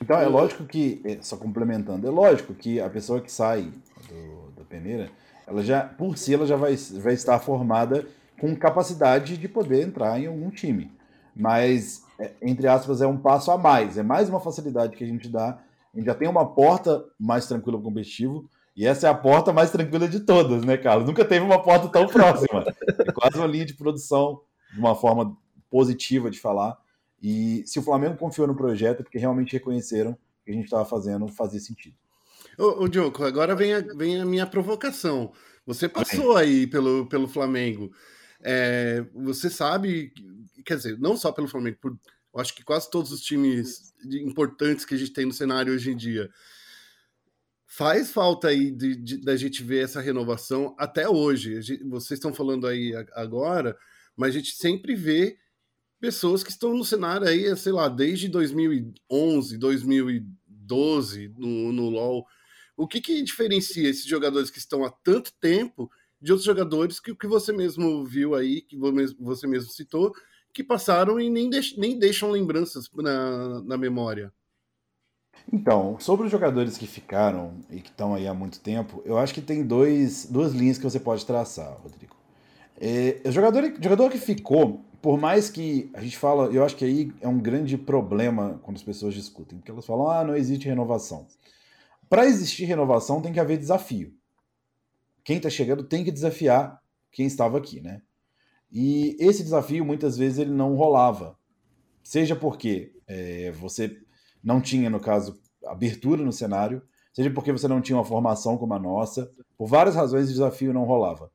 Então, 0.00 0.18
é 0.18 0.26
lógico 0.26 0.64
que, 0.64 1.00
é, 1.04 1.18
só 1.22 1.36
complementando, 1.36 2.06
é 2.06 2.10
lógico 2.10 2.54
que 2.54 2.80
a 2.80 2.88
pessoa 2.88 3.20
que 3.20 3.32
sai 3.32 3.72
do, 4.08 4.50
da 4.54 4.64
peneira, 4.64 5.10
ela 5.46 5.62
já, 5.62 5.82
por 5.82 6.18
si, 6.18 6.34
ela 6.34 6.46
já 6.46 6.56
vai, 6.56 6.76
vai 6.76 7.14
estar 7.14 7.38
formada 7.38 8.06
com 8.38 8.54
capacidade 8.54 9.38
de 9.38 9.48
poder 9.48 9.82
entrar 9.82 10.20
em 10.20 10.26
algum 10.26 10.50
time. 10.50 10.92
Mas, 11.34 12.04
é, 12.18 12.32
entre 12.42 12.66
aspas, 12.66 13.00
é 13.00 13.06
um 13.06 13.16
passo 13.16 13.50
a 13.50 13.56
mais, 13.56 13.96
é 13.96 14.02
mais 14.02 14.28
uma 14.28 14.40
facilidade 14.40 14.96
que 14.96 15.04
a 15.04 15.06
gente 15.06 15.28
dá. 15.28 15.58
A 15.96 15.98
gente 15.98 16.06
já 16.06 16.14
tem 16.14 16.28
uma 16.28 16.44
porta 16.54 17.02
mais 17.18 17.46
tranquila 17.46 17.78
para 17.78 17.86
o 17.86 17.88
competitivo, 17.88 18.50
e 18.76 18.86
essa 18.86 19.06
é 19.06 19.10
a 19.10 19.14
porta 19.14 19.50
mais 19.50 19.70
tranquila 19.70 20.06
de 20.06 20.20
todas, 20.20 20.62
né, 20.62 20.76
Carlos? 20.76 21.06
Nunca 21.06 21.24
teve 21.24 21.42
uma 21.42 21.62
porta 21.62 21.88
tão 21.88 22.06
próxima. 22.06 22.62
É 22.86 23.12
quase 23.12 23.38
uma 23.38 23.46
linha 23.46 23.64
de 23.64 23.72
produção, 23.72 24.42
de 24.74 24.78
uma 24.78 24.94
forma 24.94 25.34
positiva 25.70 26.30
de 26.30 26.38
falar. 26.38 26.76
E 27.22 27.62
se 27.64 27.78
o 27.78 27.82
Flamengo 27.82 28.18
confiou 28.18 28.46
no 28.46 28.54
projeto, 28.54 29.00
é 29.00 29.02
porque 29.02 29.16
realmente 29.16 29.54
reconheceram 29.54 30.14
que 30.44 30.50
a 30.50 30.54
gente 30.54 30.64
estava 30.64 30.84
fazendo 30.84 31.26
fazia 31.28 31.58
sentido. 31.58 31.96
Ô, 32.58 32.84
ô 32.84 32.88
Diogo, 32.88 33.24
agora 33.24 33.56
vem 33.56 33.72
a, 33.72 33.80
vem 33.80 34.20
a 34.20 34.26
minha 34.26 34.46
provocação. 34.46 35.32
Você 35.64 35.88
passou 35.88 36.36
aí 36.36 36.66
pelo, 36.66 37.06
pelo 37.06 37.26
Flamengo. 37.26 37.90
É, 38.42 39.02
você 39.14 39.48
sabe, 39.48 40.12
quer 40.66 40.76
dizer, 40.76 40.98
não 40.98 41.16
só 41.16 41.32
pelo 41.32 41.48
Flamengo, 41.48 41.78
por, 41.80 41.96
eu 42.36 42.42
acho 42.42 42.54
que 42.54 42.62
quase 42.62 42.90
todos 42.90 43.10
os 43.12 43.22
times 43.22 43.94
importantes 44.04 44.84
que 44.84 44.94
a 44.94 44.98
gente 44.98 45.12
tem 45.12 45.24
no 45.24 45.32
cenário 45.32 45.72
hoje 45.72 45.90
em 45.90 45.96
dia. 45.96 46.30
faz 47.64 48.10
falta 48.10 48.48
aí 48.48 48.70
da 49.22 49.36
gente 49.36 49.62
ver 49.62 49.84
essa 49.84 50.02
renovação 50.02 50.76
até 50.78 51.08
hoje. 51.08 51.62
Gente, 51.62 51.82
vocês 51.84 52.18
estão 52.18 52.34
falando 52.34 52.66
aí 52.66 52.92
agora, 53.14 53.76
mas 54.14 54.34
a 54.34 54.38
gente 54.38 54.54
sempre 54.54 54.94
vê 54.94 55.38
pessoas 55.98 56.42
que 56.42 56.50
estão 56.50 56.74
no 56.76 56.84
cenário 56.84 57.26
aí, 57.26 57.56
sei 57.56 57.72
lá, 57.72 57.88
desde 57.88 58.28
2011, 58.28 59.56
2012 59.56 61.32
no, 61.38 61.72
no 61.72 61.88
LoL. 61.88 62.26
O 62.76 62.86
que, 62.86 63.00
que 63.00 63.22
diferencia 63.22 63.88
esses 63.88 64.04
jogadores 64.04 64.50
que 64.50 64.58
estão 64.58 64.84
há 64.84 64.90
tanto 64.90 65.32
tempo 65.40 65.90
de 66.20 66.32
outros 66.32 66.44
jogadores 66.44 67.00
que, 67.00 67.14
que 67.14 67.26
você 67.26 67.50
mesmo 67.50 68.04
viu 68.04 68.34
aí, 68.34 68.60
que 68.60 68.76
você 69.18 69.46
mesmo 69.46 69.70
citou, 69.70 70.12
que 70.56 70.64
passaram 70.64 71.20
e 71.20 71.28
nem, 71.28 71.50
deix, 71.50 71.76
nem 71.76 71.98
deixam 71.98 72.30
lembranças 72.30 72.88
na, 72.94 73.60
na 73.62 73.76
memória? 73.76 74.32
Então, 75.52 76.00
sobre 76.00 76.24
os 76.24 76.32
jogadores 76.32 76.78
que 76.78 76.86
ficaram 76.86 77.60
e 77.70 77.82
que 77.82 77.90
estão 77.90 78.14
aí 78.14 78.26
há 78.26 78.32
muito 78.32 78.58
tempo, 78.60 79.02
eu 79.04 79.18
acho 79.18 79.34
que 79.34 79.42
tem 79.42 79.62
dois, 79.62 80.24
duas 80.24 80.54
linhas 80.54 80.78
que 80.78 80.84
você 80.84 80.98
pode 80.98 81.26
traçar, 81.26 81.78
Rodrigo. 81.82 82.16
É, 82.80 83.20
o 83.26 83.30
jogador, 83.30 83.70
jogador 83.78 84.10
que 84.10 84.16
ficou, 84.16 84.80
por 85.02 85.18
mais 85.18 85.50
que 85.50 85.90
a 85.92 86.00
gente 86.00 86.16
fala, 86.16 86.46
eu 86.46 86.64
acho 86.64 86.74
que 86.74 86.86
aí 86.86 87.12
é 87.20 87.28
um 87.28 87.38
grande 87.38 87.76
problema 87.76 88.58
quando 88.62 88.78
as 88.78 88.82
pessoas 88.82 89.12
discutem, 89.12 89.58
porque 89.58 89.70
elas 89.70 89.84
falam, 89.84 90.08
ah, 90.08 90.24
não 90.24 90.34
existe 90.34 90.66
renovação. 90.66 91.26
Para 92.08 92.24
existir 92.24 92.64
renovação 92.64 93.20
tem 93.20 93.32
que 93.32 93.40
haver 93.40 93.58
desafio. 93.58 94.14
Quem 95.22 95.36
está 95.36 95.50
chegando 95.50 95.84
tem 95.84 96.02
que 96.02 96.10
desafiar 96.10 96.80
quem 97.12 97.26
estava 97.26 97.58
aqui, 97.58 97.78
né? 97.80 98.00
E 98.78 99.16
esse 99.18 99.42
desafio 99.42 99.86
muitas 99.86 100.18
vezes 100.18 100.38
ele 100.38 100.50
não 100.50 100.74
rolava, 100.74 101.34
seja 102.02 102.36
porque 102.36 102.92
é, 103.06 103.50
você 103.52 103.98
não 104.44 104.60
tinha, 104.60 104.90
no 104.90 105.00
caso, 105.00 105.40
abertura 105.64 106.22
no 106.22 106.30
cenário, 106.30 106.82
seja 107.10 107.30
porque 107.30 107.50
você 107.50 107.66
não 107.66 107.80
tinha 107.80 107.96
uma 107.96 108.04
formação 108.04 108.58
como 108.58 108.74
a 108.74 108.78
nossa, 108.78 109.32
por 109.56 109.66
várias 109.66 109.94
razões 109.94 110.26
o 110.26 110.32
desafio 110.32 110.74
não 110.74 110.84
rolava. 110.84 111.32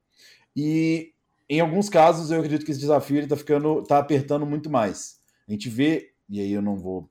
E 0.55 1.15
em 1.49 1.59
alguns 1.59 1.89
casos 1.89 2.29
eu 2.29 2.37
acredito 2.37 2.63
que 2.63 2.73
esse 2.73 2.79
desafio 2.79 3.19
está 3.21 3.35
ficando, 3.35 3.79
está 3.79 3.97
apertando 3.97 4.45
muito 4.45 4.69
mais. 4.69 5.19
A 5.47 5.51
gente 5.51 5.67
vê, 5.67 6.13
e 6.29 6.39
aí 6.39 6.51
eu 6.51 6.61
não 6.61 6.77
vou, 6.77 7.09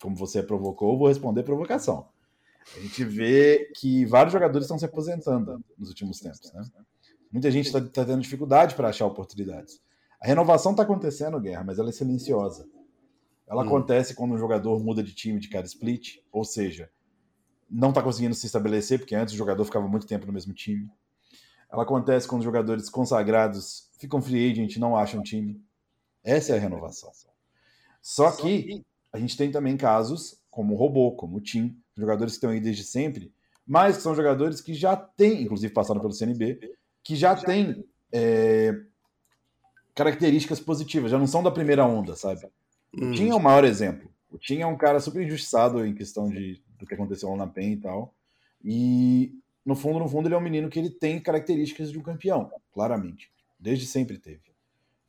como 0.00 0.14
você 0.14 0.44
provocou, 0.44 0.92
eu 0.92 0.98
vou 0.98 1.08
responder 1.08 1.42
provocação. 1.42 2.06
A 2.76 2.78
gente 2.78 3.02
vê 3.02 3.68
que 3.74 4.04
vários 4.04 4.32
jogadores 4.32 4.66
estão 4.66 4.78
se 4.78 4.84
aposentando 4.84 5.60
nos 5.76 5.88
últimos 5.88 6.20
tempos, 6.20 6.52
né? 6.52 6.62
Muita 7.32 7.50
gente 7.50 7.66
está 7.66 7.80
tá 7.80 8.04
tendo 8.04 8.20
dificuldade 8.20 8.74
para 8.74 8.88
achar 8.88 9.06
oportunidades. 9.06 9.80
A 10.20 10.26
renovação 10.26 10.72
está 10.72 10.82
acontecendo, 10.82 11.40
Guerra, 11.40 11.64
mas 11.64 11.78
ela 11.78 11.88
é 11.88 11.92
silenciosa. 11.92 12.68
Ela 13.48 13.62
hum. 13.62 13.66
acontece 13.66 14.14
quando 14.14 14.34
um 14.34 14.38
jogador 14.38 14.78
muda 14.84 15.02
de 15.02 15.14
time 15.14 15.40
de 15.40 15.48
cada 15.48 15.66
split, 15.66 16.18
ou 16.30 16.44
seja, 16.44 16.90
não 17.70 17.88
está 17.88 18.02
conseguindo 18.02 18.34
se 18.34 18.46
estabelecer, 18.46 18.98
porque 18.98 19.14
antes 19.14 19.32
o 19.32 19.36
jogador 19.36 19.64
ficava 19.64 19.88
muito 19.88 20.06
tempo 20.06 20.26
no 20.26 20.32
mesmo 20.32 20.52
time. 20.52 20.90
Ela 21.70 21.84
acontece 21.84 22.28
quando 22.28 22.40
os 22.40 22.44
jogadores 22.44 22.90
consagrados 22.90 23.90
ficam 23.98 24.20
free 24.20 24.50
agent 24.50 24.76
e 24.76 24.78
não 24.78 24.94
acham 24.94 25.22
time. 25.22 25.58
Essa 26.22 26.52
é 26.52 26.56
a 26.56 26.60
renovação. 26.60 27.10
Só 28.02 28.30
que 28.30 28.84
a 29.10 29.18
gente 29.18 29.36
tem 29.36 29.50
também 29.50 29.76
casos 29.76 30.42
como 30.50 30.74
o 30.74 30.76
Robô, 30.76 31.12
como 31.12 31.38
o 31.38 31.40
Tim, 31.40 31.80
jogadores 31.96 32.34
que 32.34 32.36
estão 32.36 32.50
aí 32.50 32.60
desde 32.60 32.84
sempre, 32.84 33.32
mas 33.66 33.96
que 33.96 34.02
são 34.02 34.14
jogadores 34.14 34.60
que 34.60 34.74
já 34.74 34.94
têm, 34.94 35.42
inclusive 35.42 35.72
passaram 35.72 36.00
pelo 36.00 36.12
CNB, 36.12 36.58
que 37.02 37.16
já 37.16 37.34
têm 37.34 37.84
é, 38.12 38.74
características 39.94 40.60
positivas, 40.60 41.10
já 41.10 41.18
não 41.18 41.26
são 41.26 41.42
da 41.42 41.50
primeira 41.50 41.84
onda, 41.84 42.14
sabe? 42.16 42.46
O 42.92 43.04
hum. 43.04 43.12
Tim 43.12 43.30
é 43.30 43.34
o 43.34 43.40
maior 43.40 43.64
exemplo. 43.64 44.10
O 44.30 44.38
Tim 44.38 44.60
é 44.60 44.66
um 44.66 44.76
cara 44.76 45.00
super 45.00 45.22
injustiçado 45.22 45.84
em 45.84 45.94
questão 45.94 46.28
de, 46.28 46.62
do 46.78 46.86
que 46.86 46.94
aconteceu 46.94 47.30
lá 47.30 47.36
na 47.36 47.46
PEN 47.46 47.72
e 47.72 47.76
tal. 47.76 48.14
E, 48.64 49.34
no 49.64 49.74
fundo, 49.74 49.98
no 49.98 50.08
fundo, 50.08 50.28
ele 50.28 50.34
é 50.34 50.38
um 50.38 50.42
menino 50.42 50.70
que 50.70 50.78
ele 50.78 50.90
tem 50.90 51.20
características 51.20 51.90
de 51.90 51.98
um 51.98 52.02
campeão, 52.02 52.50
claramente. 52.72 53.30
Desde 53.58 53.86
sempre 53.86 54.18
teve. 54.18 54.52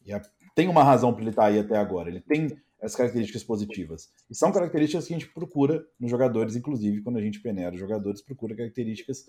E 0.05 0.13
a, 0.13 0.21
tem 0.55 0.67
uma 0.67 0.83
razão 0.83 1.13
para 1.13 1.21
ele 1.21 1.29
estar 1.29 1.43
tá 1.43 1.47
aí 1.47 1.59
até 1.59 1.77
agora. 1.77 2.09
Ele 2.09 2.21
tem 2.21 2.47
as 2.81 2.95
características 2.95 3.43
positivas. 3.43 4.09
E 4.29 4.35
são 4.35 4.51
características 4.51 5.07
que 5.07 5.13
a 5.13 5.17
gente 5.17 5.31
procura 5.31 5.85
nos 5.99 6.11
jogadores, 6.11 6.55
inclusive 6.55 7.01
quando 7.01 7.17
a 7.17 7.21
gente 7.21 7.39
peneira 7.39 7.73
os 7.73 7.79
jogadores, 7.79 8.21
procura 8.21 8.55
características. 8.55 9.25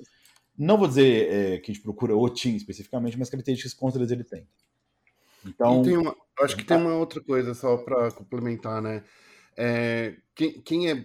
Não 0.58 0.76
vou 0.76 0.88
dizer 0.88 1.30
é, 1.30 1.58
que 1.58 1.70
a 1.70 1.74
gente 1.74 1.82
procura 1.82 2.16
o 2.16 2.28
Tim 2.28 2.56
especificamente, 2.56 3.18
mas 3.18 3.30
características 3.30 3.72
com 3.72 3.88
ele 3.88 4.24
tem. 4.24 4.46
Então, 5.46 5.82
uma, 5.82 6.16
acho 6.40 6.56
que 6.56 6.64
tem 6.64 6.76
uma 6.76 6.96
outra 6.96 7.20
coisa 7.20 7.54
só 7.54 7.76
para 7.76 8.10
complementar, 8.10 8.80
né? 8.80 9.04
É, 9.56 10.16
quem, 10.34 10.60
quem, 10.62 10.90
é 10.90 11.04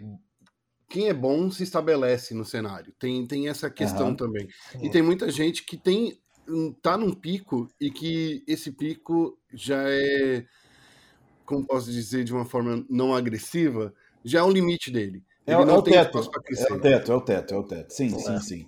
quem 0.90 1.08
é 1.08 1.14
bom 1.14 1.52
se 1.52 1.64
estabelece 1.64 2.34
no 2.34 2.46
cenário. 2.46 2.94
Tem, 2.98 3.26
tem 3.28 3.48
essa 3.48 3.70
questão 3.70 4.10
uhum. 4.10 4.16
também. 4.16 4.48
E 4.82 4.90
tem 4.90 5.02
muita 5.02 5.30
gente 5.30 5.64
que 5.64 5.78
tem 5.78 6.20
tá 6.82 6.98
num 6.98 7.14
pico 7.14 7.70
e 7.80 7.90
que 7.92 8.44
esse 8.48 8.72
pico 8.72 9.38
já 9.54 9.82
é, 9.88 10.46
como 11.46 11.66
posso 11.66 11.92
dizer 11.92 12.24
de 12.24 12.34
uma 12.34 12.46
forma 12.46 12.86
não 12.90 13.14
agressiva, 13.14 13.94
já 14.24 14.40
é 14.40 14.44
o 14.44 14.52
limite 14.52 14.92
dele. 14.92 15.24
É, 15.46 15.54
é, 15.54 15.58
o 15.58 15.82
teto. 15.82 16.18
é 16.18 16.74
o 16.74 16.80
teto, 16.80 17.12
é 17.12 17.16
o 17.16 17.22
teto, 17.22 17.54
é 17.54 17.58
o 17.58 17.64
teto. 17.64 17.92
Sim, 17.92 18.10
sim, 18.10 18.34
é. 18.34 18.40
sim. 18.40 18.68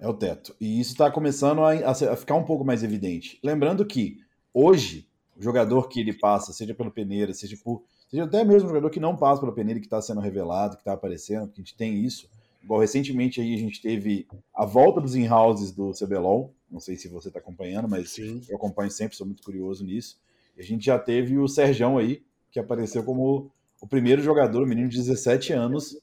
É 0.00 0.08
o 0.08 0.14
teto. 0.14 0.54
E 0.60 0.80
isso 0.80 0.92
está 0.92 1.10
começando 1.10 1.60
a, 1.62 1.72
a, 1.72 2.16
ficar 2.16 2.36
um 2.36 2.44
pouco 2.44 2.64
mais 2.64 2.82
evidente. 2.82 3.38
Lembrando 3.42 3.84
que 3.84 4.18
hoje 4.54 5.08
o 5.36 5.42
jogador 5.42 5.88
que 5.88 6.00
ele 6.00 6.12
passa, 6.12 6.52
seja 6.52 6.74
pelo 6.74 6.90
peneira, 6.90 7.34
seja 7.34 7.56
por. 7.62 7.82
Seja 8.08 8.24
até 8.24 8.44
mesmo 8.44 8.66
um 8.66 8.68
jogador 8.68 8.90
que 8.90 9.00
não 9.00 9.16
passa 9.16 9.40
pela 9.40 9.54
peneira 9.54 9.78
que 9.80 9.86
está 9.86 10.00
sendo 10.02 10.20
revelado, 10.20 10.76
que 10.76 10.82
está 10.82 10.92
aparecendo, 10.92 11.48
que 11.48 11.60
a 11.60 11.64
gente 11.64 11.76
tem 11.76 12.04
isso. 12.04 12.28
Igual 12.62 12.80
recentemente 12.80 13.40
aí 13.40 13.54
a 13.54 13.58
gente 13.58 13.80
teve 13.80 14.26
a 14.54 14.64
volta 14.64 15.00
dos 15.00 15.14
in-houses 15.14 15.70
do 15.70 15.92
CBLOL. 15.92 16.54
Não 16.70 16.80
sei 16.80 16.96
se 16.96 17.08
você 17.08 17.28
está 17.28 17.40
acompanhando, 17.40 17.88
mas 17.88 18.10
Sim. 18.10 18.42
eu 18.48 18.56
acompanho 18.56 18.90
sempre, 18.90 19.16
sou 19.16 19.26
muito 19.26 19.42
curioso 19.42 19.84
nisso. 19.84 20.18
E 20.56 20.60
a 20.60 20.64
gente 20.64 20.84
já 20.84 20.98
teve 20.98 21.38
o 21.38 21.48
Serjão 21.48 21.98
aí, 21.98 22.22
que 22.50 22.60
apareceu 22.60 23.02
como 23.02 23.50
o 23.80 23.86
primeiro 23.86 24.22
jogador, 24.22 24.62
um 24.62 24.66
menino 24.66 24.88
de 24.88 24.98
17 24.98 25.52
anos, 25.52 25.96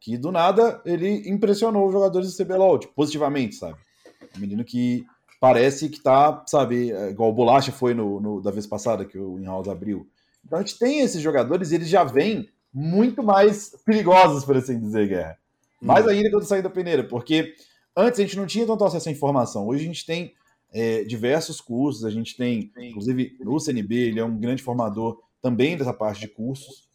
que 0.00 0.18
do 0.18 0.30
nada 0.30 0.82
ele 0.84 1.28
impressionou 1.28 1.86
os 1.86 1.92
jogadores 1.92 2.34
do 2.34 2.44
CBLOL, 2.44 2.78
tipo, 2.78 2.94
positivamente, 2.94 3.54
sabe? 3.54 3.78
Um 4.36 4.40
menino 4.40 4.64
que 4.64 5.06
parece 5.40 5.88
que 5.88 6.00
tá, 6.00 6.44
sabe, 6.46 6.92
é, 6.92 7.10
igual 7.10 7.30
o 7.30 7.32
Bolacha 7.32 7.72
foi 7.72 7.94
no, 7.94 8.20
no 8.20 8.40
da 8.40 8.50
vez 8.50 8.66
passada 8.66 9.04
que 9.04 9.18
o 9.18 9.38
Inhouse 9.38 9.70
abriu. 9.70 10.06
Então 10.44 10.58
a 10.58 10.62
gente 10.62 10.78
tem 10.78 11.00
esses 11.00 11.20
jogadores 11.20 11.70
e 11.70 11.76
eles 11.76 11.88
já 11.88 12.04
vêm 12.04 12.48
muito 12.72 13.22
mais 13.22 13.70
perigosos, 13.84 14.44
por 14.44 14.56
assim 14.56 14.78
dizer, 14.78 15.08
Guerra. 15.08 15.38
Mais 15.82 16.06
hum. 16.06 16.10
ainda 16.10 16.30
quando 16.30 16.44
sair 16.44 16.62
da 16.62 16.70
peneira, 16.70 17.04
porque 17.04 17.54
antes 17.96 18.20
a 18.20 18.22
gente 18.22 18.36
não 18.36 18.46
tinha 18.46 18.66
tanto 18.66 18.84
acesso 18.84 19.08
à 19.08 19.12
informação. 19.12 19.66
Hoje 19.66 19.84
a 19.84 19.86
gente 19.86 20.06
tem 20.06 20.34
é, 20.72 21.04
diversos 21.04 21.60
cursos, 21.60 22.04
a 22.04 22.10
gente 22.10 22.36
tem, 22.36 22.72
inclusive 22.78 23.36
no 23.40 23.58
CNB, 23.58 23.94
ele 23.94 24.20
é 24.20 24.24
um 24.24 24.38
grande 24.38 24.62
formador 24.62 25.20
também 25.40 25.76
dessa 25.76 25.92
parte 25.92 26.20
de 26.20 26.28
cursos. 26.28 26.88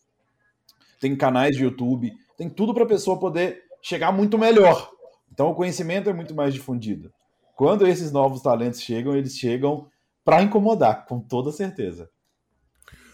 Tem 1.00 1.15
canais 1.15 1.56
de 1.56 1.63
YouTube, 1.63 2.12
tem 2.38 2.50
tudo 2.50 2.73
para 2.73 2.84
a 2.84 2.88
pessoa 2.88 3.19
poder 3.19 3.63
chegar 3.82 4.12
muito 4.12 4.38
melhor. 4.38 4.91
Então 5.32 5.52
o 5.52 5.56
conhecimento 5.56 6.10
é 6.10 6.13
muito 6.13 6.34
mais 6.34 6.54
difundido 6.54 7.12
quando 7.58 7.88
esses 7.88 8.12
novos 8.12 8.43
talentos 8.43 8.80
chegam, 8.80 9.17
eles 9.17 9.36
chegam 9.36 9.89
para 10.23 10.43
incomodar, 10.43 11.08
com 11.08 11.19
toda 11.19 11.52
certeza. 11.52 12.08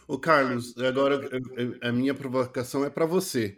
O 0.05 0.19
Carlos, 0.19 0.77
agora 0.77 1.29
a 1.81 1.91
minha 1.93 2.13
provocação 2.13 2.83
é 2.83 2.89
para 2.89 3.05
você. 3.05 3.57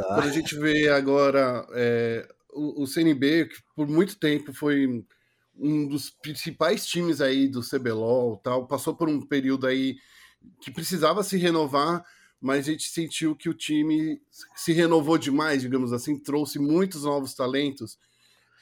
Tá. 0.00 0.14
Quando 0.14 0.28
a 0.28 0.32
gente 0.32 0.56
vê 0.58 0.88
agora 0.88 1.66
é, 1.72 2.28
o, 2.52 2.82
o, 2.82 2.86
CNB, 2.86 3.46
que 3.46 3.56
por 3.74 3.88
muito 3.88 4.16
tempo 4.16 4.52
foi 4.52 5.04
um 5.58 5.88
dos 5.88 6.10
principais 6.10 6.86
times 6.86 7.20
aí 7.20 7.48
do 7.48 7.62
CBLOL, 7.62 8.36
tal, 8.38 8.66
passou 8.66 8.94
por 8.94 9.08
um 9.08 9.20
período 9.20 9.66
aí 9.66 9.96
que 10.60 10.70
precisava 10.70 11.22
se 11.22 11.36
renovar, 11.38 12.04
mas 12.40 12.68
a 12.68 12.70
gente 12.72 12.88
sentiu 12.88 13.34
que 13.34 13.48
o 13.48 13.54
time 13.54 14.20
se 14.54 14.72
renovou 14.72 15.16
demais, 15.16 15.62
digamos 15.62 15.92
assim, 15.92 16.18
trouxe 16.18 16.58
muitos 16.58 17.04
novos 17.04 17.34
talentos 17.34 17.98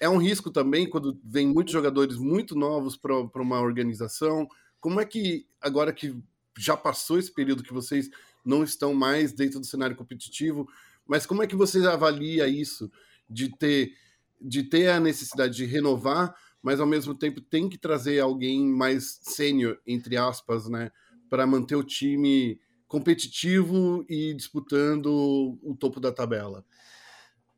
é 0.01 0.09
um 0.09 0.19
risco 0.19 0.51
também 0.51 0.89
quando 0.89 1.19
vem 1.25 1.47
muitos 1.47 1.73
jogadores 1.73 2.17
muito 2.17 2.55
novos 2.55 2.97
para 2.97 3.43
uma 3.43 3.61
organização. 3.61 4.49
Como 4.81 5.01
é 5.01 5.05
que, 5.05 5.47
agora 5.61 5.93
que 5.93 6.15
já 6.59 6.77
passou 6.77 7.19
esse 7.19 7.33
período 7.33 7.63
que 7.63 7.73
vocês 7.73 8.11
não 8.45 8.63
estão 8.63 8.93
mais 8.93 9.33
dentro 9.33 9.59
do 9.59 9.67
cenário 9.67 9.97
competitivo, 9.97 10.69
mas 11.07 11.27
como 11.27 11.43
é 11.43 11.47
que 11.47 11.57
você 11.57 11.87
avalia 11.87 12.47
isso 12.47 12.91
de 13.29 13.49
ter, 13.57 13.93
de 14.41 14.63
ter 14.63 14.89
a 14.89 15.01
necessidade 15.01 15.55
de 15.55 15.65
renovar, 15.65 16.35
mas 16.63 16.81
ao 16.81 16.87
mesmo 16.87 17.15
tempo 17.15 17.41
tem 17.41 17.69
que 17.69 17.79
trazer 17.79 18.21
alguém 18.21 18.67
mais 18.67 19.19
sênior, 19.23 19.79
entre 19.87 20.17
aspas, 20.17 20.69
né, 20.69 20.91
para 21.29 21.47
manter 21.47 21.77
o 21.77 21.85
time 21.85 22.59
competitivo 22.87 24.05
e 24.09 24.35
disputando 24.35 25.59
o 25.63 25.75
topo 25.75 26.01
da 26.01 26.13
tabela? 26.13 26.65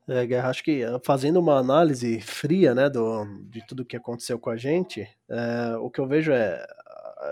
É, 0.09 0.25
Guerra, 0.25 0.51
acho 0.51 0.63
que 0.63 0.85
ah, 0.85 1.01
fazendo 1.05 1.41
uma 1.41 1.59
análise 1.59 2.21
fria, 2.21 2.75
né, 2.75 2.89
do, 2.89 3.25
de 3.51 3.67
tudo 3.67 3.85
que 3.85 3.97
aconteceu 3.97 4.39
com 4.39 4.51
a 4.51 4.57
gente, 4.57 5.07
é, 5.29 5.77
o 5.79 5.91
que 5.91 6.01
eu 6.01 6.07
vejo 6.07 6.33
é 6.33 6.65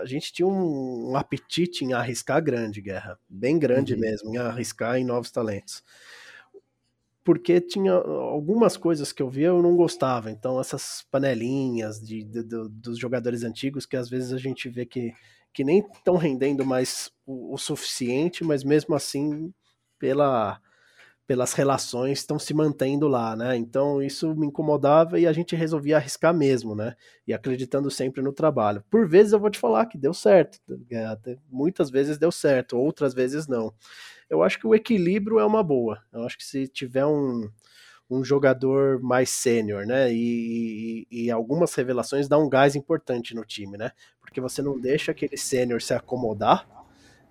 a 0.01 0.05
gente 0.05 0.31
tinha 0.31 0.47
um, 0.47 1.11
um, 1.11 1.15
apetite 1.15 1.83
em 1.83 1.93
arriscar 1.93 2.43
grande, 2.43 2.81
Guerra, 2.81 3.19
bem 3.27 3.57
grande 3.57 3.93
uhum. 3.93 3.99
mesmo, 3.99 4.33
em 4.33 4.37
arriscar 4.37 4.97
em 4.97 5.03
novos 5.03 5.31
talentos. 5.31 5.83
porque 7.23 7.59
tinha 7.59 7.93
algumas 7.93 8.77
coisas 8.77 9.11
que 9.11 9.21
eu 9.21 9.29
via 9.29 9.47
eu 9.47 9.61
não 9.61 9.75
gostava. 9.75 10.29
Então, 10.29 10.59
essas 10.59 11.05
panelinhas 11.09 11.99
de, 11.99 12.23
de, 12.23 12.43
de 12.43 12.69
dos 12.69 12.99
jogadores 12.99 13.43
antigos 13.43 13.85
que 13.85 13.97
às 13.97 14.09
vezes 14.09 14.31
a 14.31 14.37
gente 14.37 14.69
vê 14.69 14.85
que, 14.85 15.11
que 15.53 15.63
nem 15.63 15.79
estão 15.79 16.17
rendendo 16.17 16.65
mais 16.65 17.11
o, 17.25 17.53
o 17.55 17.57
suficiente, 17.57 18.43
mas 18.43 18.63
mesmo 18.63 18.93
assim, 18.93 19.51
pela 19.97 20.61
pelas 21.27 21.53
relações 21.53 22.19
estão 22.19 22.37
se 22.37 22.53
mantendo 22.53 23.07
lá, 23.07 23.35
né? 23.35 23.55
Então 23.55 24.01
isso 24.01 24.35
me 24.35 24.47
incomodava 24.47 25.19
e 25.19 25.25
a 25.25 25.33
gente 25.33 25.55
resolvia 25.55 25.97
arriscar 25.97 26.33
mesmo, 26.33 26.75
né? 26.75 26.95
E 27.27 27.33
acreditando 27.33 27.89
sempre 27.89 28.21
no 28.21 28.31
trabalho. 28.31 28.83
Por 28.89 29.07
vezes 29.07 29.33
eu 29.33 29.39
vou 29.39 29.49
te 29.49 29.59
falar 29.59 29.87
que 29.87 29.97
deu 29.97 30.13
certo, 30.13 30.59
é, 30.91 31.17
muitas 31.49 31.89
vezes 31.89 32.17
deu 32.17 32.31
certo, 32.31 32.77
outras 32.77 33.13
vezes 33.13 33.47
não. 33.47 33.73
Eu 34.29 34.43
acho 34.43 34.59
que 34.59 34.67
o 34.67 34.75
equilíbrio 34.75 35.39
é 35.39 35.45
uma 35.45 35.63
boa. 35.63 36.01
Eu 36.13 36.23
acho 36.23 36.37
que 36.37 36.45
se 36.45 36.67
tiver 36.67 37.05
um, 37.05 37.49
um 38.09 38.23
jogador 38.23 38.99
mais 39.01 39.29
sênior, 39.29 39.85
né? 39.85 40.11
E, 40.13 41.07
e, 41.09 41.25
e, 41.25 41.31
algumas 41.31 41.73
revelações 41.73 42.27
dá 42.27 42.37
um 42.37 42.49
gás 42.49 42.75
importante 42.75 43.33
no 43.33 43.43
time, 43.43 43.77
né? 43.77 43.91
Porque 44.21 44.41
você 44.41 44.61
não 44.61 44.79
deixa 44.79 45.11
aquele 45.11 45.37
sênior 45.37 45.81
se 45.81 45.93
acomodar 45.93 46.74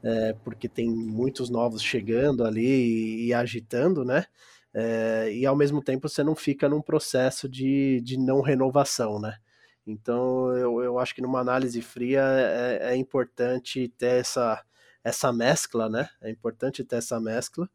é, 0.05 0.35
porque 0.45 0.69
tem 0.69 0.89
muitos 0.91 1.49
novos 1.51 1.83
chegando 1.83 2.45
ali 2.45 2.67
e, 2.67 3.27
e 3.29 3.35
agitando, 3.35 4.05
né? 4.05 4.27
É, 4.75 5.33
e 5.33 5.47
ao 5.47 5.57
mesmo 5.57 5.83
tempo 5.83 6.09
você 6.09 6.23
não 6.23 6.35
fica 6.37 6.69
num 6.69 6.83
processo 6.83 7.49
de, 7.49 8.01
de 8.03 8.19
não 8.19 8.41
renovação, 8.43 9.19
né? 9.21 9.39
Então 9.87 10.55
eu, 10.57 10.83
eu 10.83 10.99
acho 10.99 11.15
que 11.15 11.23
numa 11.23 11.41
análise 11.41 11.81
fria 11.83 12.23
é, 12.23 12.93
é 12.93 12.97
importante 12.97 13.89
ter 13.99 14.21
essa, 14.21 14.63
essa 15.03 15.33
mescla, 15.33 15.89
né? 15.89 16.09
É 16.23 16.31
importante 16.31 16.85
ter 16.85 16.97
essa 16.97 17.21
mescla. 17.21 17.69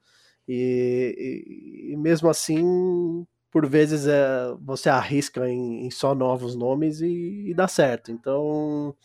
E, 0.48 1.90
e, 1.90 1.94
e 1.94 1.98
mesmo 1.98 2.30
assim, 2.30 3.26
por 3.52 3.68
vezes 3.68 4.08
é, 4.08 4.54
você 4.62 4.90
arrisca 4.90 5.48
em, 5.50 5.86
em 5.88 5.92
só 5.92 6.14
novos 6.16 6.56
nomes 6.56 7.02
e, 7.02 7.50
e 7.50 7.54
dá 7.54 7.68
certo. 7.68 8.12
Então 8.12 8.96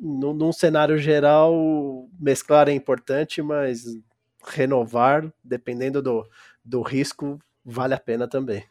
num, 0.00 0.32
num 0.32 0.52
cenário 0.52 0.98
geral, 0.98 2.08
mesclar 2.18 2.68
é 2.68 2.72
importante, 2.72 3.42
mas 3.42 3.84
renovar, 4.46 5.32
dependendo 5.42 6.02
do, 6.02 6.28
do 6.64 6.82
risco, 6.82 7.38
vale 7.64 7.94
a 7.94 8.00
pena 8.00 8.28
também. 8.28 8.64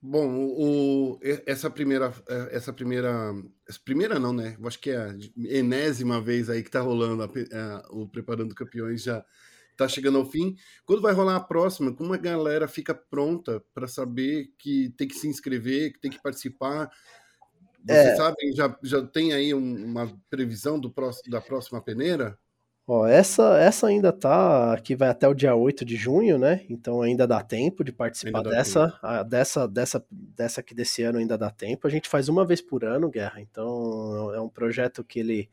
Bom, 0.00 0.28
o, 0.36 1.18
essa 1.46 1.70
primeira, 1.70 2.12
essa 2.50 2.72
primeira, 2.72 3.34
essa 3.66 3.80
primeira 3.80 4.18
não, 4.20 4.32
né? 4.32 4.56
Eu 4.60 4.68
acho 4.68 4.78
que 4.78 4.90
é 4.90 4.96
a 4.98 5.16
enésima 5.36 6.20
vez 6.20 6.48
aí 6.48 6.62
que 6.62 6.70
tá 6.70 6.80
rolando 6.80 7.22
a, 7.22 7.26
a, 7.26 7.86
o 7.90 8.06
Preparando 8.06 8.54
Campeões 8.54 9.02
já 9.02 9.24
tá 9.76 9.88
chegando 9.88 10.18
ao 10.18 10.24
fim. 10.24 10.56
Quando 10.84 11.02
vai 11.02 11.12
rolar 11.12 11.36
a 11.36 11.40
próxima, 11.40 11.92
como 11.92 12.14
a 12.14 12.18
galera 12.18 12.68
fica 12.68 12.94
pronta 12.94 13.62
para 13.74 13.88
saber 13.88 14.52
que 14.58 14.90
tem 14.96 15.08
que 15.08 15.14
se 15.14 15.28
inscrever, 15.28 15.92
que 15.92 16.00
tem 16.00 16.10
que 16.10 16.22
participar? 16.22 16.90
Vocês 17.86 18.06
é. 18.08 18.16
sabem, 18.16 18.52
já, 18.52 18.76
já 18.82 19.02
tem 19.06 19.32
aí 19.32 19.54
uma 19.54 20.10
previsão 20.28 20.78
do 20.78 20.90
próximo, 20.90 21.30
da 21.30 21.40
próxima 21.40 21.80
peneira? 21.80 22.36
Ó, 22.88 23.04
essa, 23.04 23.58
essa 23.58 23.88
ainda 23.88 24.12
tá, 24.12 24.72
aqui 24.72 24.94
vai 24.94 25.08
até 25.08 25.26
o 25.26 25.34
dia 25.34 25.56
8 25.56 25.84
de 25.84 25.96
junho, 25.96 26.38
né? 26.38 26.64
Então 26.70 27.02
ainda 27.02 27.26
dá 27.26 27.42
tempo 27.42 27.82
de 27.82 27.90
participar 27.90 28.42
dessa, 28.42 28.96
a, 29.02 29.24
dessa, 29.24 29.66
dessa, 29.66 30.06
dessa 30.10 30.60
aqui 30.60 30.72
desse 30.72 31.02
ano 31.02 31.18
ainda 31.18 31.36
dá 31.36 31.50
tempo. 31.50 31.86
A 31.86 31.90
gente 31.90 32.08
faz 32.08 32.28
uma 32.28 32.44
vez 32.44 32.60
por 32.60 32.84
ano, 32.84 33.10
Guerra, 33.10 33.40
então 33.40 34.32
é 34.32 34.40
um 34.40 34.48
projeto 34.48 35.02
que 35.02 35.18
ele 35.18 35.50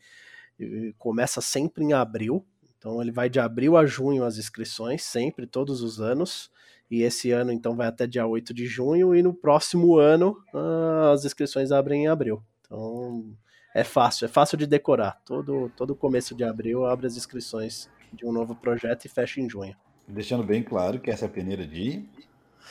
começa 0.99 1.41
sempre 1.41 1.83
em 1.83 1.93
abril, 1.93 2.45
então 2.77 3.01
ele 3.01 3.11
vai 3.11 3.29
de 3.29 3.39
abril 3.39 3.75
a 3.77 3.85
junho 3.85 4.23
as 4.23 4.37
inscrições, 4.37 5.03
sempre, 5.03 5.47
todos 5.47 5.81
os 5.81 5.99
anos. 5.99 6.51
E 6.93 7.01
esse 7.01 7.31
ano, 7.31 7.51
então, 7.51 7.75
vai 7.75 7.87
até 7.87 8.05
dia 8.05 8.23
8 8.23 8.53
de 8.53 8.67
junho, 8.67 9.15
e 9.15 9.23
no 9.23 9.33
próximo 9.33 9.97
ano 9.97 10.37
uh, 10.53 11.11
as 11.11 11.25
inscrições 11.25 11.71
abrem 11.71 12.03
em 12.03 12.07
abril. 12.07 12.39
Então, 12.61 13.33
é 13.73 13.83
fácil, 13.83 14.25
é 14.25 14.27
fácil 14.27 14.59
de 14.59 14.67
decorar. 14.67 15.19
Todo, 15.25 15.71
todo 15.75 15.95
começo 15.95 16.35
de 16.35 16.43
abril 16.43 16.85
abre 16.85 17.07
as 17.07 17.17
inscrições 17.17 17.89
de 18.13 18.23
um 18.27 18.31
novo 18.31 18.53
projeto 18.53 19.05
e 19.05 19.09
fecha 19.09 19.41
em 19.41 19.49
junho. 19.49 19.75
Deixando 20.07 20.43
bem 20.43 20.61
claro 20.61 20.99
que 20.99 21.09
essa 21.09 21.25
é 21.25 21.27
a 21.27 21.31
peneira 21.31 21.65
de 21.65 22.07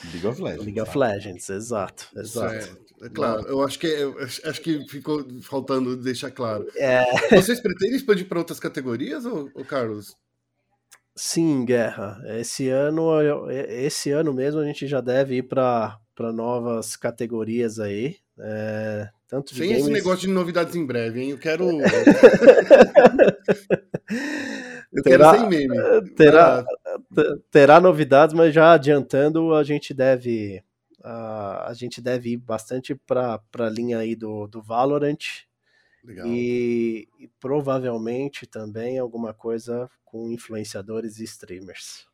League 0.05 0.27
of 0.29 0.41
Legends. 0.41 0.66
League 0.66 0.81
of 0.81 0.97
Legends, 0.97 1.51
exato, 1.51 2.09
exato. 2.14 2.79
É, 3.03 3.07
é 3.07 3.09
claro, 3.09 3.45
eu 3.49 3.61
acho 3.64 3.77
que 3.77 3.89
eu 3.89 4.16
acho 4.20 4.61
que 4.61 4.89
ficou 4.89 5.27
faltando 5.43 5.97
deixar 5.97 6.31
claro. 6.31 6.64
É... 6.77 7.03
Vocês 7.35 7.59
pretendem 7.59 7.97
expandir 7.97 8.29
para 8.29 8.39
outras 8.39 8.61
categorias, 8.61 9.27
ou, 9.27 9.51
ou 9.53 9.64
Carlos? 9.64 10.16
Sim, 11.15 11.65
Guerra. 11.65 12.23
Esse 12.39 12.69
ano, 12.69 13.51
esse 13.51 14.11
ano 14.11 14.33
mesmo 14.33 14.61
a 14.61 14.65
gente 14.65 14.87
já 14.87 15.01
deve 15.01 15.37
ir 15.37 15.43
para 15.43 15.99
novas 16.33 16.97
categorias 16.97 17.79
aí. 17.79 18.17
É, 18.39 19.09
tanto 19.29 19.55
Sem 19.55 19.69
games... 19.69 19.83
esse 19.83 19.91
negócio 19.91 20.27
de 20.27 20.29
novidades 20.29 20.75
em 20.75 20.85
breve, 20.85 21.23
hein? 21.23 21.31
Eu 21.31 21.39
quero. 21.39 21.69
Eu 24.93 25.03
terá, 25.03 25.33
quero 25.33 25.41
sem 25.41 25.49
meme. 25.49 25.75
Terá, 26.17 26.65
ah. 26.87 26.99
terá 27.51 27.81
novidades, 27.81 28.35
mas 28.35 28.53
já 28.53 28.73
adiantando, 28.73 29.55
a 29.55 29.65
gente 29.65 29.95
deve. 29.95 30.63
A, 31.03 31.71
a 31.71 31.75
gente 31.75 32.01
deve 32.01 32.33
ir 32.33 32.37
bastante 32.37 32.95
para 32.95 33.41
a 33.59 33.69
linha 33.71 33.99
aí 33.99 34.15
do, 34.15 34.47
do 34.47 34.63
Valorant. 34.63 35.47
Legal. 36.05 36.27
E, 36.27 37.09
e 37.19 37.29
provavelmente 37.41 38.47
também 38.47 38.99
alguma 38.99 39.33
coisa 39.33 39.89
com 40.05 40.31
influenciadores 40.31 41.19
e 41.19 41.25
streamers. 41.25 42.07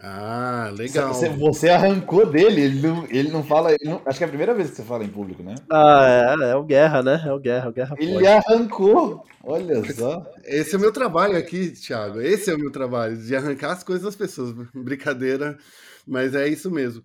Ah, 0.00 0.70
legal. 0.76 1.12
Você, 1.12 1.28
você, 1.28 1.68
arrancou 1.68 2.24
dele, 2.24 2.60
ele 2.60 2.80
não, 2.80 3.04
ele 3.10 3.30
não 3.30 3.42
fala. 3.42 3.72
Ele 3.72 3.90
não, 3.90 4.00
acho 4.06 4.16
que 4.16 4.22
é 4.22 4.26
a 4.26 4.28
primeira 4.28 4.54
vez 4.54 4.70
que 4.70 4.76
você 4.76 4.84
fala 4.84 5.02
em 5.02 5.08
público, 5.08 5.42
né? 5.42 5.56
Ah, 5.70 6.36
é, 6.40 6.50
é 6.50 6.54
o 6.54 6.62
Guerra, 6.62 7.02
né? 7.02 7.20
É 7.26 7.32
o 7.32 7.38
Guerra, 7.40 7.68
o 7.68 7.72
Guerra. 7.72 7.96
Ele 7.98 8.12
pode. 8.12 8.26
arrancou. 8.28 9.24
Olha 9.42 9.92
só. 9.92 10.24
Esse 10.44 10.76
é 10.76 10.78
o 10.78 10.80
meu 10.80 10.92
trabalho 10.92 11.36
aqui, 11.36 11.70
Thiago. 11.70 12.20
Esse 12.20 12.48
é 12.48 12.54
o 12.54 12.58
meu 12.58 12.70
trabalho, 12.70 13.16
de 13.16 13.34
arrancar 13.34 13.72
as 13.72 13.82
coisas 13.82 14.04
das 14.04 14.14
pessoas. 14.14 14.54
Brincadeira, 14.72 15.58
mas 16.06 16.32
é 16.32 16.46
isso 16.46 16.70
mesmo. 16.70 17.02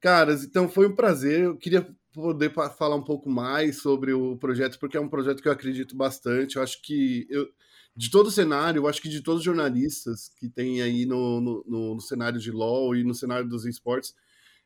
Caras, 0.00 0.44
então 0.44 0.68
foi 0.68 0.86
um 0.86 0.94
prazer. 0.94 1.40
Eu 1.40 1.56
queria 1.56 1.84
poder 2.16 2.50
falar 2.78 2.96
um 2.96 3.04
pouco 3.04 3.28
mais 3.28 3.82
sobre 3.82 4.14
o 4.14 4.38
projeto, 4.38 4.78
porque 4.78 4.96
é 4.96 5.00
um 5.00 5.08
projeto 5.08 5.42
que 5.42 5.48
eu 5.48 5.52
acredito 5.52 5.94
bastante. 5.94 6.56
Eu 6.56 6.62
acho 6.62 6.80
que 6.80 7.26
eu 7.28 7.46
de 7.94 8.10
todo 8.10 8.26
o 8.26 8.30
cenário, 8.30 8.80
eu 8.80 8.88
acho 8.88 9.00
que 9.00 9.08
de 9.08 9.22
todos 9.22 9.40
os 9.40 9.44
jornalistas 9.44 10.30
que 10.38 10.50
tem 10.50 10.82
aí 10.82 11.06
no, 11.06 11.40
no, 11.40 11.64
no, 11.66 12.00
cenário 12.00 12.38
de 12.38 12.50
LoL 12.50 12.94
e 12.94 13.02
no 13.02 13.14
cenário 13.14 13.48
dos 13.48 13.64
esportes, 13.64 14.14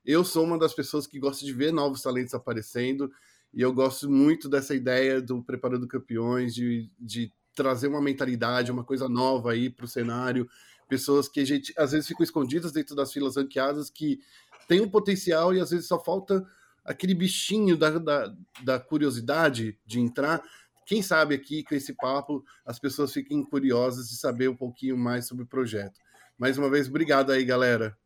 eu 0.04 0.24
sou 0.24 0.44
uma 0.44 0.58
das 0.58 0.74
pessoas 0.74 1.06
que 1.06 1.18
gosta 1.18 1.44
de 1.44 1.52
ver 1.52 1.72
novos 1.72 2.02
talentos 2.02 2.34
aparecendo 2.34 3.10
e 3.54 3.62
eu 3.62 3.72
gosto 3.72 4.10
muito 4.10 4.48
dessa 4.48 4.74
ideia 4.74 5.22
do 5.22 5.42
Preparando 5.44 5.86
Campeões, 5.86 6.52
de, 6.52 6.90
de 6.98 7.32
trazer 7.54 7.86
uma 7.86 8.02
mentalidade, 8.02 8.72
uma 8.72 8.84
coisa 8.84 9.08
nova 9.08 9.52
aí 9.52 9.70
para 9.70 9.84
o 9.84 9.88
cenário, 9.88 10.48
pessoas 10.88 11.28
que 11.28 11.38
a 11.38 11.46
gente 11.46 11.72
às 11.78 11.92
vezes 11.92 12.08
ficam 12.08 12.24
escondidas 12.24 12.72
dentro 12.72 12.96
das 12.96 13.12
filas 13.12 13.36
ranqueadas 13.36 13.90
que 13.90 14.18
têm 14.66 14.80
um 14.80 14.90
potencial 14.90 15.54
e 15.54 15.60
às 15.60 15.70
vezes 15.70 15.86
só 15.86 16.02
falta 16.02 16.44
aquele 16.90 17.14
bichinho 17.14 17.76
da, 17.76 17.90
da, 17.98 18.34
da 18.64 18.80
curiosidade 18.80 19.78
de 19.86 20.00
entrar 20.00 20.42
quem 20.84 21.02
sabe 21.02 21.36
aqui 21.36 21.62
com 21.62 21.74
esse 21.76 21.94
papo 21.94 22.44
as 22.66 22.80
pessoas 22.80 23.12
fiquem 23.12 23.44
curiosas 23.44 24.08
de 24.08 24.16
saber 24.16 24.48
um 24.48 24.56
pouquinho 24.56 24.98
mais 24.98 25.24
sobre 25.26 25.44
o 25.44 25.46
projeto. 25.46 26.00
Mais 26.36 26.58
uma 26.58 26.68
vez, 26.68 26.88
obrigado 26.88 27.30
aí, 27.30 27.44
galera. 27.44 27.96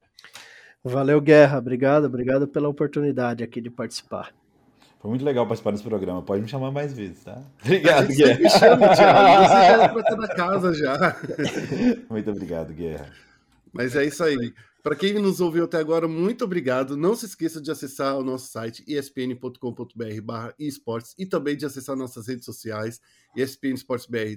Valeu, 0.82 1.18
Guerra. 1.18 1.58
Obrigado, 1.58 2.04
obrigado 2.04 2.46
pela 2.46 2.68
oportunidade 2.68 3.42
aqui 3.42 3.58
de 3.58 3.70
participar. 3.70 4.34
Foi 5.00 5.08
muito 5.08 5.24
legal 5.24 5.46
participar 5.46 5.70
desse 5.70 5.82
programa. 5.82 6.20
Pode 6.20 6.42
me 6.42 6.48
chamar 6.48 6.70
mais 6.70 6.92
vezes, 6.92 7.24
tá? 7.24 7.42
Obrigado, 7.64 8.08
Guerra. 8.08 8.38
Me 8.38 8.50
chama, 8.50 8.88
Thiago. 8.94 9.44
Você 9.44 9.54
já 9.54 9.82
é 9.82 9.88
pra 9.88 10.14
da 10.14 10.28
casa 10.28 10.74
já. 10.74 11.16
Muito 12.10 12.30
obrigado, 12.30 12.74
Guerra. 12.74 13.10
Mas 13.72 13.96
é 13.96 14.04
isso 14.04 14.22
aí. 14.22 14.52
Para 14.84 14.96
quem 14.96 15.14
nos 15.14 15.40
ouviu 15.40 15.64
até 15.64 15.78
agora, 15.78 16.06
muito 16.06 16.44
obrigado. 16.44 16.94
Não 16.94 17.16
se 17.16 17.24
esqueça 17.24 17.58
de 17.58 17.70
acessar 17.70 18.18
o 18.18 18.22
nosso 18.22 18.48
site 18.48 18.84
espn.com.br 18.86 20.54
esportes 20.58 21.14
e 21.18 21.24
também 21.24 21.56
de 21.56 21.64
acessar 21.64 21.96
nossas 21.96 22.28
redes 22.28 22.44
sociais, 22.44 23.00
ESPN 23.34 23.76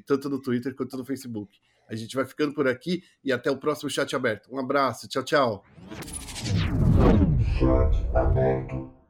tanto 0.05 0.29
no 0.29 0.41
Twitter 0.41 0.73
quanto 0.73 0.95
no 0.95 1.03
Facebook. 1.03 1.59
A 1.89 1.95
gente 1.95 2.15
vai 2.15 2.23
ficando 2.23 2.53
por 2.53 2.65
aqui 2.65 3.03
e 3.21 3.33
até 3.33 3.51
o 3.51 3.57
próximo 3.57 3.89
chat 3.89 4.15
aberto. 4.15 4.49
Um 4.49 4.57
abraço, 4.57 5.05
tchau, 5.09 5.23
tchau. 5.23 5.65
Chat 7.59 8.15
aberto. 8.15 8.96